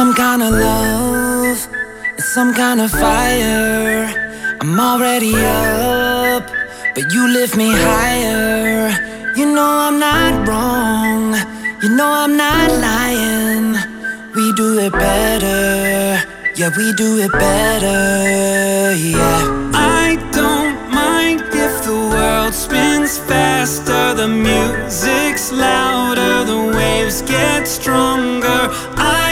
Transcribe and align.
some 0.00 0.14
kind 0.14 0.42
of 0.42 0.52
love, 0.52 1.68
it's 2.16 2.32
some 2.32 2.54
kind 2.54 2.80
of 2.80 2.90
fire. 2.90 4.08
I'm 4.62 4.80
already 4.80 5.34
up, 5.36 6.48
but 6.94 7.12
you 7.12 7.28
lift 7.28 7.54
me 7.54 7.70
higher. 7.70 8.88
You 9.36 9.52
know 9.54 9.70
I'm 9.88 9.98
not 9.98 10.48
wrong, 10.48 11.34
you 11.82 11.90
know 11.94 12.10
I'm 12.24 12.34
not 12.34 12.70
lying. 12.88 13.76
We 14.34 14.54
do 14.54 14.78
it 14.78 14.92
better, 14.92 16.24
yeah, 16.56 16.70
we 16.78 16.94
do 16.94 17.18
it 17.18 17.32
better, 17.32 18.94
yeah. 18.96 19.42
I 19.74 20.16
don't 20.32 20.78
mind 20.94 21.42
if 21.52 21.84
the 21.84 22.00
world 22.14 22.54
spins 22.54 23.18
faster, 23.18 24.14
the 24.14 24.28
music's 24.28 25.52
louder, 25.52 26.44
the 26.44 26.72
waves 26.74 27.20
get 27.20 27.68
stronger. 27.68 28.60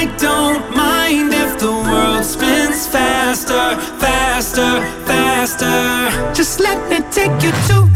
I 0.00 0.04
don't 0.16 0.76
mind 0.76 1.34
if 1.34 1.58
the 1.58 1.72
world 1.72 2.24
spins 2.24 2.86
faster, 2.86 3.74
faster, 3.98 4.80
faster. 5.08 6.32
Just 6.32 6.60
let 6.60 6.78
me 6.88 6.98
take 7.10 7.42
you 7.42 7.50
to 7.66 7.87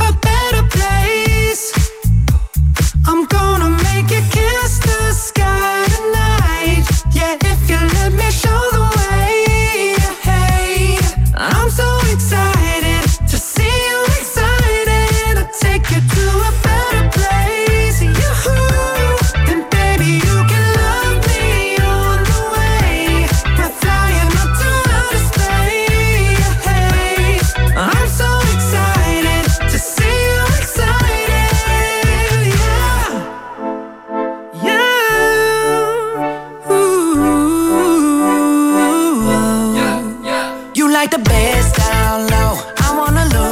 bass 41.53 41.73
down 41.73 42.27
low. 42.33 42.53
I 42.85 42.89
wanna 42.99 43.25
lose 43.35 43.52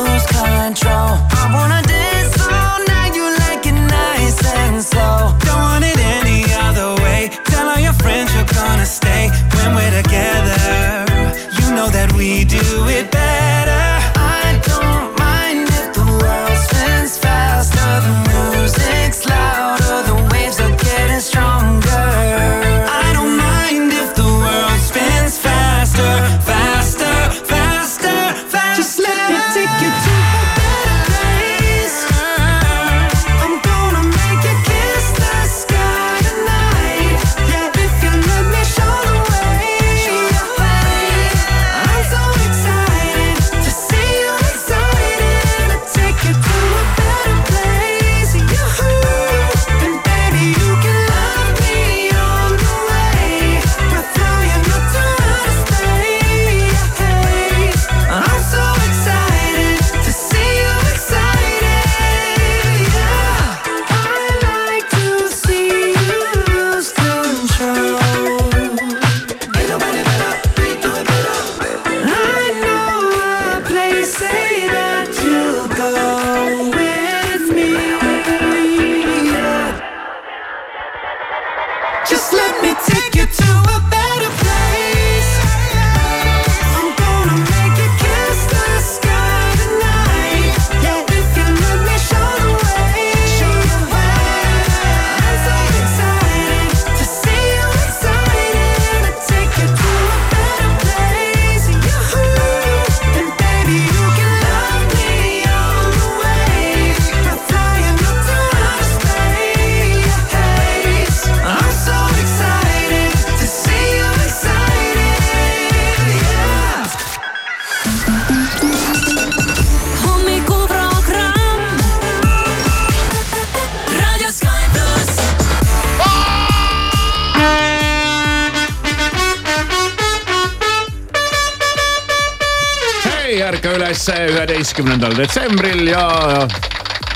üles 134.00 134.32
üheteistkümnendal 134.32 135.12
detsembril 135.16 135.90
ja 135.90 136.48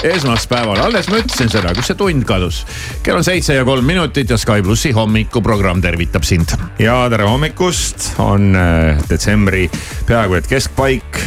esmaspäeval, 0.05 0.83
alles 0.84 1.06
ma 1.09 1.17
ütlesin 1.22 1.49
seda, 1.49 1.71
kus 1.72 1.89
see 1.89 1.97
tund 1.97 2.27
kadus. 2.28 2.59
kell 3.03 3.17
on 3.17 3.25
seitse 3.25 3.55
ja 3.56 3.65
kolm 3.65 3.87
minutit 3.89 4.28
ja 4.31 4.36
Sky 4.36 4.60
plussi 4.63 4.92
hommikuprogramm 4.92 5.81
tervitab 5.81 6.27
sind. 6.28 6.53
ja 6.78 7.09
tere 7.09 7.25
hommikust, 7.25 8.10
on 8.21 8.53
äh, 8.57 9.01
detsembri 9.09 9.71
peaaegu 10.07 10.36
et 10.36 10.51
keskpaik, 10.51 11.22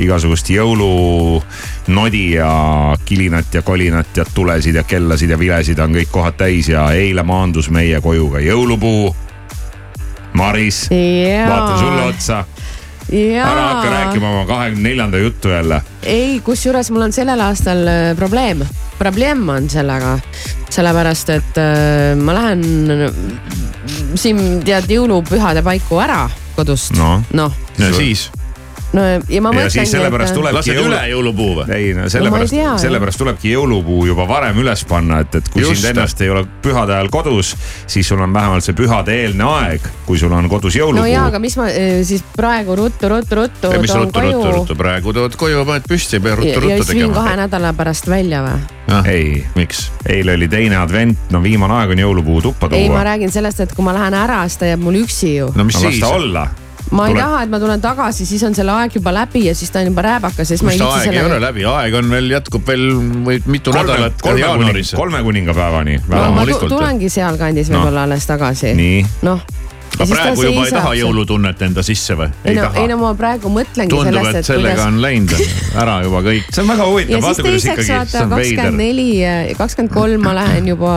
igasugust 0.00 0.50
jõulunodi 0.50 2.24
ja 2.34 2.50
kilinat 3.04 3.54
ja 3.54 3.62
kolinat 3.62 4.16
ja 4.16 4.26
tulesid 4.34 4.74
ja 4.74 4.82
kellasid 4.82 5.30
ja 5.30 5.38
vilesid 5.38 5.78
on 5.78 5.94
kõik 5.94 6.10
kohad 6.10 6.40
täis 6.40 6.72
ja 6.72 6.88
eile 6.98 7.22
maandus 7.22 7.70
meie 7.70 8.02
koju 8.02 8.32
ka 8.34 8.42
jõulupuu. 8.42 9.14
Maris, 10.36 10.88
vaatan 10.90 11.78
sulle 11.78 12.02
otsa, 12.10 12.42
ära 13.12 13.66
hakka 13.68 13.90
rääkima 13.90 14.30
oma 14.30 14.46
kahekümne 14.46 14.88
neljanda 14.88 15.18
juttu 15.18 15.48
jälle. 15.48 15.82
ei, 16.02 16.40
kusjuures 16.40 16.90
mul 16.90 17.06
on 17.06 17.12
sellel 17.12 17.40
aastal 17.40 17.86
äh, 17.86 18.16
probleem, 18.16 18.64
probleem 18.98 19.48
on 19.48 19.70
sellega, 19.70 20.18
sellepärast 20.70 21.30
et 21.36 21.60
äh, 21.62 22.16
ma 22.18 22.34
lähen 22.34 22.64
siin 24.14 24.42
tead 24.66 24.90
jõulupühade 24.90 25.62
paiku 25.62 26.00
ära 26.02 26.26
kodust. 26.56 26.96
Noh, 26.96 27.22
noh, 27.36 27.52
no 27.78 27.92
siis, 27.96 28.30
no 28.96 29.06
ja 29.28 29.44
ma 29.44 29.52
ja 29.52 29.68
siis 29.68 29.82
mõtlengi, 29.82 29.92
sellepärast 29.92 30.32
et. 30.32 30.40
tulebki 30.40 30.58
lased 30.60 30.82
üle 30.86 31.02
jõulupuu 31.12 31.52
või? 31.60 31.68
ei 31.76 31.92
no 31.96 32.06
No 32.06 32.10
sellepärast 32.12 32.54
tea,, 32.54 32.72
sellepärast 32.78 33.18
tulebki 33.18 33.50
jõulupuu 33.50 34.04
juba 34.06 34.28
varem 34.28 34.60
üles 34.62 34.84
panna, 34.86 35.18
et, 35.24 35.34
et 35.34 35.48
kui 35.50 35.64
Just. 35.64 35.80
sind 35.80 35.90
ennast 35.90 36.20
ei 36.22 36.30
ole 36.30 36.44
pühade 36.62 36.94
ajal 36.94 37.10
kodus, 37.10 37.50
siis 37.90 38.06
sul 38.06 38.22
on 38.22 38.34
vähemalt 38.34 38.62
see 38.62 38.76
pühade 38.78 39.14
eelne 39.24 39.48
aeg, 39.48 39.88
kui 40.06 40.20
sul 40.20 40.30
on 40.36 40.46
kodus 40.52 40.78
jõulupuu 40.78 41.02
no 41.02 41.08
jaa, 41.10 41.24
aga 41.32 41.40
mis 41.42 41.56
ma 41.58 41.66
äh, 41.72 41.98
siis 42.06 42.22
praegu 42.36 42.76
ruttu, 42.78 43.10
ruttu, 43.10 43.40
ruttu 43.40 43.72
mis 43.82 43.90
toon 43.90 44.06
ruttu, 44.06 44.22
ruttu, 44.22 44.36
koju 44.38 44.52
ruttu, 44.60 44.76
praegu 44.78 45.14
tood 45.16 45.38
koju, 45.40 45.64
paned 45.66 45.88
püsti 45.90 46.16
ja 46.16 46.20
ei 46.20 46.26
pea 46.28 46.34
ja, 46.34 46.38
ruttu, 46.40 46.52
ja 46.52 46.62
ruttu 46.66 46.86
siis 46.86 47.00
viin 47.00 47.16
kahe 47.16 47.32
tegema. 47.32 47.40
nädala 47.42 47.72
pärast 47.80 48.10
välja 48.10 48.44
või? 48.46 48.60
ei, 49.10 49.32
miks? 49.58 49.88
eile 50.08 50.36
oli 50.38 50.48
teine 50.52 50.78
advent, 50.78 51.26
no 51.34 51.42
viimane 51.42 51.80
aeg 51.80 51.96
on 51.96 52.04
jõulupuu 52.04 52.44
tuppa 52.44 52.70
ei, 52.70 52.86
ma 52.86 53.00
tuua. 53.00 53.08
räägin 53.10 53.34
sellest, 53.34 53.66
et 53.66 53.74
kui 53.74 53.86
ma 53.86 53.96
lähen 53.96 54.14
ära, 54.14 54.44
siis 54.46 54.62
ta 54.62 54.70
jääb 54.70 54.86
mul 54.86 55.02
üksi 55.02 55.34
ju. 55.40 55.50
no 55.56 55.66
mis 55.66 55.80
no 55.80 55.88
las 55.88 55.98
siis 55.98 56.06
ta? 56.06 56.14
olla, 56.14 56.46
ma 56.90 57.06
ei 57.08 57.12
Tule- 57.14 57.22
taha, 57.22 57.42
et 57.42 57.50
ma 57.50 57.58
tulen 57.58 57.80
tagasi, 57.82 58.26
siis 58.26 58.42
on 58.46 58.54
selle 58.54 58.72
aeg 58.72 58.94
juba 58.94 59.12
läbi 59.14 59.44
ja 59.46 59.54
siis 59.54 59.70
ta 59.70 59.80
on 59.82 59.86
juba 59.90 60.02
rääbakas 60.06 60.38
ja 60.38 60.44
siis 60.52 60.62
ma 60.62 60.70
mis 60.70 60.80
ei 60.80 60.86
viitsi 60.86 61.08
aeg 61.08 61.16
ei 61.16 61.24
ole 61.26 61.40
läbi, 61.42 61.64
aeg 61.64 61.94
on 61.98 62.10
veel, 62.10 62.30
jätkub 62.30 62.66
veel 62.68 62.86
või 63.26 63.40
mitu 63.46 63.72
kolme, 63.72 63.82
nädalat 63.90 64.22
kolme 64.22 64.40
kuninga, 64.40 64.46
jaanuaris. 64.46 64.92
kolme 64.96 65.22
kuningapäevani. 65.22 65.98
ma 66.08 66.16
tu- 66.16 66.22
loomulikult. 66.22 66.68
tulengi 66.76 67.08
sealkandis 67.10 67.70
Noh. 67.70 67.80
võib-olla 67.82 68.02
alles 68.06 68.26
tagasi. 68.26 68.74
nii, 68.74 69.06
noh. 69.22 69.40
Aga 69.96 70.08
praegu 70.10 70.44
juba 70.44 70.64
ei 70.66 70.72
taha. 70.74 70.92
jõulutunnet 71.00 71.62
enda 71.66 71.84
sisse 71.86 72.16
või? 72.18 72.28
ei 72.44 72.56
no, 72.58 72.66
ei 72.76 72.88
no 72.90 72.98
ma 73.00 73.12
praegu 73.18 73.50
mõtlengi 73.52 73.92
tundub, 73.92 74.10
sellest, 74.10 74.40
et 74.40 74.48
sellega 74.50 74.74
kuidas 74.74 74.90
on 74.90 75.00
läinud 75.02 75.34
ära 75.82 75.96
juba 76.04 76.22
kõik. 76.26 76.50
see 76.50 76.62
on 76.64 76.70
väga 76.72 76.84
ja 76.84 76.90
huvitav, 76.90 77.14
siis 77.14 77.26
vaata 77.26 77.46
kuidas 77.46 77.66
teiseks 77.66 77.80
ikkagi. 77.80 77.94
vaata 77.94 78.12
see 78.12 78.24
on 78.24 78.34
veider. 78.34 78.60
kakskümmend 78.60 78.82
neli, 78.82 79.54
kakskümmend 79.60 79.94
kolm 79.96 80.26
ma 80.28 80.36
lähen 80.36 80.70
juba, 80.72 80.92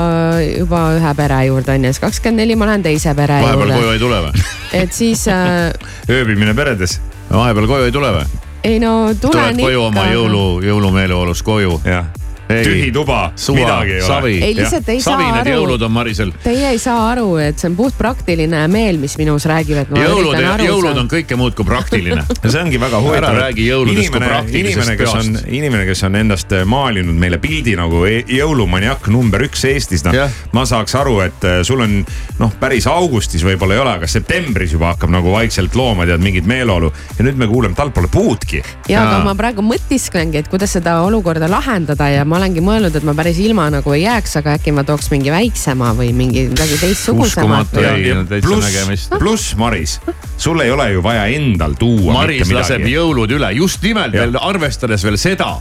juba 0.49 0.83
ühe 0.97 1.15
pere 1.21 1.39
juurde 1.47 1.75
on 1.75 1.87
ju, 1.87 1.93
siis 1.95 2.03
kakskümmend 2.05 2.43
neli 2.43 2.59
ma 2.59 2.69
lähen 2.71 2.85
teise 2.89 3.15
pere 3.17 3.41
vahepeal 3.45 3.73
koju 3.73 3.81
juurde. 3.81 3.95
ei 3.95 4.03
tule 4.03 4.21
või? 4.27 4.45
et 4.83 5.01
siis 5.01 5.25
äh, 5.31 5.71
ööbimine 6.19 6.55
peredes, 6.57 6.99
vahepeal 7.31 7.71
koju 7.71 7.89
ei 7.89 7.95
tule 7.95 8.13
või? 8.19 8.45
ei 8.67 8.79
no 8.83 8.95
tulen 9.15 9.55
tuled 9.55 9.63
koju 9.63 9.83
oma 9.87 10.09
jõulu, 10.11 10.47
jõulumeeleolus 10.67 11.43
koju. 11.47 11.79
jah. 11.87 12.11
Tühi 12.49 12.89
tuba, 12.89 13.31
midagi 13.53 13.91
ei, 13.93 14.01
savi 14.01 14.31
ole., 14.33 14.45
ei 14.47 14.55
lihtsalt 14.57 14.87
ei 14.89 15.01
saa 15.03 15.13
savined 15.13 15.41
aru 15.43 15.51
jõulud 15.53 15.83
on 15.85 15.91
Marisel. 15.93 16.31
Teie 16.41 16.71
ei 16.73 16.79
saa 16.81 17.03
aru, 17.11 17.27
et 17.43 17.61
see 17.61 17.69
on 17.69 17.75
puhtpraktiline 17.77 18.63
meel, 18.73 18.97
mis 18.97 19.13
minus 19.19 19.45
räägib, 19.49 19.77
et 19.83 19.91
ma 19.93 20.01
jõulud, 20.01 20.31
üritan 20.31 20.47
aru 20.55 20.65
jõulud 20.65 20.87
saada 20.89 21.03
on. 21.03 21.11
kõike 21.11 21.37
muud 21.37 21.53
kui 21.57 21.67
praktiline. 21.67 22.23
ja 22.43 22.53
see 22.55 22.63
ongi 22.63 22.79
väga 22.81 23.01
huvitav. 23.03 23.27
Ära 23.29 23.43
räägi 23.45 23.67
jõuludest 23.67 24.13
kui 24.15 24.23
praktilisest 24.23 24.81
inimene, 24.81 24.97
kes 24.97 25.13
on 25.13 25.29
peost., 25.35 25.51
inimene, 25.59 25.85
kes 25.91 26.03
on 26.07 26.17
endast 26.23 26.55
maalinud 26.73 27.21
meile 27.21 27.37
pildi 27.43 27.75
nagu 27.77 28.01
e- 28.09 28.23
jõulumaniak 28.39 29.11
number 29.13 29.45
üks 29.45 29.67
Eestis, 29.69 30.07
noh 30.07 30.17
Jah.. 30.17 30.41
ma 30.57 30.65
saaks 30.69 30.97
aru, 30.97 31.19
et 31.27 31.45
äh, 31.45 31.59
sul 31.67 31.85
on 31.85 31.99
noh, 32.41 32.57
päris 32.57 32.89
augustis 32.89 33.45
võib-olla 33.45 33.77
ei 33.77 33.83
ole, 33.83 33.93
aga 33.99 34.09
septembris 34.09 34.73
juba 34.73 34.95
hakkab 34.95 35.13
nagu 35.13 35.35
vaikselt 35.35 35.77
looma 35.77 36.09
tead 36.09 36.25
mingit 36.25 36.49
meeleolu. 36.49 36.89
ja 37.13 37.29
nüüd 37.29 37.37
me 37.37 37.45
kuuleme, 37.51 37.77
tal 37.77 37.93
pole 37.93 38.09
puudki. 38.09 38.63
ja, 38.89 39.05
aga 39.05 39.19
Jaa. 39.19 39.23
ma 39.29 39.37
praegu 39.37 39.61
mõtisklengi, 39.65 40.41
et 40.41 40.49
kuidas 40.49 40.73
seda 40.79 40.99
olukorda 41.05 41.45
lahendada 41.51 42.09
ja 42.09 42.25
ma 42.25 42.38
olengi 42.39 42.63
mõelnud, 42.63 42.95
et 42.95 43.07
ma 43.07 43.15
päris 43.17 43.39
ilma 43.43 43.69
nagu 43.73 43.95
ei 43.95 44.05
jääks, 44.05 44.37
aga 44.41 44.55
äkki 44.57 44.73
ma 44.75 44.85
tooks 44.87 45.11
mingi 45.13 45.33
väiksema 45.33 45.93
või 45.97 46.11
mingi 46.15 46.47
midagi 46.51 46.79
teistsugusemat 46.81 47.75
ja 47.83 47.95
no 48.19 48.25
pluss 48.43 49.09
pluss 49.17 49.55
Maris, 49.59 49.99
sul 50.37 50.63
ei 50.63 50.71
ole 50.71 50.91
ju 50.95 51.03
vaja 51.05 51.27
endal 51.35 51.75
tuua 51.79 52.21
Maris 52.21 52.53
laseb 52.53 52.87
jõulud 52.89 53.37
üle, 53.37 53.51
just 53.59 53.83
nimelt 53.85 54.15
Jah. 54.15 54.25
veel 54.25 54.39
arvestades 54.39 55.05
veel 55.05 55.19
seda 55.19 55.57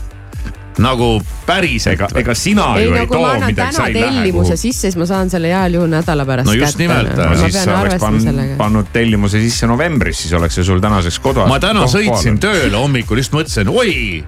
nagu 0.79 1.07
päriselt 1.47 1.97
ega, 1.97 2.07
ega 2.21 2.35
sina 2.37 2.69
ei 2.79 2.85
ju 2.85 2.93
no 2.93 3.01
ei 3.01 3.09
too 3.09 3.23
midagi, 3.23 3.55
sa 3.55 3.59
täna 3.59 3.87
ei 3.87 3.95
lähe 3.95 4.05
tellimuse 4.05 4.53
kuhugi. 4.53 4.61
sisse, 4.61 4.87
siis 4.87 4.97
ma 4.99 5.07
saan 5.09 5.31
selle 5.31 5.51
heal 5.51 5.75
juhul 5.75 5.89
nädala 5.91 6.25
pärast 6.29 6.47
No 6.47 6.55
just 6.55 6.79
nimelt, 6.79 7.11
ma 7.17 7.29
no 7.33 7.39
siis 7.41 7.57
pean 7.57 7.65
sa 7.65 7.79
oleks 7.79 7.81
arvestama 7.81 8.05
pannud, 8.05 8.27
sellega. 8.29 8.57
pannud 8.59 8.91
tellimuse 8.93 9.41
sisse 9.43 9.69
novembris, 9.69 10.23
siis 10.23 10.35
oleks 10.39 10.59
see 10.59 10.67
sul 10.69 10.83
tänaseks 10.83 11.19
kodu. 11.23 11.43
ma 11.51 11.59
täna 11.63 11.83
sõitsin 11.91 12.39
tööle 12.41 12.77
hommikul, 12.77 13.19
just 13.19 13.35
mõtlesin, 13.35 13.71
oi, 13.73 14.23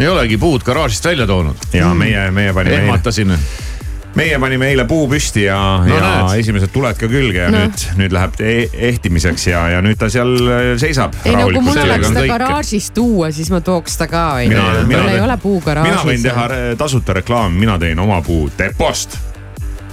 ei 0.00 0.08
olegi 0.08 0.36
puud 0.38 0.62
garaažist 0.66 1.04
välja 1.04 1.26
toonud. 1.26 1.56
ja 1.72 1.94
meie, 1.94 2.30
meie 2.30 2.52
panime 2.54 2.76
ehmatasin. 2.82 3.32
meie 4.18 4.38
panime 4.40 4.70
eile 4.72 4.84
puu 4.88 5.06
püsti 5.10 5.44
ja 5.44 5.58
No 5.84 5.94
ja 5.94 6.00
näed. 6.00 6.40
esimesed 6.40 6.72
tuled 6.74 6.96
ka 6.98 7.06
külge 7.08 7.38
ja 7.44 7.50
No. 7.50 7.58
nüüd, 7.58 7.84
nüüd 8.00 8.12
läheb 8.16 8.40
e 8.40 8.54
ehtimiseks 8.90 9.46
ja, 9.46 9.68
ja 9.76 9.82
nüüd 9.84 9.98
ta 10.00 10.08
seal 10.10 10.34
äh, 10.48 10.72
seisab. 10.80 11.14
ei 11.24 11.36
no 11.36 11.46
kui 11.52 11.60
mul 11.60 11.82
oleks 11.84 12.10
kõik. 12.10 12.32
garaažis 12.32 12.90
tuua, 12.94 13.30
siis 13.32 13.50
ma 13.50 13.60
tooks 13.60 13.96
ta 14.00 14.06
ka 14.10 14.26
onju. 14.40 14.48
mina, 14.48 14.84
mina 14.86 15.02
mul 15.02 15.14
ei 15.14 15.20
ole 15.20 15.36
puu 15.42 15.60
mina 15.60 15.64
garaažis. 15.74 16.04
võin 16.10 16.22
teha 16.22 16.48
tasuta 16.78 17.12
reklaami, 17.20 17.58
mina 17.58 17.78
teen 17.78 17.98
oma 17.98 18.22
puu 18.22 18.50
depost. 18.58 19.18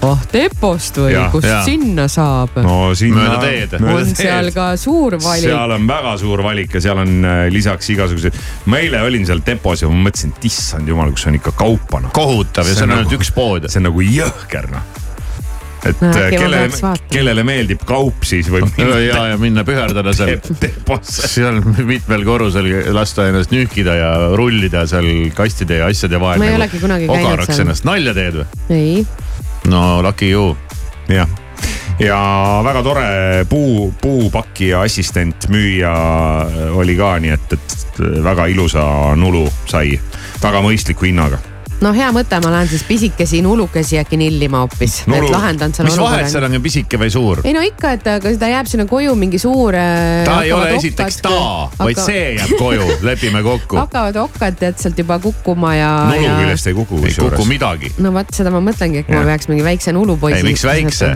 Oh 0.05 0.23
depost 0.31 0.99
või 1.01 1.13
Jah,, 1.15 1.29
kust 1.33 1.47
jah. 1.49 1.63
sinna 1.67 2.07
saab? 2.11 2.57
no 2.65 2.79
sinna. 2.97 3.21
Mööda 3.25 3.39
teed. 3.43 3.77
on 3.81 4.11
seal 4.15 4.51
ka 4.55 4.71
suur 4.79 5.17
valik. 5.21 5.47
seal 5.49 5.75
on 5.77 5.87
väga 5.89 6.15
suur 6.21 6.43
valik 6.45 6.75
ja 6.77 6.83
seal 6.89 7.01
on 7.05 7.15
äh, 7.25 7.45
lisaks 7.53 7.89
igasugused, 7.95 8.37
ma 8.71 8.81
eile 8.83 9.01
olin 9.07 9.25
seal 9.27 9.41
depos 9.45 9.83
ja 9.85 9.89
ma 9.91 10.07
mõtlesin, 10.09 10.35
et 10.35 10.49
issand 10.51 10.87
jumal, 10.91 11.13
kus 11.15 11.27
on 11.31 11.39
ikka 11.39 11.55
kaupa 11.57 12.03
noh. 12.05 12.13
kohutav 12.15 12.67
ja 12.69 12.75
see 12.75 12.85
on 12.87 12.93
nagu- 12.95 13.05
ainult 13.05 13.17
üks 13.19 13.33
pood. 13.35 13.67
see 13.69 13.81
on 13.81 13.89
nagu 13.89 14.05
jõhker 14.05 14.69
noh. 14.73 14.85
et 15.85 15.99
No 16.01 16.09
äh, 16.09 16.31
kellele 16.33 16.95
kellele 17.13 17.43
meeldib 17.45 17.83
kaup, 17.85 18.23
siis 18.25 18.47
võib 18.49 18.79
ja, 18.81 19.19
ja 19.31 19.35
minna 19.41 19.61
püherdada 19.67 20.13
seal 20.17 20.39
seal 21.05 21.59
mitmel 21.85 22.25
korrusel 22.25 22.69
lasta 22.95 23.27
ennast 23.29 23.53
nühkida 23.53 23.93
ja 23.99 24.09
rullida 24.37 24.85
seal 24.89 25.05
kastide 25.37 25.81
ja 25.83 25.91
asjade 25.91 26.17
vahel. 26.21 26.41
Ma 26.41 26.49
ei 26.49 26.57
olegi 26.57 26.81
kunagi 26.81 27.05
käinud 27.09 27.27
ogaraks 27.29 27.51
seal. 27.53 27.67
ennast, 27.67 27.85
nalja 27.87 28.15
teed 28.17 28.41
või? 28.41 28.47
ei, 28.73 29.05
no 29.67 30.01
lucky 30.01 30.29
you. 30.29 30.57
jah, 31.07 31.27
ja 31.99 32.19
väga 32.63 32.83
tore 32.83 33.45
puu, 33.49 33.93
puupakija 34.01 34.81
assistent, 34.81 35.49
müüja 35.49 35.93
oli 36.75 36.95
ka, 36.97 37.15
nii 37.19 37.33
et, 37.35 37.57
et 37.57 37.99
väga 38.23 38.47
ilusa 38.51 38.85
nulu 39.15 39.45
sai, 39.69 39.99
väga 40.43 40.63
mõistliku 40.65 41.07
hinnaga. 41.09 41.39
No 41.83 41.91
hea 41.95 42.07
mõte, 42.15 42.39
ma 42.43 42.51
lähen 42.53 42.69
siis 42.71 42.83
pisikesi 42.87 43.41
nulukesi 43.45 43.99
äkki 43.99 44.17
nillima 44.19 44.63
hoopis, 44.63 45.01
Nulu- 45.09 45.27
et 45.27 45.33
lahendan 45.33 45.73
selle 45.75 45.89
mis 45.89 45.99
vahet 45.99 46.29
seal 46.29 46.43
olukorra. 46.43 46.59
on, 46.59 46.65
pisike 46.65 46.99
või 47.01 47.11
suur? 47.13 47.41
ei 47.43 47.53
no 47.55 47.63
ikka, 47.65 47.95
et 47.97 48.07
aga 48.15 48.33
ta 48.39 48.49
jääb 48.51 48.69
sinna 48.71 48.87
koju 48.89 49.15
mingi 49.19 49.39
suur. 49.41 49.75
ta 50.25 50.39
ei 50.43 50.53
ole 50.55 50.71
esiteks 50.77 51.21
ta, 51.25 51.37
vaid 51.79 52.01
see 52.01 52.25
jääb 52.39 52.55
koju, 52.59 52.89
lepime 53.05 53.43
kokku. 53.45 53.79
hakkavad 53.83 54.19
okkad 54.25 54.59
tead 54.61 54.79
sealt 54.81 54.99
juba 55.03 55.19
kukkuma 55.23 55.75
ja. 55.75 55.93
nulu 56.11 56.35
küljest 56.41 56.71
ei 56.71 56.77
kuku 56.77 57.01
ei 57.01 57.01
kuku 57.01 57.29
kusjuures. 57.29 57.47
midagi. 57.51 57.93
no 57.99 58.13
vot, 58.15 58.35
seda 58.35 58.53
ma 58.53 58.63
mõtlengi, 58.63 59.03
et 59.03 59.09
ma 59.11 59.23
Jah. 59.23 59.33
peaks 59.33 59.51
mingi 59.51 59.65
väikse 59.65 59.95
nulupoisi. 59.95 60.39
Ei, 60.41 60.47
miks 60.47 60.63
väikse? 60.67 61.15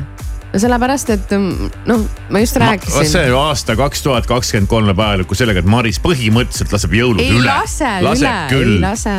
no 0.49 0.59
sellepärast, 0.59 1.13
et 1.13 1.31
mm, 1.35 1.69
noh, 1.89 2.03
ma 2.33 2.41
just 2.41 2.57
vot 2.57 2.65
rääkisin. 2.65 3.07
see 3.11 3.29
ju 3.29 3.37
aasta 3.37 3.75
kaks 3.79 4.03
tuhat 4.05 4.27
kakskümmend 4.29 4.71
kolm 4.71 4.89
läheb 4.89 5.03
ajalukku 5.05 5.37
sellega, 5.37 5.63
et 5.63 5.69
Maris 5.69 6.01
põhimõtteliselt 6.03 6.73
laseb 6.73 6.97
jõulud 6.97 7.23
ei 7.23 7.37
üle. 7.37 7.47
lase 7.47 7.93
üle, 8.01 8.33
ei 8.33 8.51
küll, 8.51 8.75
lase. 8.83 9.15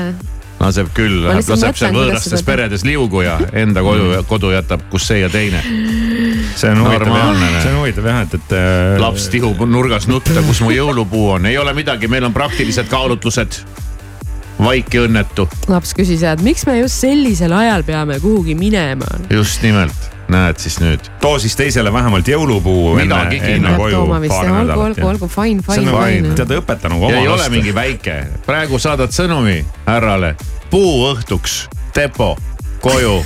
Laseb 0.60 0.90
küll, 0.94 1.24
laseb 1.24 1.78
seal 1.78 1.94
võõrastes 1.94 2.44
peredes 2.44 2.84
liugu 2.84 3.24
ja 3.24 3.38
enda 3.56 3.82
kodu, 3.84 4.12
kodu 4.28 4.52
jätab, 4.52 4.84
kus 4.92 5.08
see 5.08 5.22
ja 5.22 5.30
teine. 5.32 5.62
see 6.54 6.72
on 6.72 6.82
huvitav 6.84 7.08
Normaalne, 7.08 7.50
jah, 7.54 7.62
see 7.64 7.72
on 7.72 7.78
huvitav 7.80 8.08
jah, 8.10 8.22
et, 8.26 8.36
et 8.36 8.54
äh,. 8.58 9.00
laps 9.00 9.28
tihub 9.32 9.64
nurgas 9.68 10.08
nutta, 10.10 10.44
kus 10.46 10.60
mu 10.64 10.72
jõulupuu 10.74 11.36
on, 11.36 11.48
ei 11.48 11.58
ole 11.58 11.74
midagi, 11.76 12.10
meil 12.12 12.28
on 12.28 12.36
praktilised 12.36 12.90
kaalutlused. 12.92 13.62
vaiki 14.60 15.00
õnnetu, 15.06 15.48
laps 15.72 15.94
küsis, 15.96 16.22
et 16.28 16.44
miks 16.44 16.66
me 16.68 16.76
just 16.82 17.00
sellisel 17.00 17.56
ajal 17.56 17.86
peame 17.88 18.20
kuhugi 18.20 18.54
minema. 18.54 19.08
just 19.32 19.64
nimelt, 19.64 20.10
näed 20.30 20.60
siis 20.60 20.76
nüüd. 20.82 21.10
too 21.24 21.38
siis 21.40 21.56
teisele 21.56 21.92
vähemalt 21.92 22.28
jõulupuu 22.28 22.98
enne, 22.98 23.08
Midagigi 23.08 23.56
olgu, 23.64 24.80
olgu, 24.84 25.08
olgu 25.14 25.32
fine, 25.32 25.64
see 25.64 25.80
on 25.80 25.88
fine, 25.88 25.90
nagu 25.90 26.04
fine. 26.04 26.36
tead 26.36 26.56
õpeta 26.60 26.92
nagu 26.92 27.08
oma 27.08 27.16
ei 27.16 27.28
ole 27.28 27.40
last. 27.40 27.56
mingi 27.56 27.74
väike, 27.74 28.22
praegu 28.46 28.78
saadad 28.78 29.16
sõnumi 29.16 29.62
härrale, 29.88 30.34
puu 30.70 31.06
õhtuks, 31.12 31.64
depo, 31.96 32.34
koju, 32.84 33.20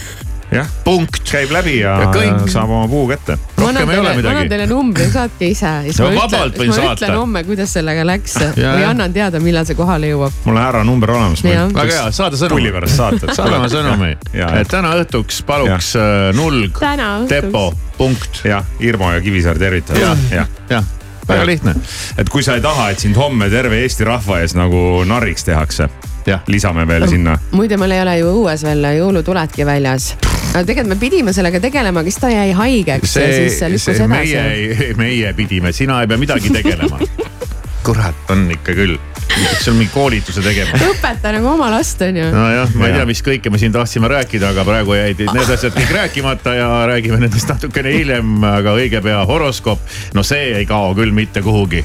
jah, 0.54 0.68
punkt. 0.84 1.20
käib 1.30 1.50
läbi 1.54 1.78
ja, 1.80 1.94
Ja 2.04 2.06
kõik. 2.14 2.48
saab 2.52 2.70
oma 2.70 2.86
puu 2.88 3.06
kätte. 3.10 3.36
ma 3.58 3.68
annan 3.68 3.82
rohkem 3.82 3.90
ei 3.90 3.98
ole 3.98 4.08
teile, 4.14 4.22
ma 4.22 4.30
annan 4.34 4.48
teile 4.52 4.66
numbri, 4.70 5.06
saatke 5.12 5.48
ise. 5.50 5.70
siis 5.88 5.98
No 5.98 6.08
ma 6.10 6.22
vabalt 6.24 6.54
ütlen, 6.54 6.60
võin 6.62 6.68
ma 6.70 6.76
saata. 6.78 6.94
ütlen 6.94 7.16
homme, 7.18 7.42
kuidas 7.44 7.72
sellega 7.74 8.04
läks 8.06 8.34
Ja, 8.40 8.50
või 8.56 8.82
ja. 8.84 8.90
annan 8.90 9.12
teada, 9.12 9.40
millal 9.40 9.64
see 9.68 9.74
kohale 9.78 10.10
jõuab. 10.12 10.32
mul 10.44 10.56
on 10.56 10.62
härra 10.62 10.84
number 10.84 11.10
olemas. 11.10 11.42
Väga 11.44 11.84
hea, 11.92 12.10
saada 12.12 12.36
pulli 12.48 12.68
sõnum. 12.70 12.74
pärast 12.78 12.96
saata. 12.96 13.34
saada 13.34 13.56
oma 13.58 13.68
sõnumi, 13.72 14.10
et 14.60 14.68
täna 14.68 14.94
õhtuks 15.02 15.42
paluks 15.46 15.94
äh, 15.96 16.32
nulg, 16.36 16.80
depo, 17.28 17.72
punkt. 17.98 18.42
jah, 18.44 18.64
Irmo 18.80 19.12
ja 19.12 19.20
Kivisaar 19.20 19.58
tervitavad 19.58 20.00
Jah., 20.00 20.18
jah. 20.30 20.48
jah, 20.70 20.84
väga 21.28 21.46
lihtne. 21.46 21.74
et 22.18 22.28
kui 22.28 22.42
sa 22.46 22.54
ei 22.54 22.60
taha, 22.64 22.90
et 22.90 23.00
sind 23.00 23.16
homme 23.16 23.48
terve 23.50 23.80
Eesti 23.82 24.04
rahva 24.04 24.40
ees 24.44 24.54
nagu 24.54 25.02
narriks 25.08 25.44
tehakse, 25.44 25.88
jah, 26.26 26.42
lisame 26.48 26.86
veel 26.88 27.08
sinna. 27.08 27.36
muide, 27.52 27.78
meil 27.80 27.96
ei 27.96 28.02
ole 28.04 28.18
ju 28.20 28.32
õues 28.40 28.64
veel 28.66 28.88
jõulutuledki 28.98 29.66
väljas. 29.66 30.14
aga 30.54 30.64
tegelikult 30.64 30.92
me 30.94 31.00
pidime 31.00 31.32
sellega 31.36 31.60
tegelema, 31.60 32.00
aga 32.00 32.12
siis 32.12 32.22
ta 32.22 32.32
jäi 32.32 32.52
haigeks 32.60 33.16
ja 33.16 33.24
see 33.26 33.40
siis 33.40 33.58
see, 33.58 33.72
lükkus 33.74 34.04
edasi. 34.06 34.36
meie, 34.36 34.92
meie 35.00 35.34
pidime, 35.34 35.72
sina 35.72 36.00
ei 36.02 36.10
pea 36.10 36.20
midagi 36.20 36.52
tegelema. 36.54 37.00
kurat, 37.84 38.30
on 38.32 38.46
ikka 38.54 38.72
küll, 38.72 38.96
peaks 39.28 39.66
seal 39.66 39.76
mingi 39.76 39.92
koolituse 39.92 40.40
tegema. 40.44 40.78
õpeta 40.88 41.34
nagu 41.36 41.50
oma 41.52 41.68
last 41.74 42.00
onju. 42.06 42.30
nojah, 42.32 42.72
ma 42.78 42.88
ei 42.88 42.94
Jah. 42.94 43.02
tea, 43.02 43.08
mis 43.12 43.22
kõike 43.26 43.52
me 43.52 43.60
siin 43.60 43.74
tahtsime 43.74 44.08
rääkida, 44.08 44.54
aga 44.54 44.64
praegu 44.64 44.96
jäid 44.96 45.20
need 45.26 45.54
asjad 45.56 45.76
kõik 45.76 45.92
rääkimata 45.98 46.56
ja 46.56 46.70
räägime 46.88 47.20
nendest 47.20 47.52
natukene 47.52 47.92
hiljem, 47.98 48.38
aga 48.54 48.76
õige 48.78 49.04
pea 49.04 49.20
horoskoop. 49.28 49.84
no 50.16 50.24
see 50.24 50.54
ei 50.60 50.66
kao 50.70 50.94
küll 50.96 51.12
mitte 51.12 51.44
kuhugi. 51.44 51.84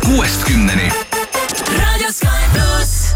Tööpäeval 0.00 0.16
kuuest 0.16 0.44
kümneni. 0.44 0.90
Raadio 1.78 2.12
Sky 2.12 2.26
pluss. 2.52 3.14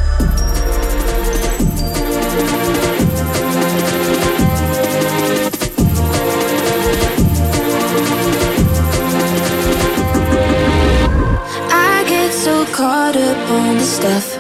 I 11.71 12.05
get 12.09 12.33
so 12.33 12.65
caught 12.73 13.17
up 13.17 13.51
on 13.51 13.79
the 13.79 13.85
stuff. 13.85 14.39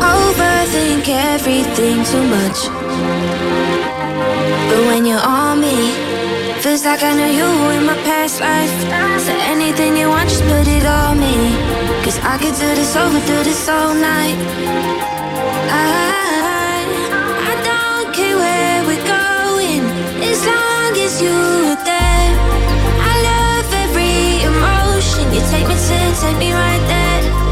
Overthink 0.00 1.08
everything 1.08 2.04
too 2.04 2.24
much. 2.24 2.68
Feels 6.66 6.84
like 6.84 7.04
I 7.04 7.14
know 7.14 7.30
you 7.30 7.48
in 7.78 7.86
my 7.86 7.94
past 8.02 8.40
life. 8.40 8.74
So 9.24 9.32
anything 9.54 9.96
you 9.96 10.08
want, 10.08 10.28
just 10.28 10.42
put 10.42 10.66
it 10.66 10.84
on 10.84 11.14
me. 11.20 11.36
Cause 12.02 12.18
I 12.32 12.34
could 12.42 12.56
do 12.58 12.68
this 12.74 12.96
over, 12.96 13.20
do 13.20 13.38
this 13.44 13.68
all 13.68 13.94
night. 13.94 14.38
I, 15.70 16.82
I 17.50 17.54
don't 17.70 18.08
care 18.16 18.36
where 18.42 18.78
we're 18.88 19.06
going, 19.06 19.82
as 20.30 20.40
long 20.50 20.92
as 21.06 21.14
you're 21.22 21.76
there. 21.90 22.30
I 23.10 23.14
love 23.30 23.68
every 23.84 24.42
emotion. 24.50 25.24
You 25.34 25.42
take 25.52 25.68
me 25.70 25.76
to, 25.88 25.98
take 26.20 26.38
me 26.38 26.50
right 26.52 26.84
there. 26.90 27.45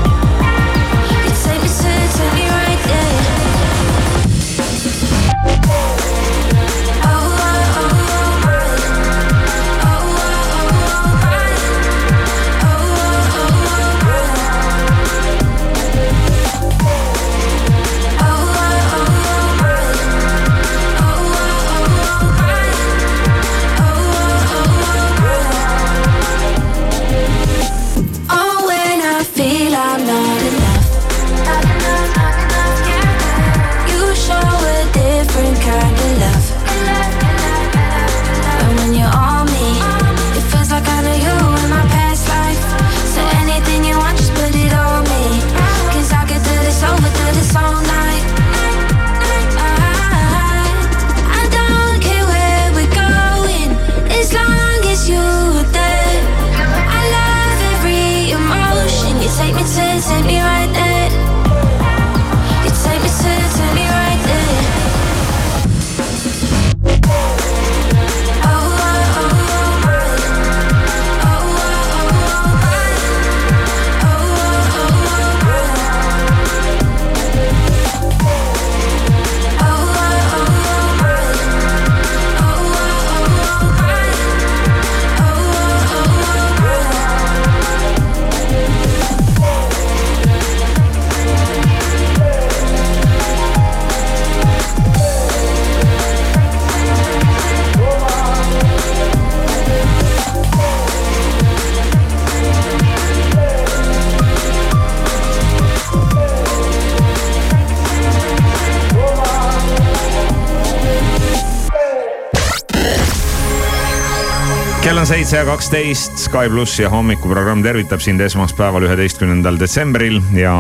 Seitse 115.25 115.39
ja 115.41 115.45
kaksteist, 115.49 116.19
Sky 116.21 116.51
pluss 116.53 116.77
ja 116.79 116.91
hommikuprogramm 116.93 117.63
tervitab 117.65 118.03
sind 118.05 118.21
esmaspäeval, 118.21 118.85
üheteistkümnendal 118.85 119.57
detsembril 119.57 120.19
ja 120.37 120.53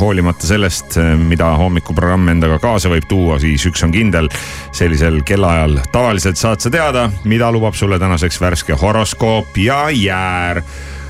hoolimata 0.00 0.44
sellest, 0.44 0.98
mida 1.16 1.48
hommikuprogramm 1.56 2.28
endaga 2.28 2.58
kaasa 2.60 2.92
võib 2.92 3.06
tuua, 3.08 3.38
siis 3.40 3.64
üks 3.64 3.80
on 3.86 3.94
kindel. 3.94 4.28
sellisel 4.68 5.22
kellaajal 5.24 5.78
tavaliselt 5.94 6.36
saad 6.36 6.60
sa 6.60 6.68
teada, 6.70 7.08
mida 7.24 7.48
lubab 7.52 7.72
sulle 7.72 7.96
tänaseks 7.98 8.40
värske 8.40 8.76
horoskoop 8.76 9.56
ja 9.56 9.88
jäär. 9.90 10.60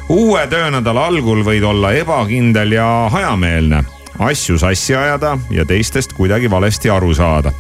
uue 0.09 0.47
töönädala 0.47 1.07
algul 1.11 1.43
võid 1.43 1.67
olla 1.67 1.91
ebakindel 1.93 2.73
ja 2.79 3.09
hajameelne 3.11 3.83
asju 4.19 4.59
sassi 4.59 4.95
ajada 4.95 5.39
ja 5.51 5.65
teistest 5.67 6.13
kuidagi 6.13 6.51
valesti 6.51 6.91
aru 6.91 7.15
saada. 7.15 7.51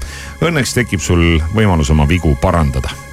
Õnneks 0.41 0.75
tekib 0.75 1.01
sul 1.01 1.43
võimalus 1.55 1.91
oma 1.91 2.07
vigu 2.09 2.39
parandada 2.41 3.04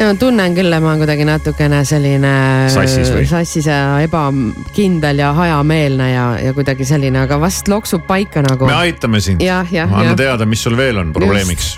ja 0.00 0.08
ma 0.08 0.16
tunnen 0.18 0.56
küll, 0.56 0.72
et 0.72 0.82
ma 0.82 0.94
olen 0.94 1.02
kuidagi 1.04 1.26
natukene 1.28 1.82
selline 1.88 2.32
Sassis 2.72 3.12
või? 3.12 3.26
sassis 3.28 3.68
ja 3.68 4.00
ebakindel 4.04 5.20
ja 5.20 5.34
hajameelne 5.36 6.10
ja, 6.14 6.26
ja 6.40 6.56
kuidagi 6.56 6.88
selline, 6.88 7.20
aga 7.26 7.40
vast 7.42 7.68
loksub 7.68 8.06
paika 8.08 8.44
nagu. 8.46 8.68
me 8.70 8.78
aitame 8.80 9.20
sind. 9.24 9.44
Anna 9.44 10.12
jah. 10.12 10.20
teada, 10.24 10.48
mis 10.48 10.62
sul 10.64 10.78
veel 10.80 11.02
on 11.04 11.12
probleemiks. 11.16 11.74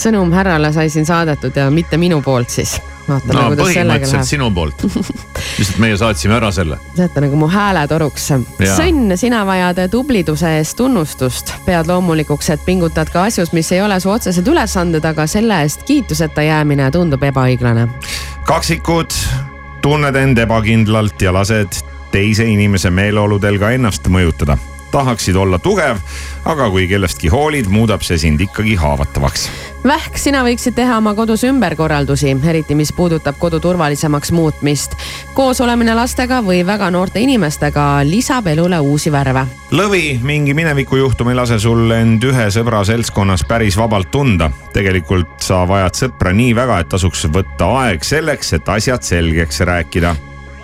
Sõnum 0.00 0.32
härrale 0.34 0.72
sai 0.72 0.88
siin 0.90 1.06
saadetud 1.06 1.56
ja 1.56 1.68
mitte 1.70 1.98
minu 2.00 2.20
poolt 2.22 2.50
siis. 2.50 2.76
vaatame 3.08 3.34
no 3.34 3.46
kuidas 3.48 3.72
sellega 3.74 4.06
läheb. 4.06 4.26
sinu 4.26 4.50
poolt. 4.54 4.84
lihtsalt 5.58 5.78
meie 5.82 5.96
saatsime 6.00 6.36
ära 6.36 6.50
selle. 6.54 6.78
saate 6.96 7.24
nagu 7.24 7.36
mu 7.36 7.48
hääletoruks. 7.50 8.30
Sõnn, 8.76 9.16
sina 9.20 9.44
vajad 9.46 9.82
tubliduse 9.90 10.56
eest 10.58 10.76
tunnustust. 10.80 11.54
pead 11.66 11.90
loomulikuks, 11.90 12.50
et 12.54 12.64
pingutad 12.64 13.12
ka 13.12 13.26
asjus, 13.28 13.52
mis 13.52 13.72
ei 13.72 13.82
ole 13.82 14.00
su 14.00 14.10
otsesed 14.10 14.48
ülesanded, 14.48 15.04
aga 15.04 15.26
selle 15.26 15.62
eest 15.64 15.86
kiituseta 15.88 16.42
jäämine 16.42 16.90
tundub 16.90 17.22
ebaõiglane. 17.22 17.88
kaksikud, 18.46 19.14
tunned 19.82 20.16
end 20.16 20.38
ebakindlalt 20.38 21.22
ja 21.22 21.32
lased 21.32 21.80
teise 22.12 22.44
inimese 22.44 22.90
meeleoludel 22.90 23.58
ka 23.58 23.70
ennast 23.76 24.08
mõjutada. 24.08 24.58
Tahaksid 24.90 25.36
olla 25.36 25.58
tugev, 25.58 25.98
aga 26.44 26.70
kui 26.70 26.86
kellestki 26.90 27.28
hoolid, 27.28 27.68
muudab 27.68 28.02
see 28.06 28.18
sind 28.18 28.40
ikkagi 28.40 28.74
haavatavaks. 28.80 29.48
Vähk, 29.86 30.18
sina 30.20 30.42
võiksid 30.44 30.74
teha 30.76 30.98
oma 31.00 31.14
kodus 31.16 31.40
ümberkorraldusi, 31.48 32.34
eriti 32.48 32.76
mis 32.76 32.92
puudutab 32.92 33.38
kodu 33.40 33.60
turvalisemaks 33.60 34.32
muutmist. 34.36 34.96
koos 35.34 35.60
olemine 35.60 35.94
lastega 35.94 36.42
või 36.44 36.60
väga 36.66 36.90
noorte 36.90 37.20
inimestega 37.20 38.02
lisab 38.04 38.46
elule 38.46 38.78
uusi 38.78 39.12
värve. 39.12 39.46
lõvi, 39.72 40.18
mingi 40.22 40.54
minevikujuhtum 40.54 41.28
ei 41.28 41.34
lase 41.34 41.58
sul 41.58 41.90
end 41.90 42.24
ühe 42.24 42.50
sõbra 42.50 42.84
seltskonnas 42.84 43.44
päris 43.48 43.76
vabalt 43.76 44.10
tunda. 44.10 44.50
tegelikult 44.72 45.40
sa 45.40 45.64
vajad 45.68 45.94
sõpra 45.94 46.32
nii 46.32 46.54
väga, 46.54 46.80
et 46.80 46.88
tasuks 46.88 47.26
võtta 47.32 47.72
aeg 47.84 48.04
selleks, 48.04 48.52
et 48.52 48.68
asjad 48.68 49.02
selgeks 49.02 49.60
rääkida 49.60 50.16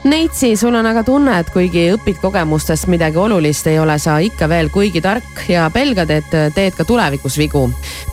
Neitsi, 0.07 0.57
sul 0.57 0.75
on 0.79 0.87
aga 0.87 1.03
tunne, 1.03 1.33
et 1.43 1.49
kuigi 1.51 1.89
õpid 1.91 2.21
kogemustest 2.23 2.87
midagi 2.87 3.19
olulist, 3.19 3.67
ei 3.67 3.81
ole 3.83 3.97
sa 3.99 4.21
ikka 4.23 4.47
veel 4.47 4.69
kuigi 4.71 5.01
tark 5.03 5.41
ja 5.51 5.65
pelgad, 5.75 6.13
et 6.15 6.37
teed 6.55 6.77
ka 6.79 6.87
tulevikus 6.87 7.35
vigu. 7.41 7.65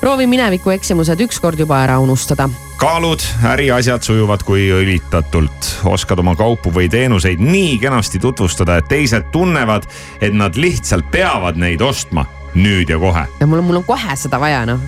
proovi 0.02 0.26
mineviku 0.28 0.74
eksimused 0.74 1.22
ükskord 1.22 1.60
juba 1.60 1.84
ära 1.84 2.00
unustada. 2.02 2.50
kaalud, 2.82 3.22
äriasjad 3.46 4.02
sujuvad 4.02 4.42
kui 4.44 4.72
õlitatult. 4.74 5.86
oskad 5.86 6.20
oma 6.20 6.36
kaupu 6.36 6.74
või 6.74 6.90
teenuseid 6.90 7.40
nii 7.40 7.78
kenasti 7.78 8.20
tutvustada, 8.20 8.78
et 8.78 8.90
teised 8.90 9.30
tunnevad, 9.32 9.86
et 10.22 10.34
nad 10.34 10.56
lihtsalt 10.56 11.12
peavad 11.12 11.62
neid 11.62 11.82
ostma 11.82 12.26
nüüd 12.56 12.90
ja 12.90 12.98
kohe. 12.98 13.28
ja 13.40 13.48
mul 13.48 13.62
on, 13.62 13.66
mul 13.66 13.84
on 13.84 13.84
kohe 13.84 14.18
seda 14.18 14.40
vaja, 14.40 14.66
noh. 14.66 14.82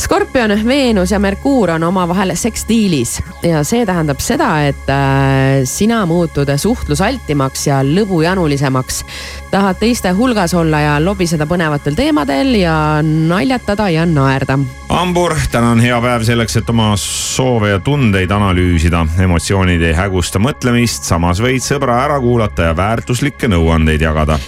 Skorpion, 0.00 0.66
Veenus 0.66 1.10
ja 1.10 1.18
Merkuur 1.18 1.70
on 1.70 1.82
omavahel 1.84 2.32
sekstiilis 2.34 3.18
ja 3.44 3.60
see 3.68 3.82
tähendab 3.84 4.22
seda, 4.24 4.48
et 4.64 4.88
äh, 4.88 5.60
sina 5.68 5.98
muutud 6.08 6.48
suhtlusaltimaks 6.56 7.66
ja 7.66 7.82
lõbujanulisemaks. 7.84 9.02
tahad 9.50 9.76
teiste 9.76 10.14
hulgas 10.16 10.54
olla 10.54 10.80
ja 10.80 10.94
lobiseda 11.04 11.44
põnevatel 11.46 11.98
teemadel 11.98 12.54
ja 12.62 12.74
naljatada 13.04 13.90
ja 13.92 14.06
naerda. 14.06 14.58
hambur, 14.88 15.36
täna 15.52 15.74
on 15.76 15.84
hea 15.84 16.00
päev 16.00 16.24
selleks, 16.24 16.56
et 16.56 16.70
oma 16.70 16.94
soove 16.96 17.70
ja 17.70 17.78
tundeid 17.78 18.30
analüüsida. 18.30 19.04
emotsioonid 19.18 19.82
ei 19.82 19.92
hägusta 19.92 20.40
mõtlemist, 20.40 21.04
samas 21.04 21.44
võid 21.44 21.60
sõbra 21.60 22.00
ära 22.06 22.20
kuulata 22.20 22.70
ja 22.70 22.76
väärtuslikke 22.76 23.52
nõuandeid 23.52 24.00
jagada. 24.00 24.40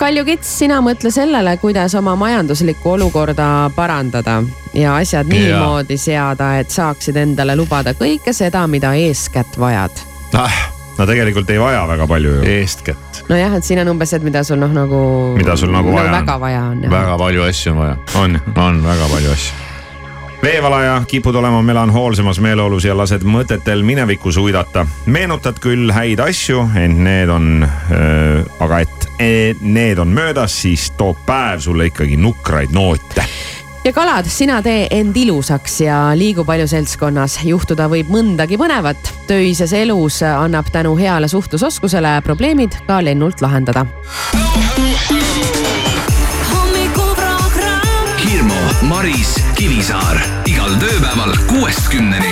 Kalju 0.00 0.22
Kits, 0.24 0.48
sina 0.62 0.78
mõtle 0.80 1.10
sellele, 1.12 1.52
kuidas 1.60 1.92
oma 1.98 2.14
majanduslikku 2.16 2.94
olukorda 2.94 3.68
parandada 3.76 4.38
ja 4.72 4.94
asjad 4.96 5.28
Jaa. 5.28 5.34
niimoodi 5.36 5.98
seada, 6.00 6.54
et 6.56 6.72
saaksid 6.72 7.18
endale 7.20 7.52
lubada 7.58 7.92
kõike 7.92 8.32
seda, 8.32 8.64
mida 8.66 8.94
eeskätt 8.96 9.60
vajad. 9.60 10.00
ah, 10.40 10.58
no 10.96 11.04
tegelikult 11.06 11.52
ei 11.52 11.60
vaja 11.60 11.84
väga 11.92 12.06
palju 12.08 12.34
ju. 12.38 12.42
eestkätt, 12.48 13.24
nojah, 13.28 13.58
et 13.60 13.68
siin 13.68 13.84
on 13.84 13.92
umbes 13.92 14.16
et 14.16 14.24
mida 14.24 14.40
sul 14.44 14.62
noh, 14.62 14.72
nagu. 14.72 15.00
Mida 15.36 15.56
sul 15.56 15.68
nagu 15.74 15.92
vaja 15.92 16.08
on. 16.08 16.16
väga 16.16 16.40
vaja 16.40 16.62
on. 16.70 16.86
väga 16.90 17.18
palju 17.18 17.42
asju 17.50 17.72
on 17.72 17.82
vaja. 17.84 17.98
on, 18.24 18.40
on 18.56 18.80
väga 18.86 19.10
palju 19.12 19.36
asju. 19.36 19.69
Veevalaja, 20.42 21.02
kipud 21.08 21.34
olema 21.34 21.62
melanhoolsemas 21.62 22.40
meeleolus 22.40 22.84
ja 22.84 22.96
lased 22.96 23.24
mõtetel 23.24 23.82
minevikus 23.84 24.36
uidata. 24.40 24.86
meenutad 25.06 25.60
küll 25.60 25.92
häid 25.92 26.20
asju, 26.20 26.64
ent 26.80 26.98
need 26.98 27.28
on 27.28 27.62
äh,, 27.64 28.44
aga 28.60 28.80
et 28.80 29.08
e, 29.18 29.54
need 29.60 29.98
on 29.98 30.08
möödas, 30.08 30.62
siis 30.62 30.90
toob 30.96 31.20
päev 31.26 31.60
sulle 31.60 31.90
ikkagi 31.90 32.16
nukraid 32.16 32.72
noote 32.72 33.26
ja 33.84 33.92
kalad, 33.92 34.28
sina 34.28 34.62
tee 34.62 34.86
end 34.90 35.16
ilusaks 35.16 35.80
ja 35.80 36.00
liigu 36.14 36.44
palju 36.44 36.66
seltskonnas. 36.68 37.38
juhtuda 37.44 37.88
võib 37.88 38.08
mõndagi 38.12 38.58
põnevat. 38.60 39.12
töises 39.26 39.72
elus 39.72 40.22
annab 40.22 40.72
tänu 40.72 40.96
heale 40.96 41.28
suhtlusoskusele 41.28 42.20
probleemid 42.24 42.76
ka 42.86 43.04
lennult 43.04 43.40
lahendada. 43.40 43.86
hommikuprogramm 46.52 47.40
Hirmu, 48.24 48.54
Maris, 48.82 49.49
Kivisaar 49.60 50.16
igal 50.48 50.72
tööpäeval 50.80 51.34
kuuest 51.50 51.90
kümneni. 51.92 52.30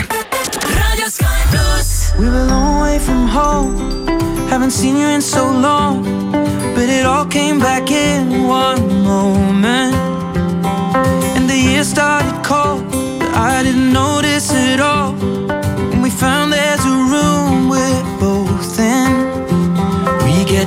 We 2.19 2.25
were 2.25 2.41
a 2.41 2.47
long 2.49 2.81
way 2.81 2.99
from 2.99 3.29
home. 3.29 3.77
Haven't 4.49 4.73
seen 4.73 4.97
you 4.97 5.09
in 5.09 5.21
so 5.21 5.45
long. 5.45 6.01
But 6.75 6.89
it 6.89 7.05
all 7.05 7.27
came 7.27 7.61
back 7.61 7.91
in 7.91 8.49
one 8.49 9.03
moment. 9.05 9.95
And 11.37 11.51
the 11.51 11.57
year 11.57 11.85
started 11.85 12.33
cold. 12.43 12.89
But 13.19 13.37
I 13.37 13.63
didn't 13.63 13.93
notice 13.93 14.51
it 14.55 14.81
all. 14.81 15.13
And 15.93 16.03
we 16.03 16.09
found 16.09 16.51
there's 16.51 16.85
a 16.85 16.97
room 17.13 17.69
in. 17.69 18.08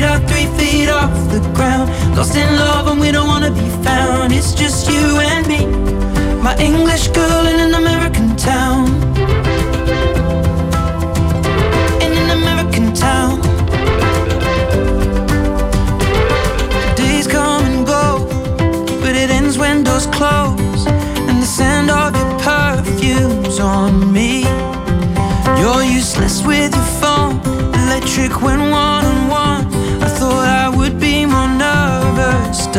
Feet 0.00 0.08
are 0.08 0.28
three 0.28 0.46
feet 0.56 0.88
off 0.88 1.12
the 1.30 1.40
ground. 1.52 1.90
Lost 2.16 2.34
in 2.34 2.56
love, 2.56 2.86
and 2.86 2.98
we 2.98 3.12
don't 3.12 3.26
wanna 3.26 3.50
be 3.50 3.68
found. 3.84 4.32
It's 4.32 4.54
just 4.54 4.88
you 4.90 5.20
and 5.20 5.46
me. 5.46 5.66
My 6.42 6.56
English 6.56 7.08
girl 7.08 7.46
in 7.46 7.60
an 7.60 7.74
American 7.74 8.34
town. 8.34 8.86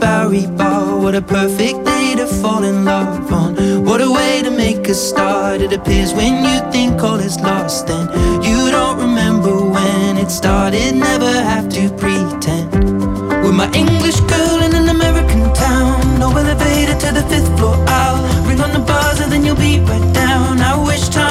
Bowery 0.00 0.46
Bar. 0.46 0.98
What 0.98 1.14
a 1.14 1.22
perfect 1.22 1.84
day 1.84 2.14
to 2.16 2.26
fall 2.26 2.64
in 2.64 2.84
love 2.84 3.32
on. 3.32 3.84
What 3.84 4.00
a 4.00 4.10
way 4.10 4.42
to 4.42 4.50
make 4.50 4.88
a 4.88 4.94
start. 4.94 5.60
It 5.60 5.72
appears 5.72 6.12
when 6.12 6.44
you 6.44 6.56
think 6.70 7.02
all 7.02 7.18
is 7.18 7.38
lost, 7.40 7.86
then 7.86 8.06
you 8.42 8.70
don't 8.70 8.98
remember 8.98 9.54
when 9.76 10.16
it 10.16 10.30
started. 10.30 10.94
Never 10.94 11.30
have 11.30 11.68
to 11.70 11.90
pretend. 12.02 12.72
With 13.42 13.54
my 13.54 13.70
English 13.72 14.20
girl 14.20 14.58
in 14.66 14.74
an 14.74 14.88
American 14.88 15.52
town. 15.54 16.18
No 16.18 16.28
elevator 16.30 16.96
to 17.04 17.12
the 17.18 17.24
fifth 17.30 17.50
floor. 17.58 17.76
I'll 17.88 18.18
ring 18.46 18.60
on 18.60 18.72
the 18.72 18.80
buzzer, 18.80 19.28
then 19.28 19.44
you'll 19.44 19.56
be 19.56 19.80
right 19.80 20.14
down. 20.14 20.60
I 20.60 20.74
wish 20.86 21.08
time 21.08 21.27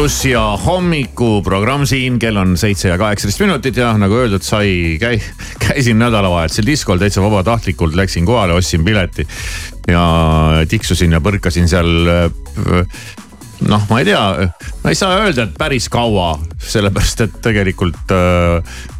pluss 0.00 0.22
ja 0.24 0.40
hommikuprogramm 0.56 1.82
siin, 1.84 2.14
kell 2.16 2.38
on 2.40 2.54
seitse 2.56 2.88
ja 2.88 2.94
kaheksateist 2.96 3.42
minutit 3.42 3.76
ja 3.76 3.90
nagu 4.00 4.16
öeldud 4.16 4.40
sai, 4.40 4.96
käi-, 4.96 5.20
käisin 5.60 6.00
nädalavahetusel 6.00 6.64
diskol 6.64 6.96
täitsa 7.02 7.20
vabatahtlikult, 7.20 7.92
läksin 7.98 8.24
kohale, 8.24 8.56
ostsin 8.56 8.80
pileti. 8.86 9.26
ja 9.92 10.00
tiksusin 10.72 11.12
ja 11.12 11.20
põrkasin 11.20 11.68
seal 11.68 11.92
noh, 13.68 13.84
ma 13.90 14.00
ei 14.00 14.08
tea, 14.08 14.24
ma 14.80 14.94
ei 14.94 14.96
saa 14.96 15.20
öelda, 15.20 15.44
et 15.44 15.60
päris 15.60 15.92
kaua, 15.92 16.32
sellepärast 16.64 17.26
et 17.26 17.36
tegelikult 17.44 18.16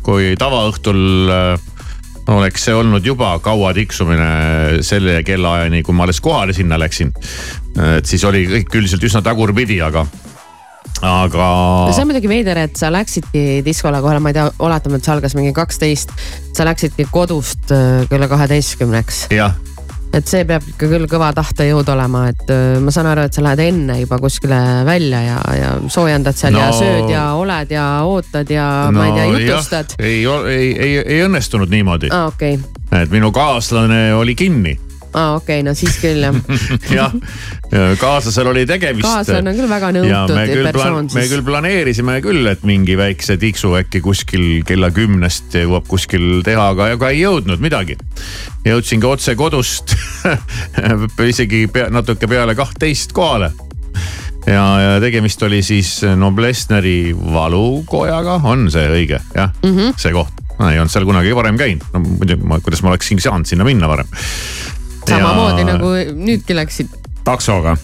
kui 0.04 0.34
tavaõhtul 0.36 1.04
oleks 2.36 2.68
see 2.68 2.76
olnud 2.76 3.08
juba 3.08 3.38
kaua 3.40 3.72
tiksumine 3.72 4.82
selle 4.84 5.22
kellaajani, 5.24 5.80
kui 5.80 5.96
ma 5.96 6.04
alles 6.04 6.20
kohale 6.20 6.52
sinna 6.52 6.76
läksin. 6.76 7.14
et 7.96 8.04
siis 8.04 8.24
oli 8.28 8.44
kõik 8.58 8.82
üldiselt 8.82 9.08
üsna 9.08 9.24
tagurpidi, 9.24 9.80
aga, 9.80 10.04
aga 11.06 11.48
see 11.94 12.04
on 12.04 12.10
muidugi 12.10 12.30
veider, 12.30 12.60
et 12.66 12.76
sa 12.80 12.92
läksidki 12.92 13.62
diskole 13.66 14.02
kohale, 14.02 14.22
ma 14.22 14.32
ei 14.32 14.38
tea, 14.38 14.50
oletame, 14.60 15.00
et 15.00 15.06
see 15.06 15.14
algas 15.14 15.36
mingi 15.38 15.54
kaksteist. 15.56 16.14
sa 16.56 16.66
läksidki 16.68 17.08
kodust 17.12 17.72
äh, 17.74 18.06
kella 18.10 18.28
kaheteistkümneks, 18.30 19.26
jah 19.34 19.56
et 20.10 20.26
see 20.26 20.42
peab 20.42 20.64
ikka 20.66 20.88
küll 20.90 21.06
kõva 21.10 21.30
tahtejõud 21.36 21.88
olema, 21.92 22.24
et 22.32 22.50
äh, 22.50 22.78
ma 22.82 22.92
saan 22.94 23.10
aru, 23.12 23.28
et 23.28 23.36
sa 23.36 23.44
lähed 23.46 23.62
enne 23.68 24.00
juba 24.00 24.18
kuskile 24.22 24.58
välja 24.88 25.22
ja, 25.22 25.38
ja 25.54 25.70
soojendad 25.86 26.38
seal 26.38 26.56
no, 26.56 26.64
ja 26.64 26.74
sööd 26.74 27.10
ja 27.12 27.24
oled 27.38 27.74
ja 27.74 27.86
ootad 28.08 28.50
ja 28.50 28.66
no, 28.90 28.98
ma 28.98 29.08
ei 29.08 29.16
tea, 29.16 29.30
jutustad. 29.36 29.96
Ah. 29.96 30.04
ei, 30.04 30.20
ei, 30.26 30.68
ei, 30.74 30.92
ei 31.04 31.24
õnnestunud 31.28 31.70
niimoodi, 31.70 32.10
okei 32.26 32.58
okay. 32.58 33.02
et 33.04 33.14
minu 33.14 33.30
kaaslane 33.34 34.08
oli 34.18 34.34
kinni 34.38 34.76
aa 35.14 35.34
okei 35.34 35.58
okay,, 35.58 35.66
no 35.66 35.74
siis 35.74 35.96
küll 35.98 36.22
jah. 36.22 36.36
jah, 36.96 37.14
kaaslasel 37.98 38.50
oli 38.52 38.62
tegemist. 38.68 39.06
kaaslane 39.06 39.50
on 39.50 39.58
küll 39.58 39.70
väga 39.70 39.90
nõutud 39.96 40.34
me 40.36 40.44
persoon, 40.68 41.08
me 41.08 41.14
siis 41.24 41.32
küll 41.32 41.46
planeerisime 41.46 42.18
küll, 42.24 42.46
et 42.50 42.62
mingi 42.68 42.96
väikse 42.98 43.36
tiksu 43.40 43.74
äkki 43.80 44.02
kuskil 44.04 44.46
kella 44.66 44.92
kümnest 44.94 45.56
jõuab 45.58 45.88
kuskil 45.90 46.44
teha, 46.46 46.70
aga, 46.74 46.92
aga 46.94 47.10
ei 47.10 47.24
jõudnud 47.24 47.62
midagi. 47.62 47.98
jõudsingi 48.66 49.10
otse 49.10 49.34
kodust 49.38 49.96
isegi 51.32 51.66
pea, 51.72 51.90
natuke 51.90 52.30
peale 52.30 52.54
kahtteist 52.58 53.14
kohale. 53.16 53.50
ja, 54.46 54.64
ja 54.84 54.98
tegemist 55.02 55.42
oli 55.42 55.62
siis 55.66 56.00
Noblessneri 56.16 57.14
valukojaga, 57.14 58.40
on 58.44 58.68
see 58.70 58.86
õige, 58.94 59.18
jah 59.34 59.50
mm, 59.62 59.74
-hmm. 59.74 59.98
see 59.98 60.14
koht. 60.14 60.38
ma 60.60 60.70
ei 60.70 60.78
olnud 60.78 60.92
seal 60.92 61.08
kunagi 61.08 61.34
varem 61.34 61.58
käinud, 61.58 61.82
no 61.94 62.04
muidugi 62.04 62.46
ma, 62.46 62.60
kuidas 62.62 62.84
ma 62.86 62.94
oleksin 62.94 63.18
saanud 63.18 63.48
sinna 63.48 63.66
minna 63.66 63.88
varem. 63.88 64.06
Samamoodi 65.08 65.64
nagu 65.68 65.94
nüüdki 66.14 66.56
läksid. 66.56 66.98
taksoga 67.24 67.76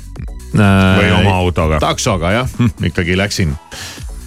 Äh, 0.57 0.99
või 1.01 1.13
oma 1.19 1.37
autoga. 1.43 1.79
taksoga 1.83 2.33
jah, 2.33 2.53
ikkagi 2.89 3.17
läksin. 3.19 3.55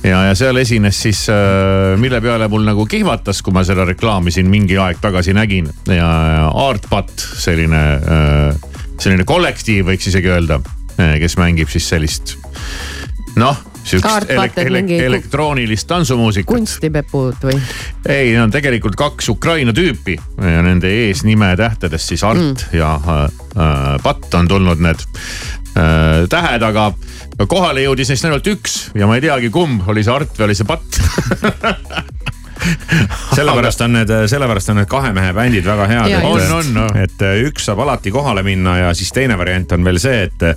ja, 0.04 0.24
ja 0.30 0.36
seal 0.36 0.58
esines 0.62 1.00
siis, 1.02 1.26
mille 1.98 2.22
peale 2.22 2.48
mul 2.52 2.68
nagu 2.68 2.86
kihvatas, 2.90 3.42
kui 3.42 3.56
ma 3.56 3.64
seda 3.68 3.86
reklaami 3.88 4.32
siin 4.32 4.50
mingi 4.52 4.78
aeg 4.78 5.00
tagasi 5.02 5.34
nägin 5.34 5.70
ja 5.90 6.10
Artbat, 6.68 7.12
selline, 7.16 7.82
selline 9.00 9.26
kollektiiv, 9.28 9.88
võiks 9.90 10.12
isegi 10.12 10.32
öelda, 10.32 10.60
kes 10.96 11.38
mängib 11.40 11.72
siis 11.72 11.90
sellist 11.90 12.38
noh, 13.40 13.58
sihukest 13.90 14.32
elek 14.34 14.58
elek 14.64 14.92
elektroonilist 15.08 15.88
tantsumuusikat. 15.90 16.52
kunstipepud 16.54 17.48
või? 17.50 17.58
ei, 18.08 18.32
need 18.32 18.44
on 18.44 18.54
tegelikult 18.54 18.98
kaks 19.00 19.30
Ukraina 19.34 19.74
tüüpi 19.76 20.18
ja 20.38 20.64
nende 20.66 20.92
eesnime 21.06 21.54
tähtedest 21.60 22.14
siis 22.14 22.24
Art 22.28 22.42
mm. 22.42 22.78
ja 22.78 22.94
äh, 23.00 23.24
äh, 23.56 23.96
Patt 24.04 24.34
on 24.40 24.48
tulnud 24.48 24.84
need 24.84 25.04
äh, 25.78 26.28
tähed, 26.30 26.66
aga 26.66 26.92
kohale 27.48 27.86
jõudis 27.86 28.12
neist 28.12 28.28
ainult 28.28 28.48
üks 28.52 28.80
ja 28.98 29.08
ma 29.10 29.18
ei 29.20 29.26
teagi, 29.26 29.52
kumb 29.54 29.88
oli 29.90 30.04
see 30.06 30.16
Art 30.16 30.38
või 30.38 30.50
oli 30.50 30.60
see 30.60 30.70
Patt. 30.70 31.02
sellepärast 33.38 33.82
on 33.82 33.94
need, 33.98 34.14
sellepärast 34.32 34.72
on 34.74 34.80
need 34.82 34.90
kahe 34.92 35.12
mehe 35.16 35.34
bändid 35.34 35.66
väga 35.68 35.88
head. 35.90 36.16
On, 36.24 36.42
on, 36.60 36.72
no. 36.76 36.88
et, 37.00 37.18
äh, 37.26 37.42
üks 37.50 37.70
saab 37.70 37.84
alati 37.86 38.14
kohale 38.14 38.44
minna 38.46 38.78
ja 38.78 38.94
siis 38.98 39.12
teine 39.16 39.38
variant 39.40 39.72
on 39.76 39.86
veel 39.88 40.00
see, 40.02 40.24
et 40.28 40.48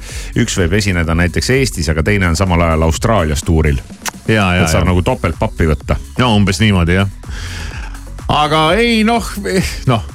üks 0.43 0.57
võib 0.61 0.77
esineda 0.79 1.17
näiteks 1.19 1.53
Eestis, 1.57 1.91
aga 1.93 2.05
teine 2.07 2.31
on 2.31 2.39
samal 2.39 2.63
ajal 2.67 2.87
Austraalias 2.89 3.45
tuuril. 3.47 3.81
ja, 4.29 4.55
ja 4.57 4.65
et, 4.65 4.71
saab 4.71 4.87
ja 4.87 4.93
nagu 4.93 5.03
topeltpappi 5.07 5.69
võtta. 5.73 5.99
no 6.19 6.35
umbes 6.37 6.61
niimoodi 6.63 6.99
jah. 7.01 7.11
aga 8.29 8.65
ei 8.79 9.03
noh, 9.09 9.33
noh, 9.91 10.07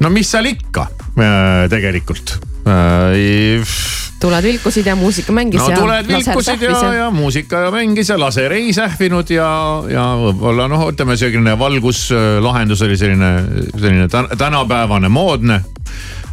no 0.00 0.12
mis 0.12 0.30
seal 0.30 0.50
ikka 0.52 0.88
äh, 1.16 1.68
tegelikult 1.72 2.38
äh,. 2.66 3.80
Tuled 4.22 4.44
vilkusid 4.46 4.86
ja 4.86 4.94
muusika 4.96 5.34
mängis 5.34 5.60
no 5.60 5.70
ja 5.70 5.78
tuled 5.78 6.08
vilkusid 6.08 6.62
ja, 6.62 6.92
ja 6.94 7.10
muusika 7.10 7.64
ja 7.66 7.70
mängis 7.74 8.12
ja 8.12 8.18
laser 8.20 8.54
ei 8.54 8.72
sähvinud 8.72 9.30
ja, 9.34 9.48
ja 9.90 10.06
võib-olla 10.20 10.68
noh, 10.70 10.86
ütleme 10.92 11.16
selline 11.18 11.56
valguslahendus 11.58 12.82
oli 12.86 12.98
selline, 13.00 13.32
selline 13.74 14.08
tän- 14.12 14.30
tänapäevane 14.38 15.10
moodne. 15.12 15.60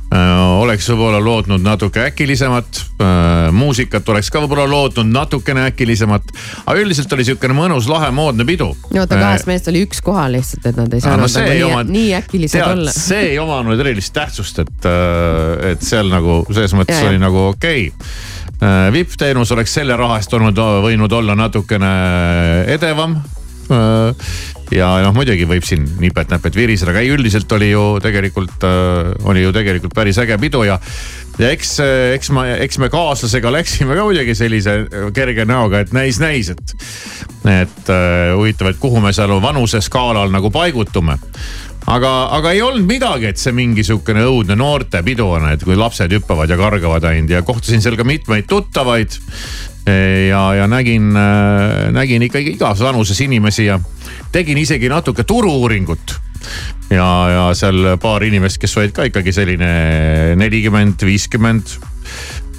Oleks 0.10 0.88
võib-olla 0.90 1.20
lootnud 1.22 1.62
natuke 1.62 2.02
äkilisemat, 2.10 2.80
muusikat 3.54 4.10
oleks 4.10 4.32
ka 4.34 4.42
võib-olla 4.42 4.66
lootnud 4.70 5.12
natukene 5.14 5.68
äkilisemat, 5.70 6.32
aga 6.66 6.82
üldiselt 6.82 7.14
oli 7.14 7.28
sihukene 7.28 7.54
mõnus, 7.54 7.90
lahe, 7.92 8.10
moodne 8.16 8.46
pidu. 8.48 8.72
oota, 8.90 9.20
kahest 9.20 9.50
mehest 9.50 9.70
oli 9.70 9.84
üks 9.86 10.02
kohal 10.06 10.34
lihtsalt, 10.34 10.66
et 10.72 10.80
nad 10.82 10.94
ei 10.94 11.04
no 11.04 11.06
saanud 11.06 11.34
see 11.34 11.46
nagu 11.46 11.54
nii, 11.54 11.68
oma- 11.70 11.86
nii 11.94 12.14
äkilised 12.18 12.58
tead, 12.58 12.74
olla. 12.74 12.94
see 12.96 13.22
ei 13.32 13.40
omanud 13.40 13.86
erilist 13.86 14.14
tähtsust, 14.18 14.64
et, 14.66 14.90
et 15.74 15.86
seal 15.86 16.10
nagu 16.10 16.42
selles 16.50 16.74
mõttes 16.78 16.98
Ja, 17.00 17.06
ja. 17.06 17.14
oli 17.14 17.22
nagu 17.22 17.44
okei 17.54 17.90
okay.. 17.94 18.92
vipp-teenus 18.96 19.52
oleks 19.56 19.74
selle 19.78 19.96
raha 20.00 20.18
eest 20.20 20.34
olnud, 20.34 20.58
võinud 20.84 21.14
olla 21.16 21.36
natukene 21.38 21.92
edevam. 22.74 23.20
Ja 23.70 24.90
noh, 25.04 25.14
muidugi 25.14 25.46
võib 25.50 25.66
siin 25.66 25.86
nipet-näpet 26.02 26.58
viriseda, 26.58 26.94
aga 26.94 27.04
ei, 27.04 27.12
üldiselt 27.14 27.52
oli 27.54 27.72
ju 27.72 27.86
tegelikult, 28.04 28.66
oli 29.30 29.46
ju 29.46 29.54
tegelikult 29.56 29.94
päris 29.98 30.18
äge 30.22 30.38
pidu 30.42 30.64
ja 30.66 30.80
ja 31.40 31.50
eks, 31.54 31.78
eks 32.16 32.32
ma, 32.36 32.46
eks 32.66 32.80
me 32.82 32.90
kaaslasega 32.92 33.52
läksime 33.54 33.96
ka 33.96 34.06
muidugi 34.08 34.36
sellise 34.36 34.76
kerge 35.16 35.46
näoga, 35.48 35.84
et 35.84 35.94
näis-näis, 35.96 36.52
et, 36.52 36.76
et 37.48 37.92
äh, 37.94 38.34
huvitav, 38.36 38.74
et 38.74 38.82
kuhu 38.82 39.02
me 39.04 39.14
seal 39.16 39.38
vanuseskaalal 39.44 40.34
nagu 40.34 40.52
paigutume 40.54 41.20
aga, 41.88 42.12
aga 42.36 42.52
ei 42.52 42.62
olnud 42.62 42.88
midagi, 42.90 43.30
et 43.32 43.42
see 43.42 43.54
mingi 43.56 43.86
sihukene 43.88 44.26
õudne 44.28 44.58
noortepidu 44.60 45.28
on, 45.38 45.50
et 45.54 45.64
kui 45.64 45.78
lapsed 45.80 46.12
hüppavad 46.18 46.52
ja 46.52 46.58
kargavad 46.60 47.08
ainult 47.12 47.34
ja 47.34 47.44
kohtasin 47.48 47.84
seal 47.84 47.98
ka 48.00 48.08
mitmeid 48.08 48.50
tuttavaid. 48.50 49.20
ja, 50.30 50.42
ja 50.54 50.68
nägin, 50.70 51.14
nägin 51.96 52.22
ikkagi 52.28 52.52
igas 52.54 52.82
vanuses 52.84 53.20
inimesi 53.26 53.66
ja 53.66 53.80
tegin 54.32 54.58
isegi 54.62 54.90
natuke 54.90 55.24
turu-uuringut 55.24 56.14
ja, 56.94 57.08
ja 57.34 57.46
seal 57.58 57.96
paar 58.02 58.24
inimest, 58.28 58.60
kes 58.62 58.78
olid 58.78 58.94
ka 58.94 59.08
ikkagi 59.10 59.34
selline 59.34 59.72
nelikümmend, 60.38 61.02
viiskümmend 61.08 61.74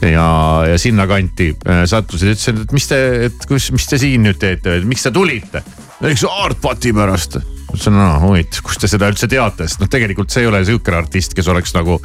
ja, 0.03 0.65
ja 0.69 0.79
sinnakanti 0.79 1.51
äh, 1.69 1.85
sattusid, 1.87 2.35
ütlesin, 2.35 2.65
et 2.65 2.75
mis 2.77 2.89
te, 2.89 3.01
et 3.29 3.47
kus, 3.49 3.71
mis 3.75 3.87
te 3.89 4.01
siin 4.01 4.25
nüüd 4.27 4.41
teete, 4.41 4.81
et 4.81 4.89
miks 4.89 5.07
te 5.07 5.15
tulite? 5.15 5.65
eks 6.01 6.25
Artbati 6.25 6.95
pärast. 6.97 7.37
ütlesin, 7.75 7.97
no 7.97 8.09
huvitav, 8.25 8.63
kust 8.67 8.83
te 8.83 8.91
seda 8.91 9.11
üldse 9.11 9.29
teate, 9.31 9.69
sest 9.69 9.83
noh, 9.83 9.91
tegelikult 9.91 10.33
see 10.33 10.45
ei 10.45 10.51
ole 10.51 10.63
sihukene 10.67 11.01
artist, 11.01 11.35
kes 11.37 11.51
oleks 11.53 11.75
nagu 11.77 11.99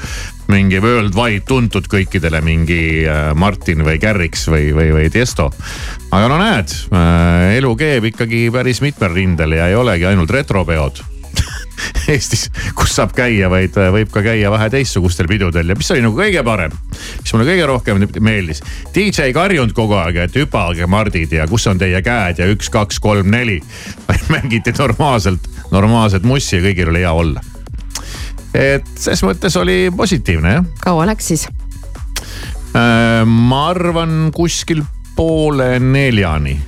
mingi 0.51 0.81
worldwide 0.83 1.45
tuntud 1.47 1.89
kõikidele, 1.91 2.41
mingi 2.45 2.79
äh, 3.09 3.31
Martin 3.37 3.85
või 3.87 3.97
Garrix 4.01 4.47
või, 4.51 4.69
või, 4.75 4.91
või 4.95 5.09
Tiesto. 5.13 5.49
aga 6.11 6.29
no 6.31 6.39
näed, 6.39 6.71
elu 7.57 7.75
keeb 7.79 8.11
ikkagi 8.11 8.45
päris 8.53 8.81
mitmel 8.85 9.13
rindel 9.15 9.57
ja 9.57 9.67
ei 9.71 9.77
olegi 9.79 10.07
ainult 10.09 10.31
retropeod 10.31 11.03
Eestis, 12.11 12.47
kus 12.77 12.93
saab 12.95 13.15
käia, 13.17 13.49
vaid 13.51 13.77
äh, 13.81 13.89
võib 13.93 14.11
ka 14.13 14.23
käia 14.25 14.51
vähe 14.53 14.69
teistsugustel 14.73 15.27
pidudel 15.31 15.73
ja 15.73 15.77
mis 15.77 15.91
oli 15.91 16.03
nagu 16.05 16.17
kõige 16.17 16.43
parem, 16.45 16.75
mis 17.21 17.33
mulle 17.33 17.47
kõige 17.49 17.67
rohkem 17.71 18.05
meeldis. 18.23 18.61
DJ 18.95 19.29
ei 19.29 19.35
karjunud 19.35 19.73
kogu 19.75 19.97
aeg, 19.99 20.21
et 20.27 20.37
hüpage 20.39 20.87
Mardid 20.87 21.35
ja 21.35 21.47
kus 21.49 21.67
on 21.71 21.81
teie 21.81 22.01
käed 22.05 22.39
ja 22.41 22.47
üks, 22.51 22.69
kaks, 22.73 23.01
kolm, 23.03 23.31
neli. 23.33 23.59
mängiti 24.33 24.73
normaalselt, 24.77 25.49
normaalset 25.71 26.23
mussi 26.25 26.57
ja 26.57 26.63
kõigil 26.65 26.89
oli 26.93 27.03
hea 27.03 27.11
olla. 27.13 27.43
et 28.55 28.87
ses 28.95 29.21
mõttes 29.25 29.55
oli 29.59 29.91
positiivne 29.91 30.53
jah. 30.53 30.67
kaua 30.81 31.05
läks 31.09 31.27
siis? 31.33 31.47
ma 33.25 33.59
arvan 33.69 34.31
kuskil 34.35 34.83
poole 35.15 35.79
neljani. 35.79 36.59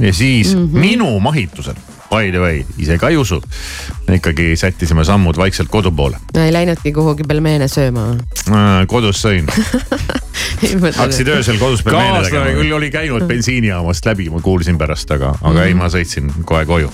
ja 0.00 0.12
siis 0.12 0.54
mm 0.54 0.66
-hmm. 0.66 0.78
minu 0.78 1.20
mahitusel, 1.20 1.74
by 2.10 2.30
the 2.32 2.40
way, 2.42 2.62
ise 2.78 2.98
ka 2.98 3.10
ei 3.12 3.18
usu, 3.20 3.40
ikkagi 4.12 4.54
sättisime 4.56 5.04
sammud 5.04 5.36
vaikselt 5.36 5.68
kodu 5.72 5.92
poole. 5.92 6.20
ei 6.34 6.52
läinudki 6.52 6.92
kuhugi 6.96 7.26
pelmeene 7.28 7.68
sööma? 7.68 8.10
kodus 8.88 9.22
sõin. 9.24 9.50
hakkasid 11.00 11.28
öösel 11.34 11.60
kodus 11.60 11.84
peal 11.84 11.98
meele 12.00 12.22
kaaslane 12.22 12.30
tegema 12.30 12.62
küll. 12.62 12.78
oli 12.80 12.90
käinud 12.94 13.28
bensiinijaamast 13.28 14.08
läbi, 14.08 14.30
ma 14.32 14.40
kuulsin 14.44 14.80
pärast, 14.80 15.10
aga, 15.14 15.34
aga 15.42 15.68
ei, 15.68 15.76
ma 15.78 15.90
sõitsin 15.92 16.32
kohe 16.48 16.64
koju 16.68 16.92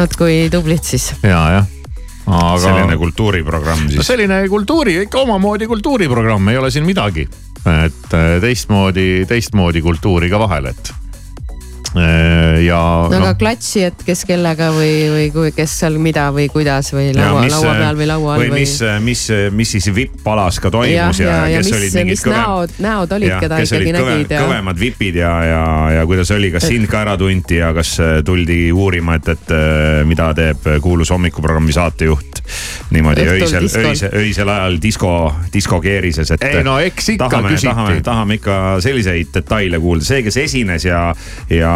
vot 0.00 0.16
kui 0.16 0.46
tublid 0.52 0.84
siis. 0.86 1.10
ja, 1.22 1.40
jah. 1.56 1.68
aga 2.26 2.56
selline 2.62 2.96
kultuuriprogramm 3.00 3.86
no 3.86 3.92
siis. 3.92 4.06
selline 4.06 4.42
kultuuri, 4.48 4.96
ikka 5.06 5.24
omamoodi 5.26 5.68
kultuuriprogramm, 5.70 6.48
ei 6.52 6.60
ole 6.60 6.70
siin 6.70 6.86
midagi. 6.88 7.26
et 7.84 8.16
äh, 8.16 8.32
teistmoodi, 8.40 9.26
teistmoodi 9.28 9.82
kultuuri 9.84 10.30
ka 10.32 10.40
vahel, 10.40 10.70
et. 10.72 10.92
Ja 11.90 12.78
no 12.78 13.08
aga 13.08 13.18
noh, 13.24 13.32
klatši, 13.38 13.82
et 13.88 14.02
kes 14.06 14.22
kellega 14.28 14.68
või, 14.74 14.92
või 15.10 15.24
kui- 15.34 15.52
kes 15.54 15.72
seal 15.82 15.96
mida 16.02 16.28
või 16.34 16.46
kuidas 16.52 16.92
või 16.94 17.08
laua, 17.16 17.42
laua 17.50 17.72
peal 17.80 17.98
või 17.98 18.06
laua 18.10 18.34
all 18.36 18.44
või 18.44 18.60
mis, 18.62 18.76
mis, 19.02 19.24
mis 19.56 19.74
siis 19.74 19.88
VIP-alas 19.94 20.60
ka 20.62 20.70
toimus 20.70 21.18
ja, 21.22 21.26
ja, 21.26 21.40
ja 21.56 21.62
kes 21.62 21.70
mis 21.70 21.78
olid, 21.80 21.96
mingid 21.98 22.14
mis 22.14 22.24
näod, 22.30 22.76
näod 22.86 23.14
olid, 23.18 23.34
keda 23.42 23.58
ikkagi 23.64 23.94
nägid 23.96 24.34
ja. 24.36 24.44
kõvemad 24.46 24.80
vipid 24.80 25.18
ja, 25.18 25.32
ja, 25.48 25.64
ja 25.96 26.06
kuidas 26.06 26.30
oli, 26.36 26.52
kas 26.54 26.68
sind 26.70 26.86
ka 26.90 27.02
ära 27.02 27.16
tunti 27.20 27.58
ja 27.58 27.72
kas 27.74 27.96
äh, 27.98 28.20
tuldi 28.26 28.60
uurima, 28.70 29.18
et, 29.18 29.32
et 29.34 29.54
äh, 29.56 30.04
mida 30.06 30.30
teeb 30.38 30.70
kuulus 30.84 31.10
hommikuprogrammi 31.10 31.74
saatejuht 31.74 32.40
niimoodi 32.94 33.26
Õhtul 33.26 33.44
öisel, 33.46 33.66
öisel, 33.90 34.14
öisel 34.20 34.48
ajal 34.50 34.78
disko, 34.82 35.12
diskokeerises, 35.52 36.32
et. 36.34 36.46
Ei 36.50 36.64
no 36.66 36.78
eks 36.82 37.12
ikka 37.14 37.28
tahame, 37.30 37.52
küsiti. 37.54 37.70
tahame, 37.70 38.00
tahame 38.06 38.38
ikka 38.40 38.56
selliseid 38.82 39.30
detaile 39.34 39.78
kuulda, 39.82 40.06
see, 40.06 40.24
kes 40.26 40.40
esines 40.42 40.86
ja, 40.88 41.02
ja 41.50 41.74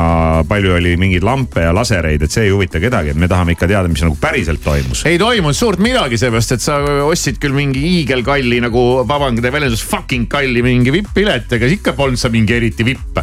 palju 0.49 0.75
oli 0.77 0.95
mingeid 1.01 1.25
lampe 1.27 1.65
ja 1.65 1.73
lasereid, 1.75 2.25
et 2.25 2.35
see 2.35 2.47
ei 2.49 2.53
huvita 2.53 2.81
kedagi, 2.83 3.13
et 3.15 3.21
me 3.21 3.29
tahame 3.31 3.55
ikka 3.55 3.69
teada, 3.71 3.91
mis 3.91 4.03
nagu 4.05 4.17
päriselt 4.21 4.63
toimus. 4.65 5.05
ei 5.09 5.19
toimunud 5.21 5.57
suurt 5.57 5.83
midagi, 5.85 6.19
seepärast 6.21 6.57
et 6.57 6.65
sa 6.65 6.79
ostsid 7.07 7.41
küll 7.43 7.57
mingi 7.57 7.83
hiigelkalli 7.83 8.61
nagu, 8.65 8.85
vabandage 9.09 9.53
väljendus, 9.55 9.85
fucking 9.89 10.29
kalli 10.31 10.63
mingi 10.65 10.95
vipp-pilet, 10.95 11.53
ega 11.59 11.71
ikka 11.71 11.95
polnud 11.99 12.21
sa 12.21 12.31
mingi 12.33 12.57
eriti 12.57 12.87
vipp. 12.87 13.21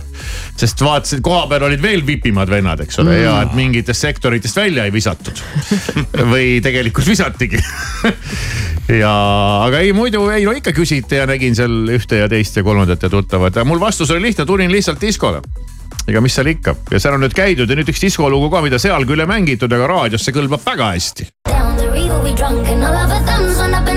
sest 0.57 0.81
vaatasid, 0.85 1.23
koha 1.25 1.47
peal 1.49 1.65
olid 1.65 1.81
veel 1.81 2.05
vipimad 2.05 2.49
vennad, 2.51 2.83
eks 2.85 2.99
ole 3.01 3.15
mm., 3.15 3.23
ja 3.23 3.35
et 3.45 3.55
mingitest 3.57 4.05
sektoritest 4.05 4.57
välja 4.57 4.85
ei 4.85 4.93
visatud. 4.93 5.41
või 6.33 6.59
tegelikult 6.63 7.07
visatigi. 7.07 7.59
ja, 9.01 9.13
aga 9.65 9.81
ei 9.81 9.93
muidu 9.95 10.27
ei 10.33 10.45
no 10.45 10.55
ikka 10.57 10.73
küsiti 10.75 11.21
ja 11.21 11.27
nägin 11.29 11.57
seal 11.57 11.93
ühte 11.95 12.21
ja 12.23 12.29
teist 12.31 12.57
ja 12.57 12.65
kolmandat 12.65 13.03
ja 13.03 13.11
tuttavat 13.11 13.55
ja 13.55 13.65
mul 13.67 13.81
vastus 13.81 14.11
oli 14.11 14.29
lihtne, 14.29 14.45
tulin 14.45 14.71
lihtsalt 14.71 15.01
diskole 15.01 15.41
ega 16.07 16.21
mis 16.23 16.35
seal 16.35 16.51
ikka. 16.53 16.75
Ja 16.91 16.99
seal 16.99 17.17
on 17.17 17.25
nüüd 17.25 17.35
käidud 17.37 17.69
ja 17.69 17.77
nüüd 17.77 17.91
üks 17.91 18.03
diskolugu 18.03 18.49
ka, 18.53 18.63
mida 18.65 18.79
seal 18.81 19.05
küll 19.09 19.23
ei 19.23 19.29
mängitud, 19.29 19.71
aga 19.71 19.91
raadiosse 19.93 20.33
kõlbab 20.35 20.65
väga 20.65 20.93
hästi. 20.95 21.29
Down 21.51 21.77
the 21.77 21.91
river 21.91 22.19
we 22.23 22.35
drunk 22.35 22.67
and 22.67 22.83
all 22.83 22.95
of 22.95 23.11
our 23.11 23.23
thumbs 23.25 23.57
went 23.59 23.75
up 23.75 23.91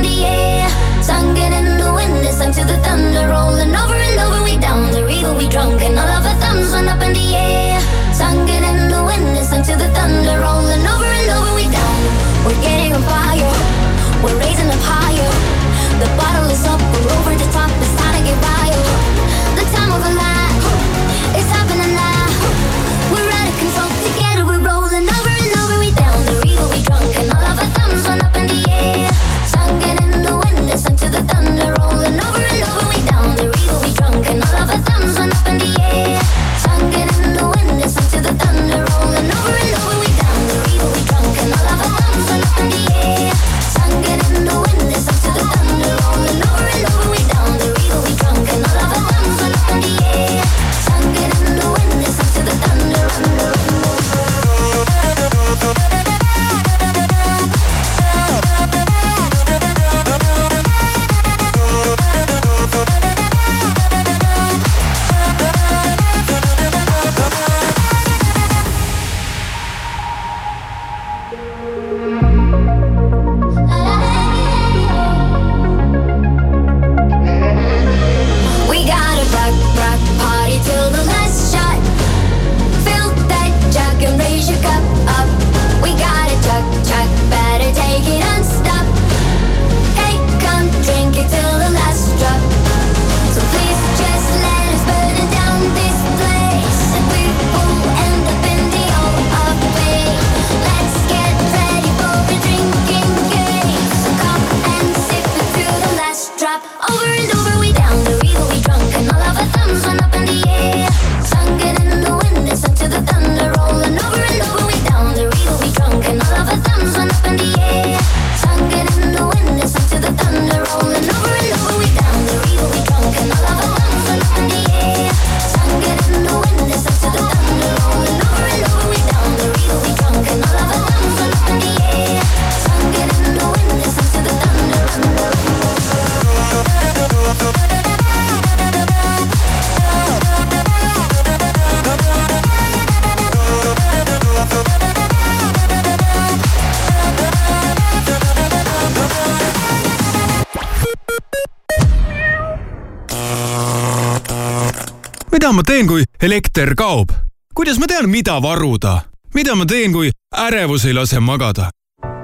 elekter 156.34 156.74
kaob? 156.74 157.12
kuidas 157.54 157.78
ma 157.78 157.86
tean, 157.86 158.08
mida 158.10 158.40
varuda? 158.42 159.04
mida 159.34 159.54
ma 159.54 159.66
teen, 159.70 159.92
kui 159.94 160.10
ärevus 160.34 160.82
ei 160.88 160.94
lase 160.96 161.20
magada? 161.22 161.68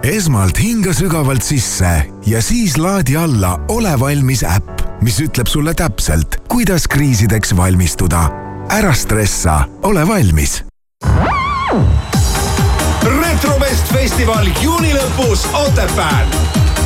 esmalt 0.03 0.59
hinga 0.59 0.91
sügavalt 0.97 1.47
sisse 1.47 1.93
ja 2.27 2.43
siis 2.43 2.75
laadi 2.79 3.15
alla 3.17 3.53
Ole 3.71 3.93
valmis 4.01 4.43
äpp, 4.43 4.83
mis 5.07 5.21
ütleb 5.23 5.47
sulle 5.47 5.75
täpselt, 5.79 6.41
kuidas 6.51 6.89
kriisideks 6.91 7.55
valmistuda. 7.57 8.25
ära 8.71 8.93
stressa, 8.93 9.61
ole 9.83 10.03
valmis. 10.09 10.65
retrovest 13.07 13.93
festival 13.95 14.51
juuni 14.63 14.91
lõpus 14.97 15.47
Otepääl. 15.55 16.27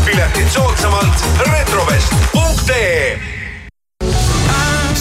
piletid 0.04 0.50
soodsamalt 0.52 1.24
retrovest.ee 1.48 3.33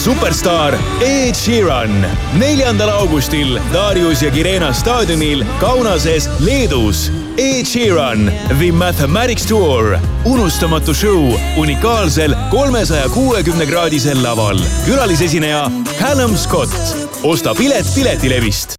superstaar 0.04 0.74
Ed 1.00 1.34
Sheeran 1.34 1.92
neljandal 2.38 2.90
augustil 2.90 3.56
Darius 3.72 4.22
ja 4.22 4.30
Kirena 4.30 4.72
staadionil 4.72 5.44
Kaunases, 5.60 6.28
Leedus. 6.44 7.08
Ed 7.38 7.64
Sheeran, 7.66 8.28
The 8.58 8.72
Mathematics 8.72 9.46
Tour, 9.46 9.96
unustamatu 10.24 10.94
show 10.94 11.32
unikaalsel 11.56 12.36
kolmesaja 12.50 13.08
kuuekümne 13.08 13.66
kraadisel 13.66 14.22
laval. 14.22 14.60
külalisesineja 14.84 15.70
Callum 15.98 16.36
Scott. 16.36 16.72
osta 17.22 17.54
pilet 17.54 17.86
Piletilevist 17.94 18.74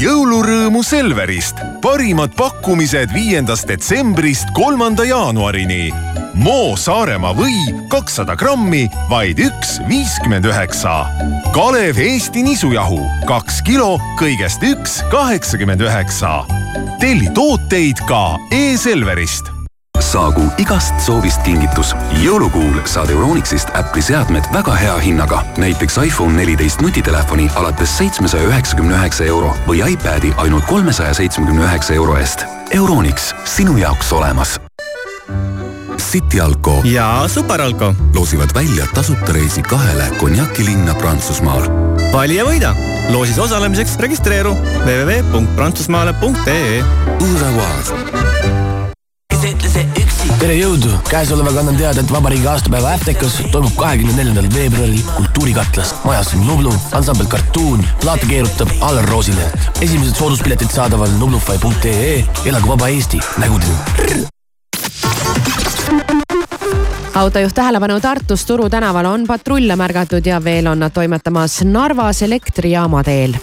jõulurõõmu 0.00 0.80
Selverist. 0.84 1.56
parimad 1.82 2.32
pakkumised 2.36 3.12
viiendast 3.12 3.68
detsembrist 3.68 4.48
kolmanda 4.56 5.04
jaanuarini. 5.04 6.09
Moo 6.34 6.76
Saaremaa 6.76 7.34
või 7.36 7.54
kakssada 7.92 8.36
grammi, 8.38 8.86
vaid 9.10 9.40
üks 9.42 9.78
viiskümmend 9.88 10.46
üheksa. 10.48 11.04
Kalev 11.54 11.98
Eesti 11.98 12.44
nisujahu 12.46 13.00
kaks 13.28 13.62
kilo, 13.66 13.96
kõigest 14.20 14.64
üks 14.66 15.00
kaheksakümmend 15.12 15.80
üheksa. 15.86 16.44
telli 17.00 17.30
tooteid 17.34 18.04
ka 18.06 18.36
e-Selverist 18.52 19.50
saagu 20.10 20.42
igast 20.58 20.96
soovist 21.04 21.42
kingitus. 21.46 21.92
jõulukuul 22.22 22.80
saad 22.88 23.12
Euronixist 23.14 23.70
Apple'i 23.78 24.02
seadmed 24.02 24.48
väga 24.52 24.74
hea 24.74 24.96
hinnaga. 24.98 25.44
näiteks 25.56 25.98
iPhone 26.02 26.34
neliteist 26.34 26.80
nutitelefoni 26.80 27.50
alates 27.54 27.98
seitsmesaja 27.98 28.48
üheksakümne 28.48 28.96
üheksa 28.98 29.24
euro 29.24 29.54
või 29.68 29.84
iPad'i 29.92 30.34
ainult 30.36 30.66
kolmesaja 30.66 31.14
seitsmekümne 31.14 31.64
üheksa 31.64 31.94
euro 31.94 32.18
eest. 32.18 32.46
Euronix, 32.74 33.34
sinu 33.44 33.76
jaoks 33.78 34.12
olemas. 34.12 34.60
City 36.00 36.40
Alko 36.40 36.80
ja 36.84 37.24
Superalko 37.28 37.94
loosivad 38.14 38.54
välja 38.54 38.86
tasuta 38.94 39.32
reisi 39.32 39.62
kahele 39.62 40.04
konjakilinna 40.18 40.94
Prantsusmaal. 40.94 41.62
vali 42.12 42.36
ja 42.36 42.44
võida. 42.44 42.74
loosis 43.12 43.38
osalemiseks 43.38 43.96
registreeru 43.96 44.54
www.prantsusmaale.ee. 44.86 46.84
tere 50.40 50.54
jõudu, 50.56 50.88
käesolevaga 51.10 51.60
annan 51.60 51.76
teada, 51.76 52.00
et 52.00 52.12
vabariigi 52.12 52.46
aastapäeva 52.48 52.94
Äftekas 52.96 53.36
toimub 53.52 53.76
kahekümne 53.76 54.16
neljandal 54.16 54.48
veebruaril 54.54 55.02
Kultuurikatlas. 55.16 55.94
majas 56.04 56.34
on 56.34 56.46
Nublu, 56.46 56.72
ansambel 56.92 57.26
Cartoon, 57.26 57.84
plaate 58.00 58.26
keerutab 58.26 58.68
Alar 58.80 59.04
Roosile. 59.08 59.52
esimesed 59.80 60.16
sooduspiletid 60.16 60.70
saadaval 60.72 61.10
nublufai.ee, 61.18 62.24
elagu 62.44 62.68
vaba 62.68 62.88
Eesti, 62.88 63.20
nägudeni. 63.38 63.74
Autojuht 67.14 67.54
tähelepanu 67.54 68.00
Tartus 68.00 68.46
Turu 68.46 68.70
tänaval 68.70 69.04
on 69.04 69.24
patrulle 69.26 69.76
märgatud 69.76 70.26
ja 70.26 70.44
veel 70.44 70.66
on 70.66 70.78
nad 70.78 70.92
toimetamas 70.92 71.64
Narvas 71.64 72.22
elektrijaama 72.22 73.04
teel 73.04 73.34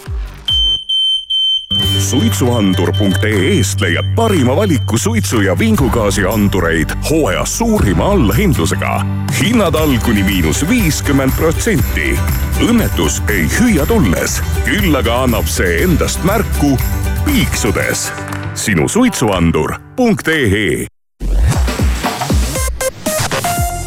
suitsuandur.ee-st 1.98 3.80
leiad 3.80 4.04
parima 4.16 4.56
valiku 4.56 4.98
suitsu 4.98 5.40
ja 5.40 5.58
vingugaasiandureid 5.58 6.90
hooajas 7.10 7.58
suurima 7.58 8.12
allahindlusega. 8.12 9.04
hinnad 9.40 9.74
all 9.74 9.98
kuni 10.04 10.22
miinus 10.22 10.68
viiskümmend 10.68 11.32
protsenti. 11.36 12.18
õnnetus 12.60 13.22
ei 13.28 13.48
hüüa 13.60 13.86
tulles, 13.86 14.42
küll 14.64 14.96
aga 14.96 15.22
annab 15.22 15.46
see 15.46 15.82
endast 15.82 16.24
märku 16.24 16.78
piiksudes. 17.24 18.12
sinu 18.54 18.88
suitsuandur.ee 18.88 20.97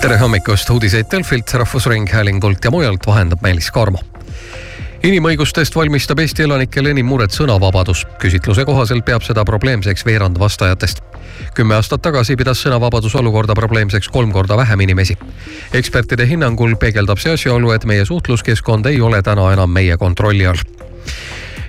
tere 0.01 0.17
hommikust, 0.17 0.69
uudiseid 0.69 1.05
Delfilt, 1.11 1.53
Rahvusringhäälingult 1.53 2.65
ja 2.65 2.71
mujalt 2.71 3.07
vahendab 3.07 3.41
Meelis 3.41 3.71
Karmo 3.71 3.99
inimõigustest 5.03 5.75
valmistab 5.75 6.19
Eesti 6.19 6.43
elanikele 6.43 6.89
enim 6.89 7.05
muret 7.05 7.33
sõnavabadus. 7.33 8.05
küsitluse 8.21 8.65
kohaselt 8.65 9.05
peab 9.05 9.21
seda 9.21 9.45
probleemseks 9.45 10.05
veerand 10.05 10.39
vastajatest. 10.39 11.01
kümme 11.53 11.75
aastat 11.75 12.01
tagasi 12.01 12.35
pidas 12.35 12.63
sõnavabaduse 12.65 13.17
olukorda 13.17 13.53
probleemseks 13.53 14.09
kolm 14.09 14.31
korda 14.31 14.57
vähem 14.57 14.81
inimesi. 14.81 15.17
ekspertide 15.73 16.27
hinnangul 16.27 16.75
peegeldab 16.75 17.19
see 17.19 17.33
asjaolu, 17.33 17.71
et 17.71 17.85
meie 17.85 18.05
suhtluskeskkond 18.05 18.85
ei 18.85 19.01
ole 19.01 19.21
täna 19.21 19.53
enam 19.53 19.69
meie 19.69 19.97
kontrolli 19.97 20.47
all 20.47 20.57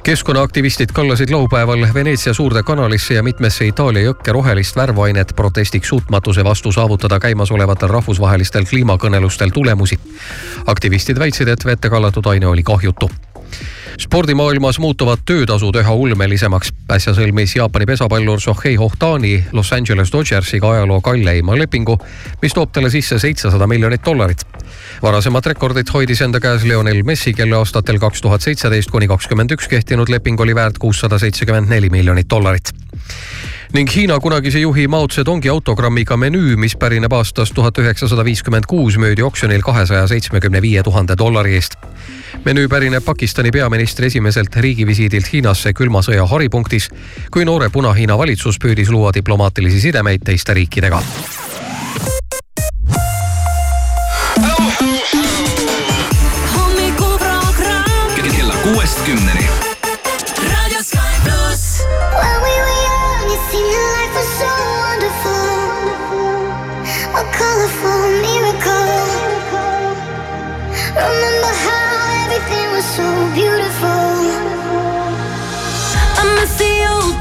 keskkonnaaktivistid 0.02 0.88
kallasid 0.92 1.30
laupäeval 1.30 1.86
Veneetsia 1.94 2.34
suurde 2.34 2.62
kanalisse 2.62 3.14
ja 3.14 3.22
mitmesse 3.22 3.66
Itaalia 3.66 4.02
jõkke 4.10 4.32
rohelist 4.32 4.76
värvainet 4.76 5.32
protestiks 5.36 5.88
suutmatuse 5.88 6.44
vastu 6.44 6.72
saavutada 6.72 7.20
käimasolevatel 7.20 7.88
rahvusvahelistel 7.88 8.64
kliimakõnelustel 8.64 9.50
tulemusi. 9.54 10.00
aktivistid 10.66 11.18
väitsid, 11.18 11.48
et 11.48 11.64
vette 11.64 11.90
kallatud 11.90 12.26
aine 12.26 12.46
oli 12.46 12.62
kahjutu 12.62 13.10
spordimaailmas 13.98 14.78
muutuvad 14.78 15.18
töötasud 15.26 15.76
üha 15.76 15.94
ulmelisemaks. 15.94 16.72
äsja 16.92 17.14
sõlmis 17.14 17.56
Jaapani 17.56 17.86
pesapallur 17.86 18.40
Shohei 18.40 18.78
Ohtani 18.78 19.44
Los 19.52 19.72
Angeles 19.72 20.12
Dodgersiga 20.12 20.70
ajaloo 20.70 21.00
kalleima 21.00 21.58
lepingu, 21.58 21.98
mis 22.42 22.54
toob 22.54 22.72
talle 22.72 22.90
sisse 22.90 23.18
seitsesada 23.18 23.66
miljonit 23.66 24.04
dollarit. 24.04 24.46
varasemat 25.02 25.46
rekordit 25.46 25.94
hoidis 25.94 26.20
enda 26.20 26.40
käes 26.40 26.64
Lionel 26.64 27.02
Messi, 27.02 27.32
kelle 27.32 27.56
aastatel 27.56 27.98
kaks 27.98 28.22
tuhat 28.22 28.40
seitseteist 28.40 28.90
kuni 28.90 29.08
kakskümmend 29.08 29.50
üks 29.50 29.68
kehtinud 29.68 30.08
leping 30.08 30.40
oli 30.40 30.54
väärt 30.54 30.78
kuussada 30.78 31.18
seitsekümmend 31.18 31.68
neli 31.68 31.90
miljonit 31.90 32.30
dollarit 32.30 32.72
ning 33.72 33.88
Hiina 33.88 34.18
kunagise 34.20 34.60
juhi 34.60 34.88
Mao 34.88 35.06
Zedongi 35.08 35.48
autogrammiga 35.48 36.16
menüü, 36.16 36.56
mis 36.56 36.76
pärineb 36.76 37.12
aastast 37.12 37.54
tuhat 37.54 37.78
üheksasada 37.78 38.24
viiskümmend 38.24 38.68
kuus, 38.68 38.98
müüdi 39.00 39.24
oksjonil 39.24 39.64
kahesaja 39.64 40.06
seitsmekümne 40.06 40.62
viie 40.62 40.82
tuhande 40.82 41.16
dollari 41.18 41.54
eest. 41.54 41.76
menüü 42.44 42.68
pärineb 42.68 43.04
Pakistani 43.04 43.50
peaministri 43.50 44.06
esimeselt 44.06 44.56
riigivisiidilt 44.56 45.32
Hiinasse 45.32 45.72
külma 45.72 46.02
sõja 46.02 46.26
haripunktis, 46.26 46.90
kui 47.30 47.44
noore 47.44 47.68
Puna-Hiina 47.68 48.18
valitsus 48.18 48.58
püüdis 48.58 48.90
luua 48.90 49.14
diplomaatilisi 49.14 49.80
sidemeid 49.80 50.20
teiste 50.24 50.54
riikidega 50.54 51.02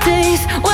days 0.05 0.70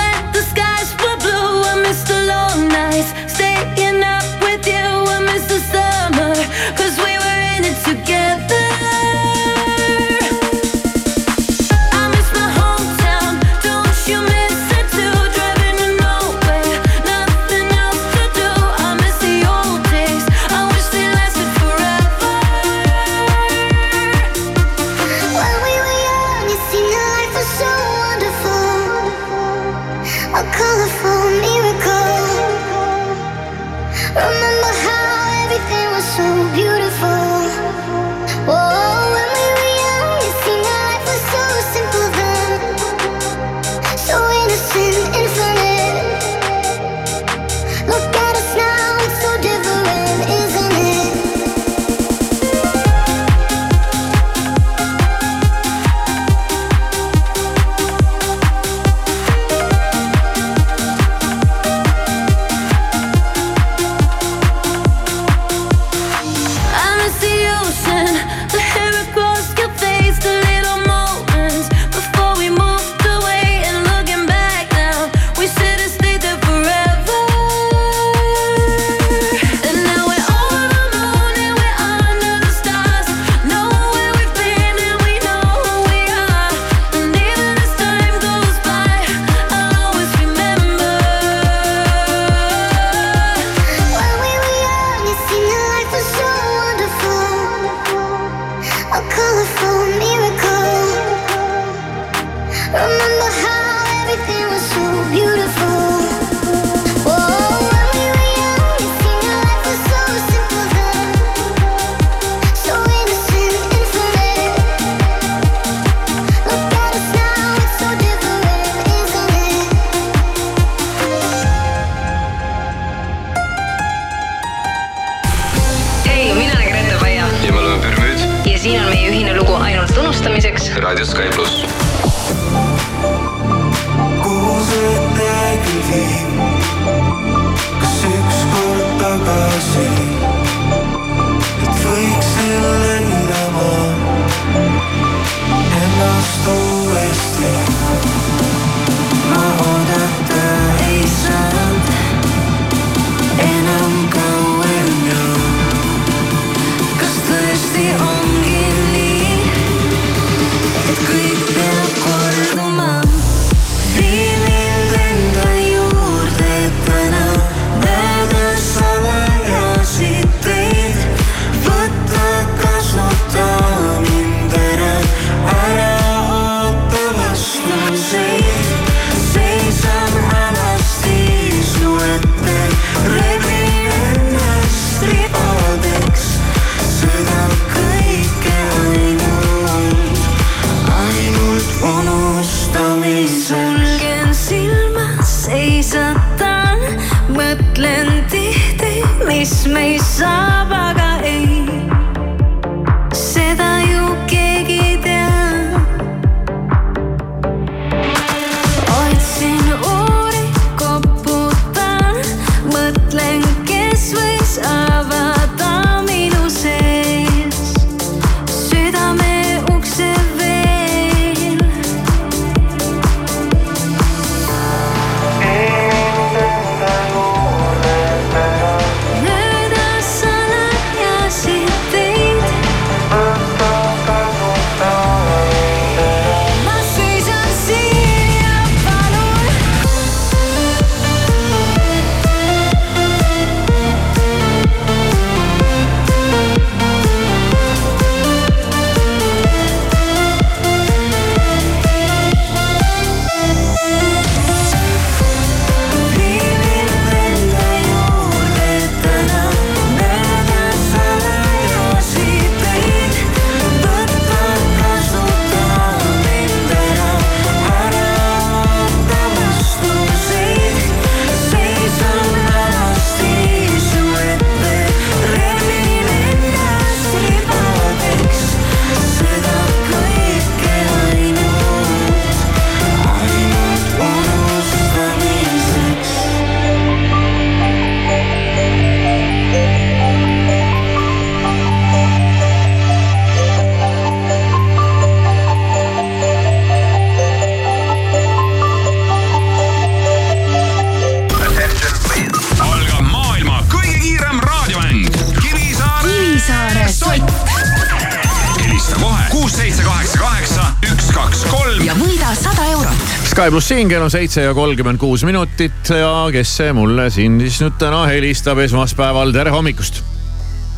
pluss 313.57 313.71
siin 313.71 313.89
kell 313.89 314.03
on 314.05 314.11
seitse 314.13 314.41
ja 314.41 314.53
kolmkümmend 314.53 314.99
kuus 315.01 315.23
minutit 315.25 315.89
ja 315.89 316.27
kes 316.29 316.49
see 316.59 316.73
mulle 316.77 317.07
siin 317.09 317.39
siis 317.41 317.55
nüüd 317.63 317.73
täna 317.81 318.03
helistab 318.05 318.59
esmaspäeval, 318.61 319.31
tere 319.33 319.49
hommikust. 319.49 320.03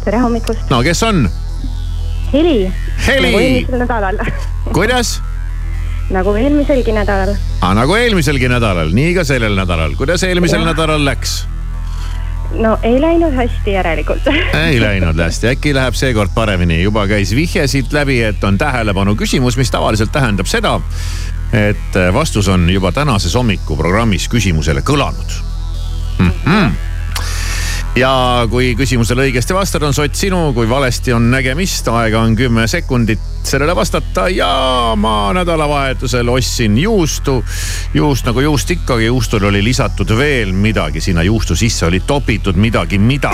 tere 0.06 0.22
hommikust. 0.24 0.62
no 0.72 0.80
kes 0.86 1.02
on? 1.04 1.26
Heli. 2.32 2.72
Heli. 3.08 3.34
nagu 3.34 3.42
eelmisel 3.42 3.84
nädalal. 3.84 4.22
kuidas? 4.78 5.12
nagu 6.16 6.36
eelmiselgi 6.40 6.96
nädalal. 6.96 7.34
Ah, 7.60 7.74
nagu 7.76 8.00
eelmiselgi 8.00 8.48
nädalal, 8.48 8.94
nii 8.96 9.12
ka 9.18 9.28
sellel 9.28 9.60
nädalal, 9.60 9.98
kuidas 10.00 10.24
eelmisel 10.24 10.64
Jah. 10.64 10.72
nädalal 10.72 11.04
läks? 11.04 11.42
no 12.64 12.78
ei 12.84 13.02
läinud 13.02 13.36
hästi 13.36 13.76
järelikult 13.76 14.32
ei 14.70 14.80
läinud 14.80 15.20
hästi, 15.20 15.52
äkki 15.52 15.76
läheb 15.76 16.00
seekord 16.00 16.32
paremini, 16.36 16.80
juba 16.86 17.04
käis 17.12 17.36
vihje 17.36 17.68
siit 17.68 17.92
läbi, 17.92 18.22
et 18.24 18.44
on 18.48 18.58
tähelepanu 18.58 19.20
küsimus, 19.20 19.60
mis 19.60 19.76
tavaliselt 19.76 20.16
tähendab 20.16 20.48
seda, 20.48 20.78
et 21.54 21.98
vastus 22.14 22.48
on 22.48 22.70
juba 22.70 22.92
tänases 22.92 23.34
hommikuprogrammis 23.36 24.28
küsimusele 24.30 24.84
kõlanud 24.86 25.34
mm. 26.20 26.32
-hmm. 26.46 26.72
ja 27.96 28.12
kui 28.50 28.76
küsimusele 28.78 29.26
õigesti 29.30 29.54
vastad, 29.54 29.84
on 29.84 29.94
sott 29.94 30.16
sinu, 30.16 30.54
kui 30.54 30.70
valesti 30.70 31.14
on 31.14 31.32
nägemist, 31.32 31.88
aega 31.88 32.22
on 32.22 32.36
kümme 32.36 32.68
sekundit 32.68 33.20
sellele 33.44 33.76
vastata 33.76 34.28
ja 34.30 34.94
ma 34.96 35.34
nädalavahetusel 35.34 36.30
ostsin 36.30 36.78
juustu. 36.78 37.44
juust 37.94 38.26
nagu 38.26 38.40
juust 38.40 38.72
ikkagi, 38.72 39.06
juustule 39.06 39.48
oli 39.48 39.64
lisatud 39.64 40.18
veel 40.18 40.54
midagi, 40.54 41.02
sinna 41.02 41.24
juustu 41.24 41.56
sisse 41.56 41.86
oli 41.86 42.00
topitud 42.00 42.56
midagi, 42.56 42.98
mida 42.98 43.34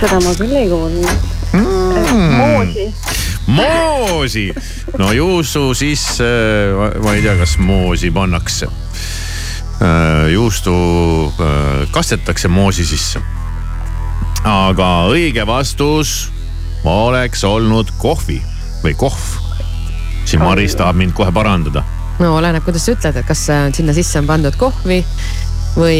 seda 0.00 0.20
ma 0.24 0.32
küll 0.38 0.56
ei 0.56 0.68
kuulnud 0.68 1.39
mm. 1.52 2.36
moosi. 2.36 2.94
moosi, 3.46 4.54
no 4.98 5.12
juustu 5.12 5.74
sisse, 5.74 6.24
ma 7.02 7.14
ei 7.14 7.22
tea, 7.22 7.36
kas 7.36 7.58
moosi 7.58 8.10
pannakse. 8.10 8.68
juustu 10.32 10.72
äh, 11.40 11.90
kastetakse 11.90 12.48
moosi 12.48 12.86
sisse. 12.86 13.22
aga 14.44 14.90
õige 15.12 15.46
vastus 15.46 16.30
oleks 16.84 17.44
olnud 17.44 17.90
kohvi 17.98 18.40
või 18.84 18.94
kohv. 18.94 19.38
siin 20.24 20.42
Maris 20.42 20.76
tahab 20.76 20.96
mind 20.96 21.12
kohe 21.12 21.32
parandada. 21.32 21.84
no 22.18 22.36
oleneb, 22.36 22.64
kuidas 22.64 22.86
sa 22.86 22.96
ütled, 22.96 23.16
et 23.16 23.26
kas 23.26 23.48
äh, 23.50 23.66
sinna 23.74 23.96
sisse 23.96 24.18
on 24.20 24.28
pandud 24.30 24.56
kohvi 24.56 25.04
või 25.76 25.98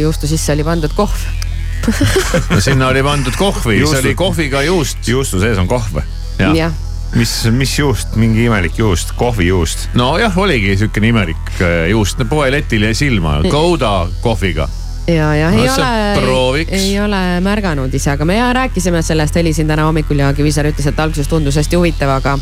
juustu 0.00 0.26
sisse 0.26 0.52
oli 0.52 0.64
pandud 0.66 0.92
kohv 0.96 1.45
no 2.52 2.60
sinna 2.60 2.88
oli 2.88 3.02
pandud 3.06 3.36
kohvi, 3.38 3.80
see 3.86 4.02
oli 4.02 4.14
kohviga 4.18 4.62
juust. 4.66 5.08
juustu 5.08 5.40
sees 5.42 5.58
on 5.58 5.68
kohv 5.70 6.02
jah. 6.38 6.74
Mis, 7.16 7.32
mis 7.54 7.70
juust, 7.78 8.16
mingi 8.18 8.44
imelik 8.44 8.78
juust, 8.78 9.12
kohvijuust? 9.16 9.88
nojah, 9.94 10.34
oligi 10.38 10.74
siukene 10.76 11.12
imelik 11.14 11.52
äh, 11.60 11.86
juust, 11.92 12.20
poeletil 12.28 12.88
jäi 12.88 12.96
silma, 12.98 13.38
Gouda 13.50 14.08
kohviga. 14.20 14.68
Ja, 15.06 15.34
ja 15.38 15.50
No 15.50 15.62
ei 15.62 15.70
ole, 15.70 16.20
prooviks. 16.20 16.72
ei 16.72 17.00
ole 17.00 17.20
märganud 17.40 17.94
ise, 17.94 18.10
aga 18.10 18.26
me 18.26 18.36
ja 18.36 18.48
rääkisime 18.52 19.02
sellest, 19.06 19.38
helisin 19.38 19.68
täna 19.70 19.84
hommikul 19.86 20.18
ja 20.18 20.32
Kivisäär 20.34 20.72
ütles, 20.72 20.88
et 20.90 21.00
alguses 21.00 21.30
tundus 21.30 21.56
hästi 21.56 21.78
huvitav, 21.78 22.10
aga 22.18 22.34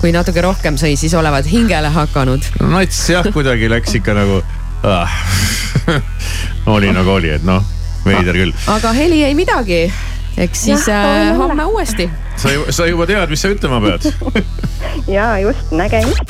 kui 0.00 0.14
natuke 0.16 0.40
rohkem 0.40 0.80
sõi, 0.80 0.94
siis 0.96 1.14
olevat 1.14 1.46
hingele 1.50 1.92
hakanud. 1.92 2.48
no 2.62 2.72
nats 2.72 3.02
jah, 3.12 3.28
kuidagi 3.32 3.68
läks 3.68 3.98
ikka 4.00 4.16
nagu 4.16 4.40
ah. 4.82 5.12
oli 6.78 6.88
nagu 6.96 7.18
oli, 7.18 7.34
et 7.36 7.44
noh, 7.44 7.60
veider 8.06 8.38
küll. 8.38 8.54
aga 8.72 8.92
heli 8.96 9.22
ei 9.26 9.34
midagi, 9.38 9.80
eks 10.36 10.64
siis 10.68 10.86
Jah, 10.88 11.04
äh, 11.04 11.28
homme 11.36 11.42
homme 11.42 11.64
uuesti. 11.72 12.08
sa 12.36 12.52
ju, 12.52 12.66
sa 12.70 12.86
juba 12.86 13.06
tead, 13.06 13.30
mis 13.30 13.40
sa 13.42 13.48
ütlema 13.52 13.80
pead. 13.80 14.08
ja 15.16 15.38
just, 15.42 15.70
nägemist. 15.72 16.22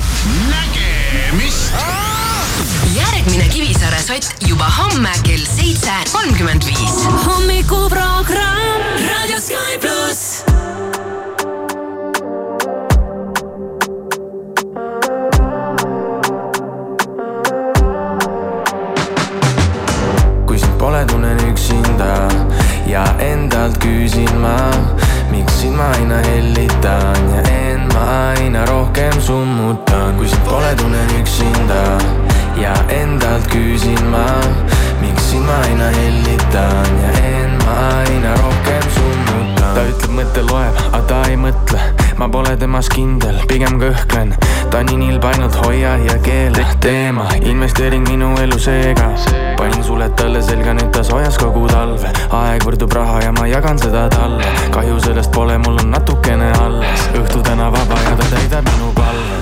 järgmine 2.97 3.49
Kivisaare 3.53 4.01
sott 4.03 4.45
juba 4.49 4.65
homme 4.79 5.11
kell 5.27 5.45
seitse 5.57 5.93
kolmkümmend 6.13 6.65
viis. 6.67 6.97
hommikuprogramm 7.27 8.87
Raadio 9.09 9.41
Sky 9.41 9.76
kõhklen. 44.77 44.87
ta 44.87 44.93
nii 44.93 44.97
nilb 44.97 45.25
ainult 45.25 45.55
hoia 45.65 45.97
ja 45.97 46.19
keele 46.19 46.65
teema, 46.81 47.27
investeering 47.41 48.09
minu 48.09 48.37
elu 48.41 48.59
seega. 48.59 49.15
panin 49.57 49.83
suled 49.85 50.15
talle 50.17 50.43
selga, 50.43 50.75
nüüd 50.75 50.91
ta 50.93 51.03
soojas 51.03 51.39
kogu 51.39 51.67
talve. 51.67 52.09
aeg 52.31 52.63
võrdub 52.65 52.93
raha 52.93 53.21
ja 53.23 53.33
ma 53.33 53.47
jagan 53.47 53.79
seda 53.79 54.09
talle. 54.09 54.45
kahju 54.71 55.01
sellest 55.01 55.33
pole, 55.33 55.59
mul 55.59 55.79
on 55.79 55.91
natukene 55.91 56.53
alles. 56.61 57.09
õhtu 57.15 57.43
täna 57.43 57.71
vaba 57.71 57.97
ja 58.05 58.17
ta 58.17 58.25
täidab 58.31 58.65
minu 58.65 58.93
palve. 58.93 59.39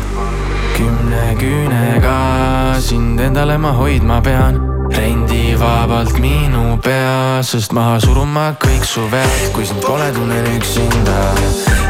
kümne 0.76 1.34
küünega 1.38 2.80
sind 2.80 3.20
endale 3.20 3.58
ma 3.58 3.72
hoidma 3.72 4.20
pean 4.20 4.74
rendivabalt 4.90 6.18
minu 6.18 6.78
pea, 6.82 7.42
sest 7.42 7.72
maha 7.72 7.98
surun 8.00 8.28
ma 8.28 8.52
kõik 8.60 8.84
su 8.84 9.06
vead, 9.10 9.52
kui 9.54 9.66
sind 9.66 9.80
pole, 9.82 10.10
tunnen 10.14 10.46
üksinda 10.56 11.20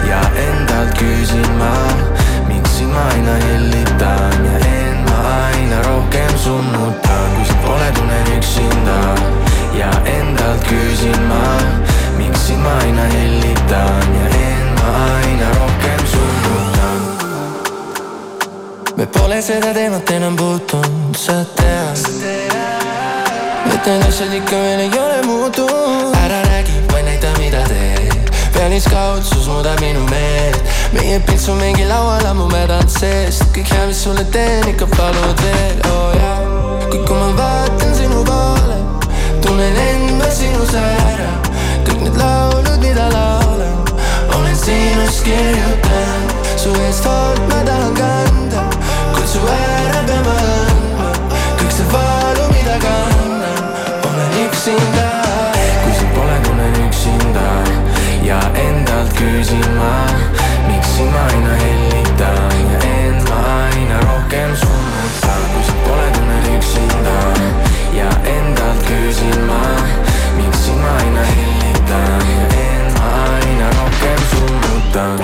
ja 0.08 0.20
endalt 0.38 0.94
küsin 0.98 1.50
ma, 1.58 1.72
ma 2.94 3.04
aina 3.12 3.34
hellitan 3.46 4.44
ja 4.46 4.56
end 4.58 5.08
ma 5.08 5.18
aina 5.46 5.82
rohkem 5.82 6.38
summutan, 6.38 7.28
kui 7.34 7.44
sind 7.44 7.60
pole, 7.64 7.88
tunnen 7.96 8.26
üksinda 8.36 8.98
ja 9.78 9.90
endalt 10.18 10.62
küsin 10.68 11.22
ma, 11.28 11.42
miks 12.18 12.46
sind 12.46 12.62
ma 12.62 12.74
aina 12.84 13.06
hellitan 13.14 14.14
ja 14.18 14.26
end 14.48 14.78
ma 14.78 14.92
aina 15.16 15.48
rohkem 15.58 16.06
summutan. 16.12 17.00
me 18.96 19.06
pole 19.06 19.42
seda 19.42 19.74
teemat 19.74 20.10
enam 20.10 20.36
puutunud, 20.36 21.16
sa 21.16 21.40
tead. 21.56 21.98
et 23.74 23.86
need 23.86 24.06
asjad 24.08 24.32
ikka 24.40 24.56
veel 24.66 24.86
ei 24.86 24.98
ole 24.98 25.22
muutunud. 25.26 26.14
ära 26.24 26.42
räägi, 26.50 26.78
vaid 26.92 27.04
näita, 27.10 27.34
mida 27.38 27.66
teed. 27.68 28.30
pealiskaudsus 28.54 29.48
muudab 29.48 29.80
minu 29.80 30.06
meelt. 30.10 30.73
Meie 30.94 31.20
pilts 31.26 31.48
on 31.48 31.58
mingi 31.58 31.84
laual 31.88 32.26
ammu 32.30 32.46
mädanud 32.52 32.90
seest. 32.92 33.44
kõik 33.54 33.70
hea, 33.72 33.86
mis 33.90 34.02
sulle 34.04 34.24
teen, 34.34 34.66
ikka 34.70 34.86
palud 34.94 35.42
veel, 35.42 35.82
oo 35.90 35.98
oh, 35.98 36.14
jaa. 36.20 36.38
kuid 36.90 37.04
kui 37.08 37.18
ma 37.18 37.28
vaatan 37.40 37.94
sinu 37.98 38.22
poole, 38.28 38.78
tunnen 39.44 39.80
enda 39.88 40.30
sinus 40.38 40.74
ära. 40.78 41.30
kõik 41.88 42.00
need 42.06 42.18
laulud, 42.22 42.80
mida 42.86 43.10
laulan, 43.12 43.76
olen 44.38 44.56
sinust 44.64 45.22
kirjutanud. 45.26 46.34
su 46.64 46.74
eest 46.86 47.06
hoolt 47.10 47.46
ma 47.52 47.62
tahan 47.70 47.94
kanda, 48.00 48.66
kutsu 49.14 49.46
ära 49.58 50.04
peama 50.10 50.36
andma. 50.40 50.53
Ma 61.02 61.22
aina 61.32 61.54
hellitan 61.54 62.72
ja 62.72 62.78
end 62.88 63.28
ma 63.28 63.38
aina 63.66 64.00
rohkem 64.00 64.56
summutan. 64.56 65.40
kui 65.54 65.64
sind 65.64 65.80
pole, 65.86 66.06
tunnen 66.14 66.44
üksinda 66.56 67.18
ja 67.92 68.10
endalt 68.36 68.82
küsin 68.86 69.40
ma, 69.48 69.60
miks 70.36 70.66
sind 70.66 70.78
ma 70.78 70.92
aina 71.02 71.24
hellitan 71.30 72.26
ja 72.36 72.46
end 72.66 72.98
ma 72.98 73.10
aina 73.24 73.70
rohkem 73.78 74.20
summutan. 74.30 75.18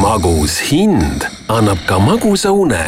magus 0.00 0.58
hind 0.70 1.28
annab 1.48 1.78
ka 1.86 1.98
magusa 1.98 2.50
une. 2.50 2.84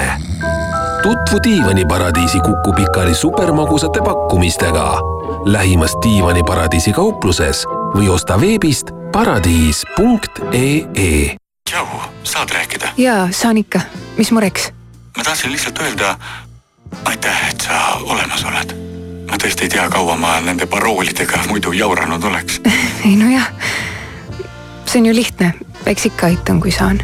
tutvu 1.02 1.38
diivaniparadiisi 1.44 2.40
Kuku 2.40 2.72
Pikali 2.72 3.14
supermagusate 3.14 4.00
pakkumistega 4.00 4.98
lähimas 5.44 5.96
diivaniparadiisi 6.02 6.92
kaupluses 6.92 7.66
või 7.94 8.08
osta 8.08 8.40
veebist 8.40 9.03
paradiis.ee. 9.14 11.36
tšau, 11.70 11.86
saad 12.24 12.50
rääkida? 12.50 12.88
jaa, 12.96 13.28
saan 13.30 13.56
ikka. 13.56 13.80
mis 14.16 14.32
mureks? 14.32 14.72
ma 15.16 15.24
tahtsin 15.24 15.52
lihtsalt 15.52 15.78
öelda 15.78 16.16
aitäh, 17.04 17.48
et 17.50 17.60
sa 17.60 17.94
olemas 18.02 18.44
oled. 18.44 18.74
ma 19.30 19.38
tõesti 19.38 19.68
ei 19.68 19.68
tea, 19.68 19.86
kaua 19.90 20.16
ma 20.18 20.40
nende 20.40 20.66
paroolidega 20.66 21.44
muidu 21.46 21.72
jauranud 21.72 22.24
oleks. 22.24 22.58
ei 23.06 23.14
nojah, 23.16 23.46
see 24.90 24.98
on 24.98 25.06
ju 25.06 25.14
lihtne, 25.14 25.52
eks 25.86 26.10
ikka 26.10 26.26
aitan, 26.26 26.58
kui 26.60 26.74
saan. 26.74 26.98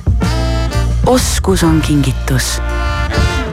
oskus 1.07 1.63
on 1.63 1.79
kingitus. 1.87 2.57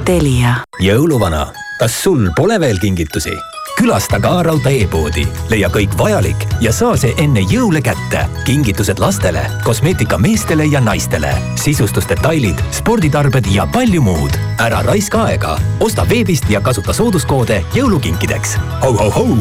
Telia 0.06 0.64
jõuluvana, 0.82 1.52
kas 1.78 2.02
sul 2.04 2.32
pole 2.36 2.58
veel 2.60 2.82
kingitusi? 2.82 3.38
Külasta 3.78 4.20
ka 4.20 4.42
Raudtee 4.44 4.82
e-poodi, 4.84 5.24
leia 5.52 5.70
kõik 5.70 5.94
vajalik 6.00 6.48
ja 6.62 6.74
saa 6.74 6.98
see 6.98 7.14
enne 7.22 7.44
jõule 7.46 7.82
kätte. 7.82 8.26
kingitused 8.46 9.00
lastele, 9.00 9.46
kosmeetika 9.64 10.18
meestele 10.18 10.66
ja 10.66 10.82
naistele, 10.82 11.32
sisustusdetailid, 11.56 12.62
sporditarbed 12.72 13.46
ja 13.52 13.68
palju 13.74 14.02
muud. 14.02 14.38
ära 14.60 14.82
raiska 14.82 15.24
aega, 15.24 15.58
osta 15.80 16.06
veebist 16.10 16.50
ja 16.50 16.62
kasuta 16.62 16.94
sooduskoode 16.94 17.64
jõulukinkideks 17.74 18.58
ho,. 18.82 18.94
Ho-ho-hou, 18.98 19.38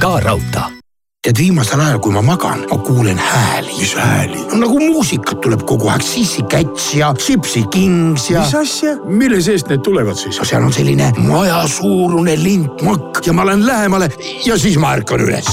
ka 0.00 0.20
Raudtee 0.20 0.79
tead, 1.20 1.36
viimasel 1.36 1.80
ajal, 1.84 1.98
kui 2.00 2.14
ma 2.14 2.22
magan, 2.24 2.62
ma 2.70 2.76
kuulen 2.80 3.18
hääli. 3.20 3.74
mis 3.78 3.92
hääli? 3.94 4.38
no 4.52 4.60
nagu 4.62 4.78
muusikat 4.80 5.42
tuleb 5.44 5.66
kogu 5.68 5.90
aeg, 5.92 6.00
Sissi 6.04 6.42
Käts 6.48 6.94
ja 6.96 7.10
Gypsy 7.12 7.60
Kings 7.68 8.30
ja. 8.30 8.40
mis 8.40 8.54
asja, 8.56 8.94
mille 9.04 9.42
seest 9.44 9.68
need 9.68 9.84
tulevad 9.84 10.16
siis 10.16 10.38
no? 10.40 10.48
seal 10.48 10.64
on 10.64 10.72
selline 10.72 11.10
majasuurune 11.26 12.38
lintmakk 12.40 13.20
ja 13.26 13.36
ma 13.36 13.44
lähen 13.50 13.66
lähemale 13.66 14.08
ja 14.46 14.56
siis 14.58 14.80
ma 14.80 14.94
ärkan 14.96 15.20
üles. 15.26 15.52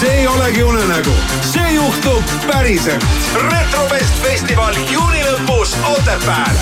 see 0.00 0.12
ei 0.20 0.28
olegi 0.28 0.62
unenägu, 0.68 1.16
see 1.48 1.72
juhtub 1.78 2.36
päriselt. 2.50 3.08
retrofest 3.48 4.20
festival 4.26 4.76
juuni 4.92 5.24
lõpus 5.30 5.78
Otepääl. 5.96 6.60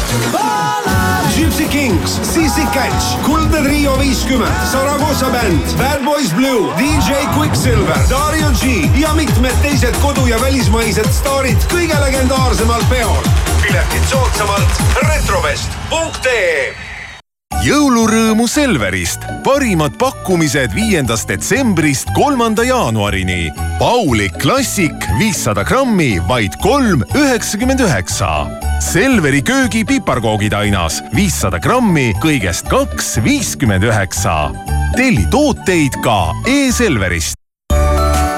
Gypsy 1.41 1.69
Kings, 1.69 2.21
Sissi 2.23 2.67
Catch, 2.73 3.17
Kuldne 3.25 3.63
Trio 3.65 3.95
viiskümmend, 3.99 4.67
Saragossa 4.73 5.31
bänd, 5.33 5.73
Bad 5.79 6.05
Boys 6.05 6.35
Blue, 6.37 6.69
DJ 6.77 7.25
Quicksilver, 7.33 7.97
Dario 8.11 8.51
G 8.61 8.91
ja 9.01 9.15
mitmed 9.17 9.57
teised 9.63 9.97
kodu- 10.05 10.27
ja 10.29 10.37
välismaised 10.41 11.09
staarid 11.17 11.57
kõige 11.73 11.97
legendaarsemal 12.05 12.85
peol. 12.93 13.25
piletid 13.63 14.05
soodsamalt 14.13 14.85
retrovest.ee 15.09 16.75
jõulurõõmu 17.65 18.49
Selverist, 18.49 19.25
parimad 19.45 19.97
pakkumised 19.99 20.75
viiendast 20.77 21.29
detsembrist 21.29 22.13
kolmanda 22.17 22.65
jaanuarini. 22.65 23.53
Pauli 23.79 24.29
klassik 24.29 25.09
viissada 25.19 25.65
grammi, 25.65 26.19
vaid 26.29 26.61
kolm 26.61 27.05
üheksakümmend 27.15 27.81
üheksa. 27.81 28.45
Selveri 28.81 29.43
köögi 29.43 29.85
piparkoogitainas 29.85 31.03
viissada 31.15 31.59
grammi, 31.61 32.15
kõigest 32.23 32.69
kaks 32.73 33.19
viiskümmend 33.25 33.85
üheksa. 33.85 34.51
telli 34.97 35.27
tooteid 35.31 36.01
ka 36.03 36.33
e-Selverist. 36.49 37.37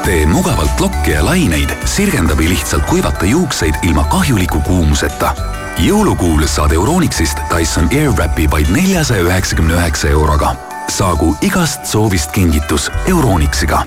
tee 0.04 0.26
mugavalt 0.26 0.80
lokke 0.80 1.14
ja 1.14 1.24
laineid, 1.24 1.70
sirgenda 1.84 2.34
või 2.34 2.48
lihtsalt 2.48 2.82
kuivata 2.90 3.24
juukseid 3.24 3.74
ilma 3.82 4.04
kahjuliku 4.04 4.60
kuumuseta. 4.60 5.34
jõulukuul 5.78 6.46
saad 6.46 6.72
Euronixist 6.72 7.38
Dyson 7.56 7.88
Airwrapi 7.92 8.50
vaid 8.50 8.66
neljasaja 8.70 9.22
üheksakümne 9.22 9.74
üheksa 9.74 10.08
euroga. 10.08 10.56
saagu 10.88 11.36
igast 11.42 11.86
soovist 11.86 12.30
kingitus 12.30 12.90
Euronixiga 13.06 13.86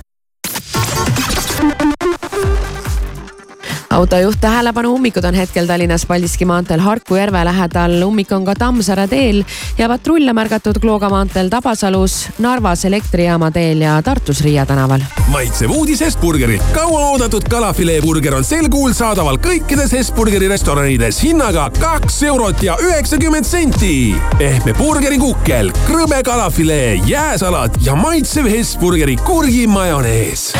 autojuht 3.96 4.42
tähelepanu, 4.42 4.94
ummikud 4.96 5.24
on 5.24 5.34
hetkel 5.34 5.68
Tallinnas 5.68 6.06
Paldiski 6.06 6.46
maanteel 6.46 6.82
Harku 6.84 7.16
järve 7.16 7.44
lähedal, 7.48 7.96
ummik 8.04 8.32
on 8.36 8.46
ka 8.46 8.56
Tammsaare 8.60 9.08
teel 9.08 9.44
ja 9.78 9.88
patrulle 9.88 10.34
märgatud 10.36 10.80
Klooga 10.84 11.10
maanteel 11.10 11.50
Tabasalus, 11.50 12.18
Narvas 12.44 12.86
Elektrijaama 12.86 13.52
teel 13.56 13.82
ja 13.86 13.96
Tartus 14.04 14.42
Riia 14.44 14.66
tänaval. 14.66 15.06
maitsev 15.32 15.72
uudis 15.72 16.02
Hesburgerit. 16.02 16.64
kauaoodatud 16.74 17.48
kalafileeburger 17.50 18.36
on 18.36 18.44
sel 18.44 18.70
kuul 18.70 18.94
saadaval 18.94 19.38
kõikides 19.38 19.96
Hesburgeri 19.96 20.48
restoranides 20.52 21.22
hinnaga 21.24 21.70
kaks 21.80 22.24
eurot 22.24 22.64
ja 22.64 22.78
üheksakümmend 22.82 23.46
senti. 23.46 24.16
pehme 24.38 24.74
burgerikukkel, 24.74 25.72
krõbe 25.88 26.24
kalafilee, 26.24 27.00
jääsalat 27.08 27.80
ja 27.82 27.96
maitsev 27.96 28.52
Hesburgeri 28.52 29.16
kurgimajonees. 29.16 30.52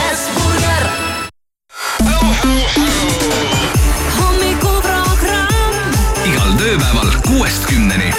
Hommikuprogramm 4.20 6.00
igal 6.30 6.56
tööpäeval 6.62 7.10
kuuest 7.28 7.68
kümneni. 7.70 8.10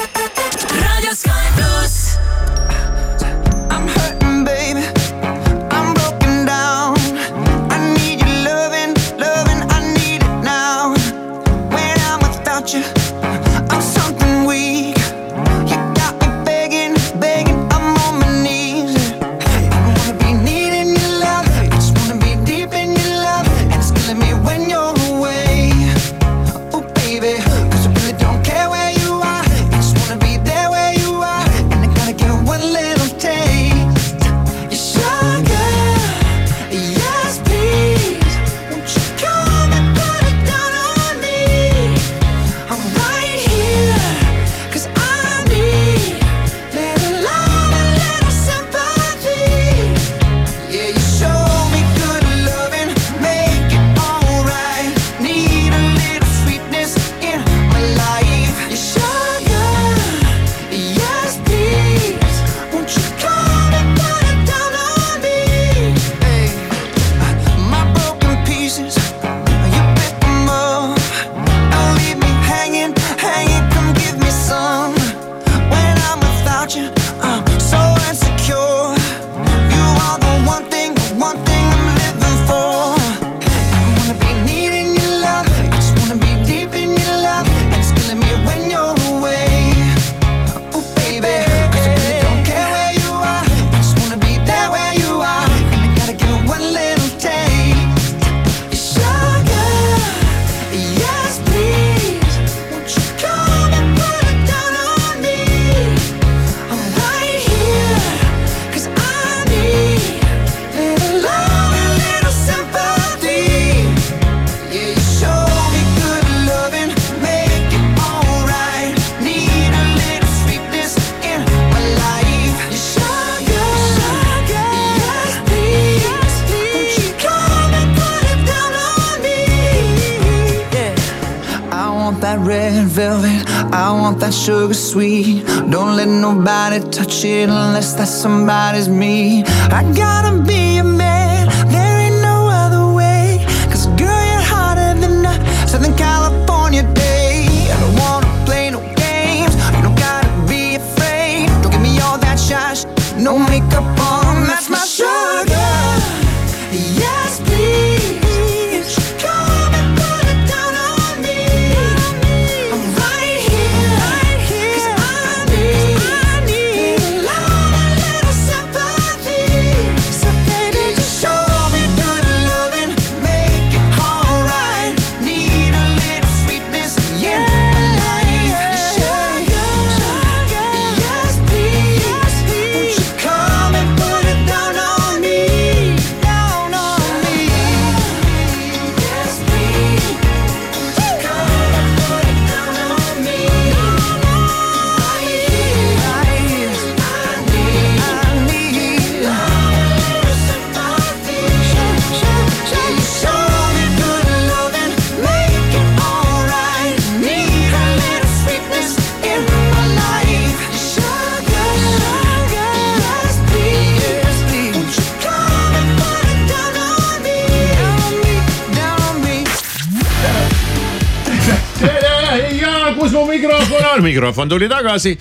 Mikrofon 224.17 224.47
on, 224.47 224.49
tuli 224.49 224.69
tagasi. 224.69 225.19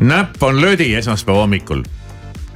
näpp 0.00 0.42
on 0.42 0.60
lödi 0.60 0.94
esmaspäeva 0.94 1.40
hommikul. 1.44 1.82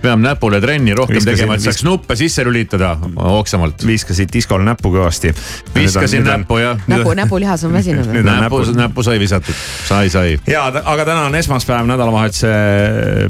peab 0.04 0.20
näpule 0.20 0.58
trenni 0.60 0.92
rohkem 0.94 1.16
Viskasin- 1.16 1.36
tegema, 1.36 1.54
et 1.54 1.60
saaks 1.64 1.78
vis- 1.78 1.84
nuppe 1.84 2.16
sisse 2.16 2.44
lülitada 2.44 2.96
hoogsamalt. 3.16 3.86
viskasid 3.86 4.28
diskol 4.32 4.60
näppu 4.60 4.90
kõvasti. 4.92 5.34
viskasin 5.74 6.24
näppu 6.24 6.58
jah. 6.58 6.80
näpu, 6.86 7.14
näpulihas 7.14 7.64
on 7.64 7.72
väsinud. 7.72 8.06
On 8.06 8.24
näpu, 8.24 8.58
näpud. 8.60 8.76
näppu 8.76 9.02
sai 9.02 9.18
visatud, 9.18 9.54
sai, 9.88 10.10
sai. 10.10 10.38
ja, 10.46 10.66
aga 10.84 11.04
täna 11.04 11.24
on 11.24 11.34
esmaspäev, 11.34 11.86
nädalavahetuse 11.86 12.52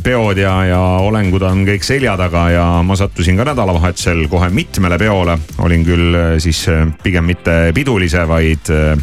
peod 0.03 0.37
ja, 0.39 0.65
ja 0.65 0.81
olengud 0.81 1.43
on 1.43 1.63
kõik 1.67 1.83
selja 1.83 2.17
taga 2.17 2.51
ja 2.51 2.83
ma 2.83 2.97
sattusin 2.97 3.37
ka 3.37 3.45
nädalavahetusel 3.45 4.27
kohe 4.29 4.51
mitmele 4.51 4.99
peole. 4.99 5.39
olin 5.59 5.85
küll 5.85 6.15
äh, 6.15 6.39
siis 6.39 6.69
äh, 6.69 6.87
pigem 7.03 7.25
mitte 7.25 7.73
pidulise, 7.75 8.29
vaid 8.29 8.71
äh, 8.71 8.99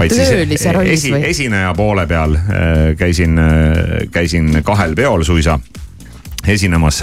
vaid 0.00 0.14
Töölise 0.16 0.72
rollis 0.76 1.04
või? 1.10 1.22
esineja 1.30 1.74
poole 1.76 2.06
peal 2.10 2.36
äh, 2.38 2.78
käisin, 2.98 3.36
käisin 4.12 4.62
kahel 4.64 4.96
peol 4.98 5.24
suisa 5.28 5.58
esinemas. 6.48 7.02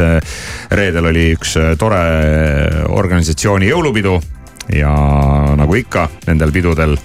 reedel 0.72 1.12
oli 1.12 1.30
üks 1.36 1.54
tore 1.78 2.00
organisatsiooni 2.89 3.70
jõulupidu 3.70 4.18
ja 4.74 4.91
nagu 5.56 5.76
ikka 5.80 6.08
nendel 6.28 6.52
pidudel 6.52 6.98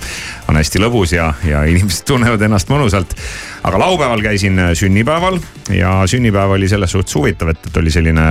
on 0.49 0.59
hästi 0.59 0.81
lõbus 0.83 1.13
ja, 1.15 1.29
ja 1.47 1.63
inimesed 1.69 2.07
tunnevad 2.09 2.43
ennast 2.43 2.73
mõnusalt. 2.73 3.15
aga 3.63 3.79
laupäeval 3.79 4.23
käisin 4.25 4.59
sünnipäeval 4.75 5.39
ja 5.77 6.01
sünnipäev 6.07 6.57
oli 6.57 6.69
selles 6.69 6.91
suhtes 6.91 7.15
huvitav, 7.15 7.53
et, 7.53 7.67
et 7.67 7.77
oli 7.77 7.91
selline 7.91 8.25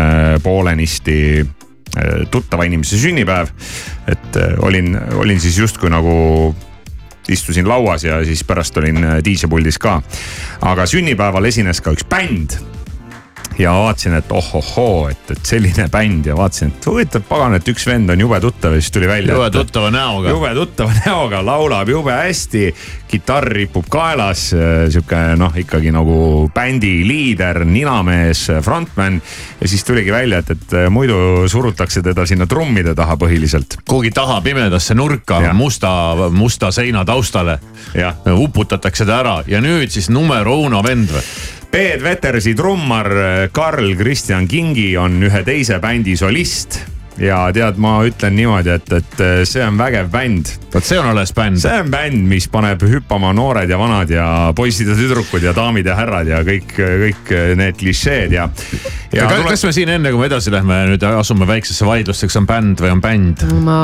poolenisti 0.43 1.45
tuttava 2.31 2.63
inimese 2.67 2.97
sünnipäev. 2.97 3.53
et 4.07 4.41
olin, 4.59 4.97
olin 5.15 5.39
siis 5.39 5.57
justkui 5.57 5.89
nagu 5.89 6.55
istusin 7.29 7.69
lauas 7.69 8.03
ja 8.03 8.23
siis 8.25 8.43
pärast 8.43 8.77
olin 8.77 9.03
äh, 9.03 9.17
DJ-puldis 9.25 9.79
ka. 9.79 10.01
aga 10.61 10.85
sünnipäeval 10.85 11.45
esines 11.45 11.81
ka 11.81 11.93
üks 11.95 12.05
bänd 12.09 12.57
ja 13.59 13.73
vaatasin, 13.73 14.13
et 14.13 14.31
ohohoo, 14.31 15.07
et, 15.11 15.31
et 15.31 15.45
selline 15.45 15.87
bänd 15.91 16.25
ja 16.25 16.35
vaatasin, 16.37 16.71
et 16.71 16.87
huvitav 16.87 17.23
pagan, 17.27 17.55
et 17.57 17.67
üks 17.67 17.85
vend 17.87 18.09
on 18.13 18.23
jube 18.23 18.39
tuttav 18.41 18.75
ja 18.75 18.81
siis 18.81 18.91
tuli 18.95 19.07
välja. 19.07 19.35
jube 19.35 19.49
tuttava 19.51 19.91
näoga. 19.97 20.29
jube 20.29 20.53
tuttava 20.55 20.95
näoga, 21.05 21.41
laulab 21.45 21.89
jube 21.89 22.15
hästi, 22.15 22.63
kitarr 23.11 23.49
ripub 23.51 23.87
kaelas, 23.91 24.47
sihuke 24.89 25.21
noh, 25.39 25.55
ikkagi 25.63 25.91
nagu 25.93 26.17
bändi 26.55 26.93
liider, 27.07 27.63
ninamees, 27.67 28.47
frontman. 28.63 29.21
ja 29.61 29.67
siis 29.67 29.83
tuligi 29.83 30.11
välja, 30.11 30.39
et, 30.39 30.51
et 30.55 30.77
muidu 30.89 31.47
surutakse 31.51 32.01
teda 32.01 32.25
sinna 32.25 32.47
trummide 32.47 32.95
taha 32.95 33.17
põhiliselt. 33.19 33.81
kuhugi 33.87 34.11
taha 34.15 34.41
pimedasse 34.41 34.95
nurka, 34.95 35.41
musta, 35.53 35.91
musta 36.31 36.71
seina 36.71 37.05
taustale. 37.05 37.59
uputatakse 38.31 39.05
ta 39.05 39.19
ära 39.19 39.41
ja 39.47 39.61
nüüd 39.61 39.91
siis 39.91 40.09
numero 40.09 40.55
uno 40.59 40.83
vend 40.83 41.11
või? 41.11 41.25
Peet 41.71 42.01
Vetersi 42.03 42.51
trummar 42.51 43.07
Karl 43.55 43.93
Kristjan 43.95 44.43
Kingi 44.51 44.89
on 44.99 45.21
ühe 45.23 45.39
teise 45.47 45.77
bändi 45.79 46.17
solist 46.19 46.81
ja 47.19 47.41
tead, 47.53 47.77
ma 47.81 47.97
ütlen 48.07 48.35
niimoodi, 48.37 48.71
et, 48.77 48.91
et 48.95 49.23
see 49.47 49.63
on 49.65 49.77
vägev 49.79 50.07
bänd. 50.13 50.51
vot 50.73 50.85
see 50.87 50.99
on 50.99 51.09
alles 51.11 51.33
bänd. 51.35 51.59
see 51.61 51.81
on 51.81 51.91
bänd, 51.91 52.23
mis 52.29 52.47
paneb 52.51 52.83
hüppama 52.87 53.33
noored 53.35 53.69
ja 53.69 53.77
vanad 53.79 54.09
ja 54.09 54.27
poisid 54.55 54.87
ja 54.87 54.95
tüdrukud 54.95 55.43
ja 55.43 55.53
daamid 55.55 55.85
ja 55.85 55.95
härrad 55.99 56.27
ja 56.31 56.39
kõik, 56.47 56.71
kõik 56.77 57.33
need 57.59 57.77
klišeed 57.81 58.31
ja. 58.37 58.47
ja 59.13 59.27
kas, 59.27 59.43
kas 59.49 59.65
me 59.67 59.73
siin 59.75 59.91
enne, 59.97 60.13
kui 60.13 60.21
me 60.23 60.29
edasi 60.31 60.53
lähme, 60.53 60.79
nüüd 60.93 61.03
asume 61.11 61.47
väiksesse 61.49 61.85
vaidlusse, 61.85 62.29
kas 62.31 62.39
on 62.39 62.47
bänd 62.49 62.81
või 62.83 62.93
on 62.95 63.03
bänd? 63.03 63.43
ma 63.65 63.79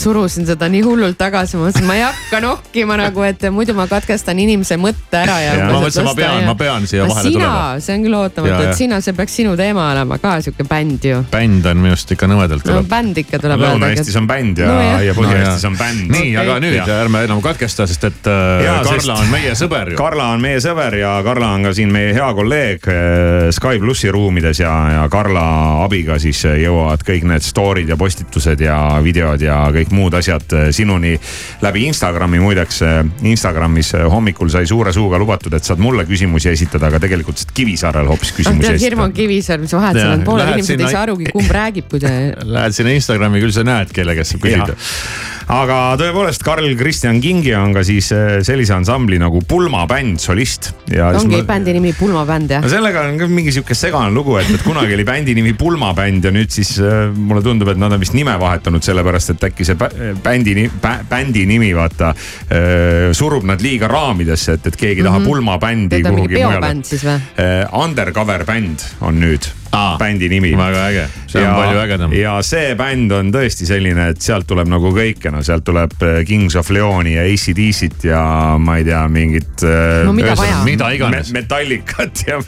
surusin 0.00 0.48
seda 0.48 0.68
nii 0.72 0.82
hullult 0.86 1.18
tagasi, 1.20 1.58
ma 1.58 1.68
mõtlesin, 1.68 1.86
ma 1.88 1.98
ei 1.98 2.06
hakka 2.06 2.40
nokkima 2.44 2.96
nagu, 3.00 3.22
et 3.28 3.44
muidu 3.52 3.76
ma 3.76 3.86
katkestan 3.90 4.40
inimese 4.40 4.78
mõtte 4.80 5.20
ära 5.20 5.36
ja. 5.42 5.54
Ja, 5.60 5.68
ma 5.68 5.82
mõtlesin, 5.84 6.08
ma 6.08 6.14
pean- 6.18 6.48
ma 6.48 6.54
pean 6.58 6.86
siia 6.88 7.04
vahele 7.08 7.28
sina 7.28 7.44
tulema., 7.44 7.80
see 7.84 7.98
on 7.98 8.06
küll 8.08 8.14
Ja, 8.14 8.20
ootamatu, 8.22 8.62
ja. 8.62 8.70
et 8.70 8.78
sina, 8.78 9.00
see 9.02 9.12
peaks 9.16 9.34
sinu 9.40 9.56
teema 9.58 9.88
olema 9.90 10.18
ka 10.22 10.36
sihuke 10.44 10.62
bänd 10.70 11.02
ju. 11.04 11.18
bänd 11.32 11.66
on 11.66 11.80
minu 11.82 11.96
arust 11.96 12.12
ikka 12.14 12.28
nõmedalt 12.30 12.53
no 12.62 12.72
tuleb. 12.72 12.88
bänd 12.90 13.18
ikka 13.24 13.38
tuleb 13.42 13.60
öelda. 13.60 13.74
Lõuna-Eestis 13.74 14.16
on 14.20 14.26
bänd 14.30 14.58
ja 14.58 14.66
No 14.66 15.00
ja 15.02 15.14
Põhja-Eestis 15.14 15.64
on 15.68 15.76
bänd. 15.78 16.10
nii, 16.14 16.36
aga 16.40 16.58
nüüd 16.62 16.76
Ja. 16.76 16.86
ärme 17.04 17.24
enam 17.24 17.40
katkesta, 17.42 17.86
sest 17.86 18.04
et 18.04 18.26
äh, 18.26 18.64
Jaa, 18.64 18.82
Karla 18.84 19.00
sest- 19.00 19.20
on 19.24 19.30
meie 19.32 19.54
sõber 19.58 19.90
ju. 19.92 19.96
Karla 19.96 20.28
on 20.34 20.40
meie 20.40 20.58
sõber 20.60 20.94
ja 21.00 21.14
Karla 21.24 21.48
on 21.54 21.62
ka 21.68 21.72
siin 21.74 21.92
meie 21.92 22.12
hea 22.14 22.30
kolleeg 22.34 22.86
eh, 22.88 23.50
Sky 23.52 23.78
plussi 23.82 24.10
ruumides 24.14 24.60
ja, 24.60 24.72
ja 24.92 25.08
Karla 25.08 25.44
abiga 25.84 26.18
siis 26.22 26.44
eh, 26.44 26.58
jõuavad 26.64 27.02
kõik 27.06 27.24
need 27.24 27.42
story'd 27.42 27.88
ja 27.88 27.96
postitused 27.96 28.60
ja 28.60 28.78
videod 29.02 29.40
ja 29.42 29.60
kõik 29.74 29.90
muud 29.94 30.14
asjad 30.14 30.44
sinuni 30.74 31.18
läbi 31.62 31.86
Instagrami. 31.88 32.38
muideks 32.38 32.82
Instagramis 33.22 33.92
hommikul 34.10 34.48
sai 34.52 34.66
suure 34.66 34.92
suuga 34.92 35.18
lubatud, 35.18 35.52
et 35.54 35.64
saad 35.64 35.78
mulle 35.78 36.04
küsimusi 36.08 36.48
esitada, 36.50 36.86
aga 36.90 36.98
tegelikult 37.00 37.38
saad 37.40 37.52
Kivisaarele 37.54 38.08
hoopis 38.08 38.32
küsimusi 38.36 38.66
tead, 38.68 38.80
hirm 38.80 38.82
esitada 38.82 39.02
on 39.04 39.12
Kivisaar, 39.12 39.58
mis 39.62 39.72
vahet 39.72 39.96
seal 39.98 40.12
on, 40.12 40.22
pooled 40.26 40.48
inimesed 40.48 40.74
sinna- 40.74 40.88
ei 40.88 40.92
saa 40.92 41.02
arugi, 41.06 41.24
kumb 41.32 41.50
räägib, 41.50 41.88
kui 41.90 42.00
te. 42.00 42.10
Lähed 42.44 42.76
sinna 42.76 42.92
Instagrami, 42.96 43.40
küll 43.42 43.54
sa 43.54 43.64
näed, 43.66 43.92
kelle 43.94 44.16
käest 44.18 44.34
saab 44.34 44.44
küsida. 44.44 44.76
Aga 45.52 45.78
tõepoolest, 46.00 46.42
Karl 46.44 46.70
Kristjan 46.78 47.20
Kingi 47.22 47.52
on 47.58 47.74
ka 47.76 47.82
siis 47.86 48.08
eh, 48.14 48.38
sellise 48.46 48.74
ansambli 48.76 49.18
nagu 49.20 49.42
Pulma 49.48 49.84
bänd 49.90 50.20
solist. 50.22 50.70
ongi 51.04 51.42
bändi 51.46 51.74
nimi 51.76 51.92
Pulmabänd 51.96 52.54
jah 52.54 52.64
no? 52.64 52.70
sellega 52.70 53.04
on 53.08 53.18
ka 53.20 53.28
mingi 53.28 53.52
sihuke 53.54 53.76
segane 53.76 54.12
lugu, 54.14 54.38
et, 54.40 54.50
et 54.54 54.64
kunagi 54.64 54.96
oli 54.96 55.04
bändi 55.04 55.34
nimi 55.36 55.54
Pulma 55.58 55.92
bänd 55.96 56.24
ja 56.24 56.32
nüüd 56.34 56.52
siis 56.54 56.76
äh, 56.80 57.10
mulle 57.14 57.42
tundub, 57.44 57.72
et 57.74 57.80
nad 57.80 57.92
on 57.92 58.00
vist 58.00 58.16
nime 58.16 58.36
vahetanud, 58.40 58.84
sellepärast 58.84 59.34
et 59.34 59.48
äkki 59.50 59.66
see 59.68 59.78
bä- 59.80 60.14
bändi, 60.24 60.68
bändi 61.10 61.44
nimi 61.50 61.72
vaata 61.76 62.14
äh, 62.14 63.10
surub 63.16 63.44
nad 63.48 63.60
liiga 63.64 63.90
raamidesse, 63.90 64.58
et, 64.58 64.70
et 64.72 64.76
keegi 64.76 65.02
mm 65.02 65.06
-hmm. 65.06 65.10
tahab 65.12 65.28
Pulma 65.28 65.58
bändi 65.58 65.96
Tead, 65.96 66.06
on 66.06 66.14
mingi 66.14 66.28
kuhugi 66.28 66.40
mujale 66.40 66.60
peobänd 66.60 66.84
siis 66.84 67.04
või? 67.04 67.20
äh,. 67.38 67.84
Undercover 67.84 68.44
bänd 68.44 68.80
on 69.00 69.20
nüüd 69.20 69.50
Aa, 69.74 69.96
bändi 69.98 70.28
nimi. 70.30 70.52
väga 70.56 70.86
äge, 70.88 71.04
see 71.26 71.42
on 71.42 71.54
palju 71.54 71.80
ägedam. 71.82 72.12
ja 72.14 72.36
see 72.46 72.74
bänd 72.78 73.12
on 73.14 73.32
tõesti 73.34 73.66
selline, 73.66 74.08
et 74.14 74.22
sealt 74.22 74.46
tuleb 74.46 74.70
nagu 74.70 74.92
kõike, 74.94 75.32
no 75.34 75.42
sealt 75.46 75.66
tuleb 75.66 75.96
äh, 76.02 76.20
Kings 76.28 76.56
of 76.60 76.70
Leoni 76.74 77.16
ja 77.16 77.26
ACDC-t 77.26 78.08
ja 78.10 78.22
ma 78.60 78.78
ei 78.80 78.86
tea, 78.86 79.02
mingit. 79.10 79.64
No 80.04 80.14
mida 80.16 80.34
vaja 80.38 80.60
on? 80.60 80.64
mida 80.68 80.90
iganes. 80.94 81.32
Metallicat 81.34 82.24
ja. 82.28 82.40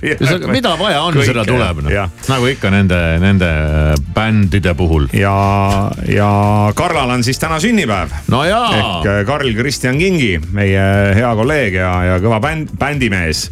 mida 0.46 0.76
vaja 0.78 1.02
on, 1.06 1.20
seda 1.26 1.44
tuleb 1.46 1.84
noh 1.86 1.94
nagu 2.30 2.48
ikka 2.50 2.70
nende, 2.72 2.98
nende 3.22 3.50
bändide 4.14 4.74
puhul. 4.78 5.08
ja, 5.16 5.34
ja 6.10 6.30
Karlal 6.76 7.10
on 7.10 7.24
siis 7.26 7.38
täna 7.42 7.60
sünnipäev. 7.62 8.14
no 8.32 8.42
jaa 8.46 8.70
ehk, 8.76 9.06
äh, 9.10 9.20
Karl 9.26 9.52
Kristjan 9.56 9.98
Kingi, 9.98 10.36
meie 10.52 10.86
hea 11.16 11.34
kolleeg 11.38 11.78
ja, 11.80 11.92
ja 12.12 12.18
kõva 12.22 12.40
bänd, 12.42 12.74
bändimees. 12.78 13.46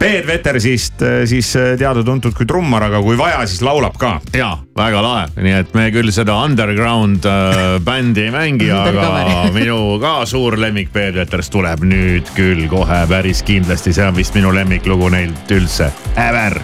Peet 0.00 0.26
Vetersist 0.26 1.02
äh, 1.04 1.22
siis 1.28 1.52
äh, 1.58 1.74
teada-tuntud 1.80 2.34
kui 2.36 2.48
trummar, 2.48 2.86
aga 2.88 3.02
kui 3.04 3.18
vaja, 3.20 3.42
siis 3.48 3.62
laulab 3.64 3.98
ka. 4.00 4.18
ja 4.36 4.54
väga 4.80 5.02
lahe, 5.04 5.24
nii 5.44 5.56
et 5.60 5.74
me 5.76 5.88
küll 5.92 6.12
seda 6.14 6.38
underground 6.46 7.26
äh, 7.28 7.76
bändi 7.84 8.26
ei 8.28 8.34
mängi, 8.34 8.59
aga 8.68 8.90
Undercoveri. 8.90 9.52
minu 9.58 9.80
ka 10.02 10.14
suur 10.28 10.58
lemmik 10.60 10.92
Peet 10.92 11.16
Veters 11.16 11.50
tuleb 11.50 11.86
nüüd 11.88 12.28
küll 12.36 12.66
kohe 12.72 13.02
päris 13.10 13.44
kindlasti, 13.46 13.94
see 13.96 14.06
on 14.06 14.16
vist 14.18 14.36
minu 14.36 14.52
lemmiklugu 14.54 15.08
neilt 15.16 15.56
üldse, 15.56 15.92
ever. 16.20 16.60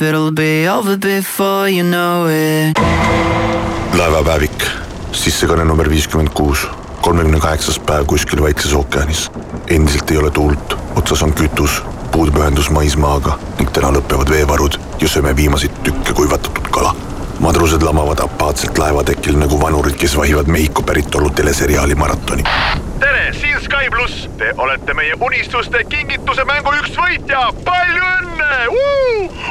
Life. 0.00 0.08
It'll 0.08 0.32
be 0.32 0.68
over 0.68 0.96
before 0.96 1.68
you 1.68 1.82
know 1.82 2.28
it. 2.28 2.78
laevapäevik, 3.98 4.64
sissekanne 5.12 5.64
number 5.64 5.90
viiskümmend 5.90 6.28
kuus, 6.34 6.68
kolmekümne 7.02 7.40
kaheksas 7.40 7.78
päev 7.78 8.06
kuskil 8.06 8.42
Vaikses 8.42 8.72
ookeanis. 8.72 9.30
endiselt 9.68 10.10
ei 10.10 10.16
ole 10.16 10.30
tuult, 10.30 10.76
otsas 10.96 11.22
on 11.22 11.32
kütus, 11.32 11.82
puudub 12.12 12.36
ühendus 12.36 12.70
maismaaga 12.70 13.38
ning 13.58 13.70
täna 13.70 13.90
lõpevad 13.90 14.30
veevarud 14.30 14.78
ja 15.00 15.08
sööme 15.08 15.36
viimaseid 15.36 15.82
tükke 15.84 16.12
kuivatatud 16.12 16.70
kala. 16.70 16.94
madrused 17.40 17.82
lamavad 17.82 18.20
apaatselt 18.20 18.78
laevatekil 18.78 19.38
nagu 19.38 19.60
vanurid, 19.60 19.96
kes 19.96 20.16
vahivad 20.16 20.46
Mehhiko 20.46 20.82
päritolu 20.82 21.30
teleseriaali 21.30 21.94
maratoni. 21.94 22.44
Tere, 23.00 23.32
siin 23.32 23.60
Sky 23.60 23.90
pluss. 23.90 24.28
Te 24.38 24.54
olete 24.56 24.94
meie 24.94 25.14
unistuste 25.20 25.84
kingituse 25.88 26.44
mängu 26.44 26.72
üks 26.80 26.94
võitja. 26.96 27.48
palju 27.64 28.04
õnne! 28.18 28.50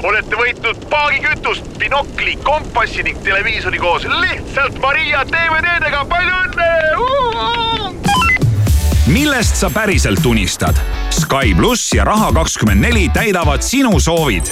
olete 0.04 0.38
võitnud 0.38 0.86
paagikütust, 0.90 1.68
binokli, 1.80 2.38
kompassi 2.44 3.04
ning 3.04 3.20
televiisori 3.26 3.82
koos 3.82 4.06
lihtsalt 4.22 4.80
Maria 4.82 5.26
DVD-dega. 5.28 6.06
palju 6.10 6.36
õnne! 6.44 6.70
millest 9.10 9.56
sa 9.58 9.70
päriselt 9.74 10.26
unistad? 10.26 10.78
Sky 11.10 11.56
pluss 11.58 11.94
ja 11.94 12.06
Raha24 12.06 13.12
täidavad 13.14 13.62
sinu 13.66 14.00
soovid. 14.00 14.46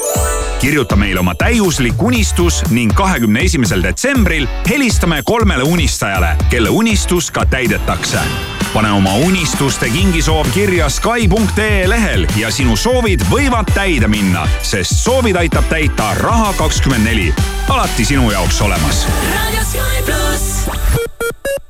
kirjuta 0.59 0.95
meile 0.95 1.19
oma 1.19 1.35
täiuslik 1.35 2.01
unistus 2.01 2.63
ning 2.69 2.93
kahekümne 2.93 3.39
esimesel 3.45 3.83
detsembril 3.83 4.47
helistame 4.69 5.21
kolmele 5.23 5.63
unistajale, 5.63 6.35
kelle 6.49 6.69
unistus 6.69 7.31
ka 7.31 7.45
täidetakse. 7.45 8.56
Pane 8.73 8.91
oma 8.91 9.13
unistuste 9.13 9.89
kingisoov 9.89 10.47
kirja 10.53 10.89
Sky.ee 10.89 11.89
lehel 11.89 12.27
ja 12.37 12.51
sinu 12.51 12.75
soovid 12.77 13.23
võivad 13.31 13.69
täide 13.73 14.07
minna, 14.07 14.47
sest 14.61 14.99
soovid 15.03 15.35
aitab 15.35 15.69
täita 15.69 16.13
Raha24. 16.19 17.31
alati 17.69 18.05
sinu 18.05 18.31
jaoks 18.31 18.61
olemas 18.61 19.05
raadio 19.07 19.63
Sky 19.71 20.03
pluss. 20.05 21.66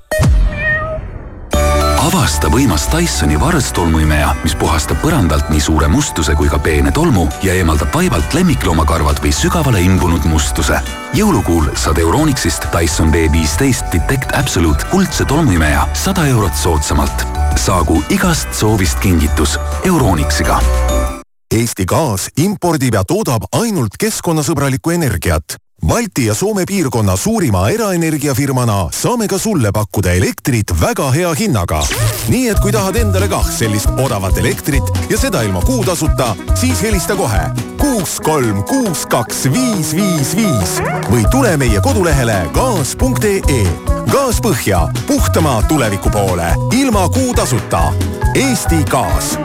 Avasta 2.17 2.49
võimas 2.49 2.87
Dysoni 2.89 3.35
varstolmuimeja, 3.37 4.31
mis 4.41 4.55
puhastab 4.57 4.97
põrandalt 5.03 5.51
nii 5.53 5.61
suure 5.61 5.89
mustuse 5.91 6.33
kui 6.37 6.49
ka 6.49 6.57
peene 6.57 6.89
tolmu 6.91 7.27
ja 7.45 7.53
eemaldab 7.53 7.93
vaevalt 7.93 8.33
lemmikloomakarvad 8.33 9.21
või 9.21 9.33
sügavale 9.35 9.83
imbunud 9.85 10.25
mustuse. 10.25 10.79
jõulukuul 11.13 11.69
saad 11.77 12.01
Euronixist 12.01 12.65
Dyson 12.73 13.13
V15 13.13 13.91
Detect 13.93 14.33
Absolute 14.33 14.89
kuldse 14.89 15.25
tolmuimeja 15.25 15.87
sada 15.93 16.25
eurot 16.27 16.57
soodsamalt. 16.57 17.27
saagu 17.55 18.01
igast 18.09 18.53
soovist 18.53 18.99
kingitus 18.99 19.59
Euronixiga 19.85 20.59
Eesti 21.53 21.85
Gaas 21.85 22.29
impordib 22.37 22.93
ja 22.93 23.03
toodab 23.03 23.45
ainult 23.51 23.95
keskkonnasõbralikku 23.99 24.91
energiat. 24.91 25.66
Balti 25.85 26.25
ja 26.25 26.35
Soome 26.35 26.63
piirkonna 26.67 27.15
suurima 27.15 27.69
eraenergiafirmana 27.69 28.89
saame 28.91 29.27
ka 29.27 29.37
sulle 29.37 29.71
pakkuda 29.71 30.11
elektrit 30.11 30.71
väga 30.81 31.11
hea 31.11 31.33
hinnaga. 31.33 31.83
nii 32.27 32.49
et 32.49 32.59
kui 32.59 32.71
tahad 32.71 32.95
endale 32.95 33.27
kah 33.27 33.45
sellist 33.51 33.89
odavat 33.97 34.37
elektrit 34.37 34.83
ja 35.09 35.17
seda 35.17 35.41
ilma 35.41 35.61
kuutasuta, 35.61 36.35
siis 36.55 36.81
helista 36.81 37.15
kohe 37.15 37.41
kuus, 37.77 38.19
kolm, 38.19 38.63
kuus, 38.63 39.05
kaks, 39.05 39.45
viis, 39.53 39.93
viis, 39.95 40.35
viis 40.35 40.77
või 41.11 41.23
tule 41.31 41.57
meie 41.57 41.81
kodulehele 41.81 42.37
gaas.ee. 42.53 43.63
gaas 44.11 44.41
põhja, 44.41 44.87
puhtama 45.07 45.61
tuleviku 45.67 46.09
poole, 46.09 46.53
ilma 46.73 47.09
kuutasuta. 47.09 47.93
Eesti 48.35 48.83
Gaas 48.89 49.37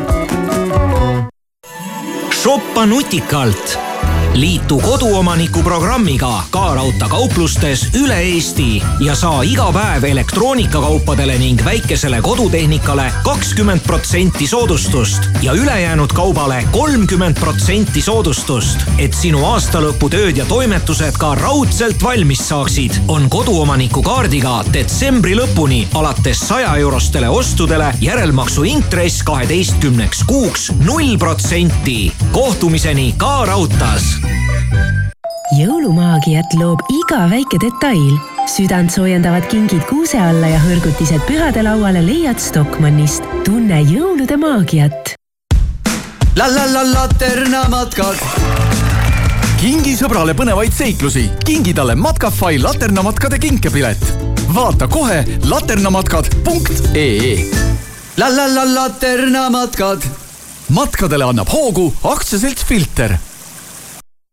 shoppa 2.43 2.87
nutikalt. 2.87 3.92
Liitu 4.35 4.81
koduomaniku 4.81 5.63
programmiga 5.63 6.43
Ka 6.51 6.75
Raudtee 6.75 7.09
kauplustes 7.09 7.87
üle 7.95 8.17
Eesti 8.17 8.83
ja 9.01 9.15
saa 9.15 9.43
iga 9.43 9.67
päev 9.73 10.05
elektroonikakaupadele 10.09 11.37
ning 11.39 11.65
väikesele 11.65 12.23
kodutehnikale 12.23 13.13
kakskümmend 13.25 13.85
protsenti 13.85 14.47
soodustust 14.47 15.29
ja 15.43 15.53
ülejäänud 15.53 16.13
kaubale 16.13 16.65
kolmkümmend 16.73 17.41
protsenti 17.41 18.03
soodustust. 18.03 18.81
et 18.99 19.15
sinu 19.15 19.45
aastalõputööd 19.45 20.37
ja 20.37 20.45
toimetused 20.45 21.19
ka 21.19 21.35
raudselt 21.35 22.03
valmis 22.03 22.49
saaksid, 22.49 23.03
on 23.09 23.29
koduomaniku 23.31 24.03
kaardiga 24.03 24.65
detsembri 24.73 25.37
lõpuni 25.37 25.87
alates 25.95 26.41
saja 26.49 26.77
eurostele 26.77 27.29
ostudele 27.29 27.93
järelmaksu 28.01 28.65
intress 28.65 29.23
kaheteistkümneks 29.23 30.25
kuuks 30.25 30.73
null 30.85 31.19
protsenti. 31.19 32.13
kohtumiseni 32.33 33.15
Ka 33.19 33.45
Raudtees 33.45 34.22
jõulumaagiat 35.59 36.55
loob 36.61 36.81
iga 36.93 37.27
väike 37.31 37.59
detail. 37.61 38.15
südantsoojendavad 38.53 39.47
kingid 39.49 39.85
kuuse 39.89 40.19
alla 40.19 40.49
ja 40.51 40.59
hõrgutised 40.61 41.21
pühade 41.29 41.63
lauale 41.63 42.03
leiad 42.07 42.39
Stockmannist. 42.41 43.23
tunne 43.45 43.81
jõulude 43.83 44.37
maagiat. 44.37 45.15
la 46.37 46.47
la 46.49 46.67
la 46.73 46.83
Laterna 46.93 47.69
matkad. 47.69 48.17
kingi 49.61 49.97
sõbrale 49.97 50.35
põnevaid 50.35 50.73
seiklusi, 50.73 51.31
kingi 51.45 51.75
talle 51.75 51.95
Matkafai 51.95 52.59
laternamatkade 52.59 53.39
kinkepilet. 53.39 53.99
vaata 54.55 54.89
kohe 54.89 55.25
laternamatkad.ee. 55.45 57.51
la 58.17 58.29
la 58.37 58.47
la 58.55 58.65
Laterna 58.75 59.51
matkad. 59.51 60.03
matkadele 60.69 61.25
annab 61.25 61.49
hoogu 61.49 61.95
aktsiaselts 62.05 62.65
Filter 62.65 63.19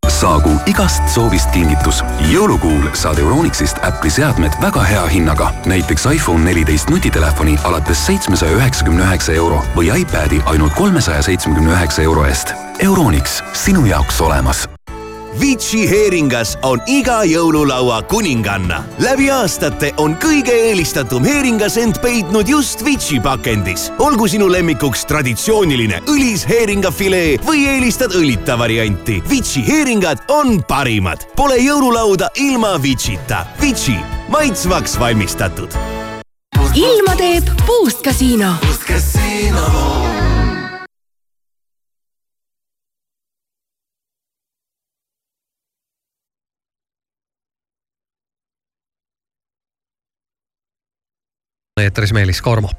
saagu 0.09 0.55
igast 0.65 1.05
soovist 1.13 1.51
kingitus. 1.51 2.03
jõulukuul 2.31 2.89
saad 2.93 3.19
Euronixist 3.21 3.77
Apple'i 3.83 4.11
seadmed 4.11 4.55
väga 4.61 4.83
hea 4.83 5.05
hinnaga, 5.13 5.51
näiteks 5.65 6.07
iPhone 6.13 6.43
neliteist 6.43 6.89
nutitelefoni 6.89 7.57
alates 7.63 8.05
seitsmesaja 8.05 8.57
üheksakümne 8.57 9.05
üheksa 9.05 9.33
euro 9.33 9.61
või 9.75 9.93
iPadi 10.01 10.41
ainult 10.45 10.73
kolmesaja 10.73 11.21
seitsmekümne 11.21 11.75
üheksa 11.77 12.03
euro 12.07 12.25
eest. 12.25 12.55
Euronix, 12.83 13.41
sinu 13.53 13.85
jaoks 13.85 14.21
olemas 14.21 14.67
Vici 15.39 15.85
heeringas 15.87 16.57
on 16.67 16.81
iga 16.87 17.21
jõululaua 17.23 18.01
kuninganna. 18.11 18.83
läbi 18.99 19.29
aastate 19.31 19.93
on 19.97 20.15
kõige 20.19 20.51
eelistatum 20.51 21.23
heeringas 21.23 21.77
end 21.77 22.01
peitnud 22.01 22.47
just 22.47 22.83
Vici 22.85 23.19
pakendis. 23.19 23.91
olgu 23.99 24.27
sinu 24.27 24.49
lemmikuks 24.51 25.05
traditsiooniline 25.05 26.01
õlis 26.07 26.43
heeringafilee 26.49 27.37
või 27.45 27.67
eelistad 27.67 28.11
õlita 28.11 28.57
varianti. 28.57 29.23
Vici 29.29 29.63
heeringad 29.67 30.17
on 30.27 30.63
parimad. 30.63 31.23
Pole 31.35 31.57
jõululauda 31.57 32.29
ilma 32.35 32.81
Vicita. 32.81 33.45
Vici, 33.61 33.95
maitsvaks 34.27 34.99
valmistatud. 34.99 35.69
ilma 36.75 37.15
teeb 37.15 37.43
Boost 37.65 38.03
Casino. 38.03 38.55
Eetris 51.79 52.13
Meelis 52.13 52.41
Karmo. 52.41 52.69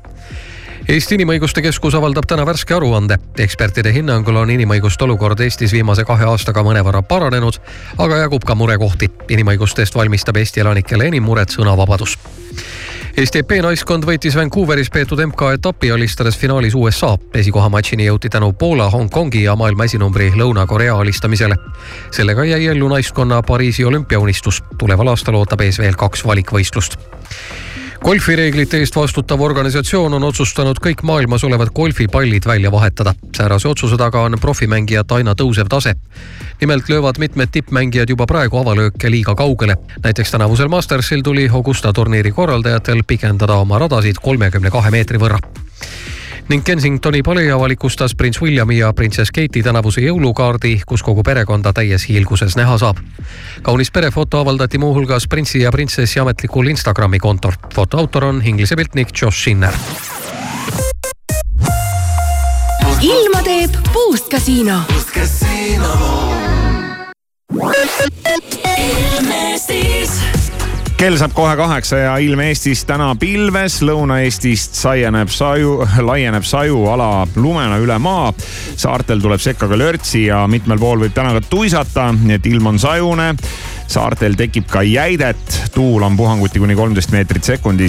Eesti 0.88 1.14
Inimõiguste 1.14 1.62
Keskus 1.62 1.94
avaldab 1.94 2.24
täna 2.26 2.42
värske 2.46 2.74
aruande. 2.74 3.18
ekspertide 3.38 3.92
hinnangul 3.92 4.36
on 4.36 4.50
inimõiguste 4.50 5.04
olukord 5.04 5.40
Eestis 5.40 5.72
viimase 5.72 6.04
kahe 6.04 6.24
aastaga 6.24 6.64
mõnevõrra 6.66 7.02
paranenud, 7.02 7.60
aga 7.98 8.16
jagub 8.16 8.44
ka 8.44 8.54
murekohti. 8.54 9.10
inimõiguste 9.28 9.82
eest 9.82 9.94
valmistab 9.94 10.36
Eesti 10.36 10.60
elanikele 10.60 11.06
enim 11.06 11.22
muret 11.22 11.50
sõnavabadus. 11.50 12.18
Eesti 13.16 13.38
EP 13.38 13.50
naiskond 13.62 14.04
võitis 14.04 14.34
Vancouveris 14.36 14.90
peetud 14.90 15.20
MK-etapi, 15.26 15.90
alistades 15.90 16.38
finaalis 16.38 16.74
USA. 16.74 17.16
esikoha 17.34 17.68
matšini 17.68 18.06
jõuti 18.06 18.28
tänu 18.28 18.52
Poola, 18.52 18.90
Hongkongi 18.90 19.42
ja 19.42 19.56
maailma 19.56 19.84
esinumbri 19.84 20.32
Lõuna-Korea 20.32 20.98
alistamisele. 20.98 21.56
sellega 22.10 22.44
jäi 22.44 22.66
ellu 22.66 22.88
naiskonna 22.88 23.42
Pariisi 23.42 23.84
olümpiaunistus. 23.84 24.62
tuleval 24.78 25.08
aastal 25.08 25.34
ootab 25.34 25.60
ees 25.60 25.78
veel 25.78 25.94
kaks 25.94 26.24
valikvõistlust 26.24 26.98
golfireeglite 28.04 28.78
eest 28.80 28.96
vastutav 28.96 29.40
organisatsioon 29.44 30.14
on 30.16 30.24
otsustanud 30.24 30.78
kõik 30.80 31.02
maailmas 31.04 31.44
olevad 31.44 31.68
golfipallid 31.76 32.46
välja 32.46 32.70
vahetada. 32.72 33.14
säärase 33.36 33.68
otsuse 33.68 33.96
taga 33.96 34.20
on 34.20 34.38
profimängijate 34.40 35.14
aina 35.14 35.34
tõusev 35.34 35.68
tase. 35.68 35.94
nimelt 36.60 36.88
löövad 36.88 37.18
mitmed 37.18 37.48
tippmängijad 37.52 38.08
juba 38.08 38.26
praegu 38.26 38.56
avalööke 38.56 39.10
liiga 39.10 39.34
kaugele. 39.34 39.76
näiteks 40.04 40.30
tänavusel 40.30 40.68
Mastersil 40.68 41.22
tuli 41.22 41.48
Augusta 41.48 41.92
turniiri 41.92 42.32
korraldajatel 42.32 43.02
pikendada 43.06 43.54
oma 43.54 43.78
radasid 43.78 44.16
kolmekümne 44.22 44.70
kahe 44.70 44.90
meetri 44.90 45.18
võrra 45.18 45.38
ning 46.50 46.64
Kensingtoni 46.66 47.22
palee 47.22 47.52
avalikustas 47.52 48.14
prints 48.14 48.42
Williami 48.42 48.78
ja 48.78 48.92
printsess 48.92 49.30
Kate'i 49.30 49.62
tänavuse 49.62 50.02
jõulukaardi, 50.02 50.80
kus 50.86 51.02
kogu 51.06 51.22
perekonda 51.22 51.72
täies 51.72 52.08
hiilguses 52.08 52.56
näha 52.58 52.78
saab. 52.78 52.98
kaunis 53.62 53.90
perefoto 53.90 54.40
avaldati 54.40 54.78
muuhulgas 54.78 55.28
printsi 55.28 55.60
ja 55.60 55.70
printsessi 55.70 56.20
ametlikul 56.20 56.66
Instagrami 56.66 57.18
kontol. 57.18 57.52
foto 57.74 57.98
autor 57.98 58.24
on 58.24 58.42
Inglise 58.44 58.76
piltnik 58.76 59.08
Josh 59.22 59.38
Schinner. 59.38 59.74
ilma 63.00 63.42
teeb 63.42 63.70
Boost 63.92 64.28
Casino 64.28 64.82
Casino. 65.14 66.30
Kell 71.00 71.16
saab 71.16 71.32
kohe 71.32 71.54
kaheksa 71.56 71.96
ja 71.96 72.16
ilm 72.20 72.42
Eestis 72.44 72.82
täna 72.84 73.06
pilves, 73.16 73.78
Lõuna-Eestist 73.88 74.74
saieneb 74.76 75.30
saju, 75.32 75.78
laieneb 76.04 76.44
sajuala 76.44 77.24
lumena 77.40 77.78
üle 77.80 77.96
maa. 77.96 78.34
saartel 78.76 79.22
tuleb 79.24 79.40
sekka 79.40 79.68
ka 79.70 79.78
lörtsi 79.80 80.26
ja 80.26 80.42
mitmel 80.44 80.78
pool 80.78 81.00
võib 81.00 81.14
täna 81.16 81.32
ka 81.32 81.40
tuisata, 81.40 82.10
nii 82.12 82.36
et 82.36 82.48
ilm 82.52 82.68
on 82.74 82.78
sajune. 82.78 83.30
saartel 83.88 84.36
tekib 84.36 84.68
ka 84.68 84.82
jäidet, 84.84 85.60
tuul 85.72 86.02
on 86.02 86.16
puhanguti 86.20 86.60
kuni 86.60 86.76
kolmteist 86.76 87.16
meetrit 87.16 87.44
sekundis 87.44 87.78